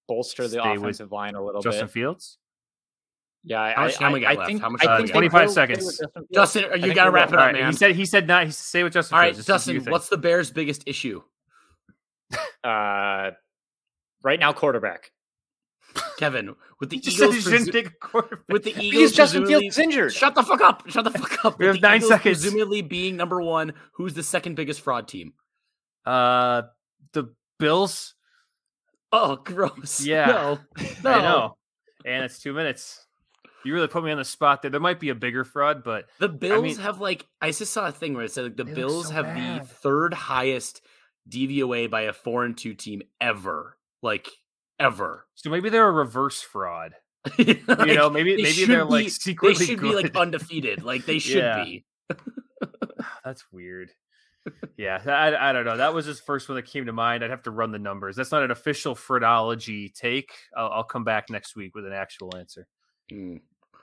[0.08, 1.86] bolster the offensive line a little Justin bit.
[1.86, 2.38] Justin Fields?
[3.44, 4.48] Yeah, I, How much I, time we got I left?
[4.48, 5.42] think, How much I time think we they got?
[5.42, 5.98] 25 will stay with seconds.
[6.34, 7.72] Justin Justin, you got to wrap it up, right, man.
[7.72, 8.54] he said he said not.
[8.54, 9.48] Say what Justin All right, Fields.
[9.48, 11.22] Just what you Justin, what's the Bears' biggest issue?
[12.64, 13.32] Uh,
[14.24, 15.12] right now, quarterback.
[16.18, 18.48] Kevin, with the He just Eagles, presu- quarterback.
[18.48, 20.14] with the Eagles, Because Justin presumably- Fields is injured.
[20.14, 20.84] Shut the fuck up!
[20.88, 21.60] Shut the fuck up!
[21.60, 22.42] We With have nine Eagles seconds.
[22.44, 25.34] Presumably being number one, who's the second biggest fraud team?
[26.06, 26.62] Uh,
[27.14, 28.14] the Bills.
[29.12, 30.02] Oh, gross!
[30.06, 30.26] Yeah.
[30.28, 30.60] no,
[31.04, 31.10] no.
[31.12, 31.58] I know,
[32.06, 33.06] and it's two minutes.
[33.64, 34.72] You really put me on the spot there.
[34.72, 37.88] There might be a bigger fraud, but The Bills mean- have like I just saw
[37.88, 39.62] a thing where it said like, the Bills so have bad.
[39.62, 40.82] the third highest
[41.30, 44.28] DVOA by a four and two team ever, like
[44.80, 45.28] ever.
[45.36, 46.96] so maybe they're a reverse fraud.
[47.38, 51.06] you You know, maybe they maybe they're like secretly they should be like undefeated, like
[51.06, 51.64] they should Yeah.
[51.64, 51.86] be.
[53.24, 53.92] That's weird.
[54.78, 55.78] Yeah, I, I don't know.
[55.78, 57.24] That was his first one that came to mind.
[57.24, 58.16] I'd have to run the numbers.
[58.16, 60.32] That's not an official phrenology take.
[60.58, 62.68] I'll, I'll come back next week with an actual answer.
[63.12, 63.42] Mm.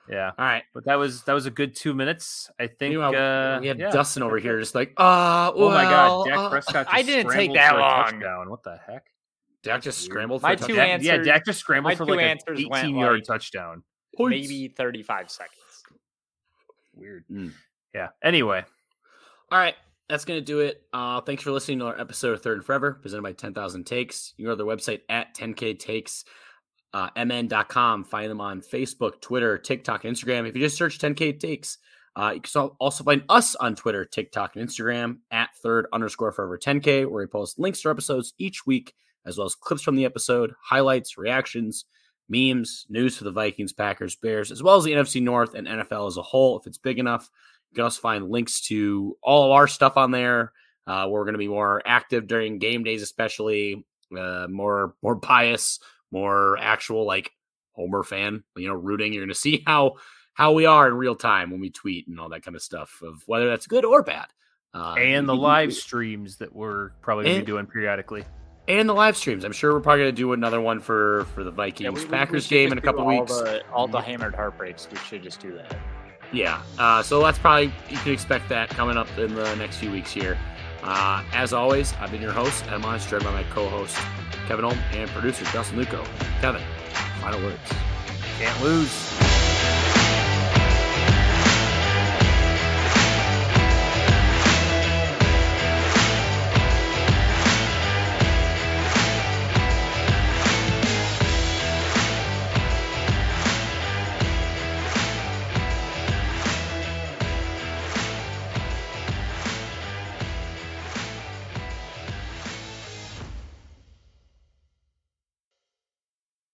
[0.09, 0.63] Yeah, All right.
[0.73, 2.49] but that was that was a good two minutes.
[2.59, 2.93] I think.
[2.93, 3.91] Meanwhile, uh, we have yeah.
[3.91, 6.85] Dustin over here, just like, uh, Oh my God, Dak uh, Prescott!
[6.87, 8.05] Just I didn't take that long.
[8.05, 8.49] Touchdown.
[8.49, 9.05] What the heck?
[9.61, 10.11] Dak just Weird.
[10.11, 10.41] scrambled.
[10.41, 10.75] My a two touchdown.
[10.75, 13.83] Dak, yeah, answers- Dak just scrambled for like an 18 yard like- touchdown.
[14.17, 15.55] Maybe 35 seconds.
[16.95, 17.25] Weird.
[17.31, 17.53] Mm.
[17.93, 18.07] Yeah.
[18.23, 18.63] Anyway,
[19.51, 19.75] All right.
[20.09, 20.81] That's going to do it.
[20.91, 24.33] Uh, thanks for listening to our episode of Third and Forever, presented by 10,000 Takes.
[24.37, 26.25] You can go to their website at 10K Takes,
[26.95, 28.05] uh, mn.com.
[28.05, 30.49] Find them on Facebook, Twitter, TikTok, and Instagram.
[30.49, 31.77] If you just search 10K Takes,
[32.15, 36.57] uh, you can also find us on Twitter, TikTok, and Instagram at third underscore forever
[36.57, 38.95] 10K, where we post links to episodes each week,
[39.27, 41.85] as well as clips from the episode, highlights, reactions,
[42.27, 46.07] memes, news for the Vikings, Packers, Bears, as well as the NFC North and NFL
[46.07, 47.29] as a whole, if it's big enough.
[47.71, 50.53] You can also find links to all of our stuff on there,
[50.89, 53.85] Uh, we're going to be more active during game days, especially
[54.17, 55.79] uh, more more bias,
[56.11, 57.31] more actual like
[57.73, 59.13] Homer fan, you know, rooting.
[59.13, 59.97] You're going to see how
[60.33, 63.01] how we are in real time when we tweet and all that kind of stuff
[63.03, 64.25] of whether that's good or bad.
[64.73, 68.23] Uh, and the live streams that we're probably going to be doing periodically.
[68.67, 69.43] And the live streams.
[69.43, 72.09] I'm sure we're probably going to do another one for for the Vikings yeah, we,
[72.09, 73.31] Packers we game in a couple all weeks.
[73.31, 74.87] The, all the hammered heartbreaks.
[74.91, 75.77] We should just do that.
[76.31, 76.61] Yeah.
[76.77, 80.11] Uh, so that's probably you can expect that coming up in the next few weeks
[80.11, 80.37] here.
[80.83, 83.97] Uh, as always, I've been your host, Emma, joined by my co-host
[84.47, 86.03] Kevin Holm and producer Dustin Luco.
[86.41, 86.61] Kevin,
[87.21, 87.59] final words.
[88.37, 89.38] Can't lose.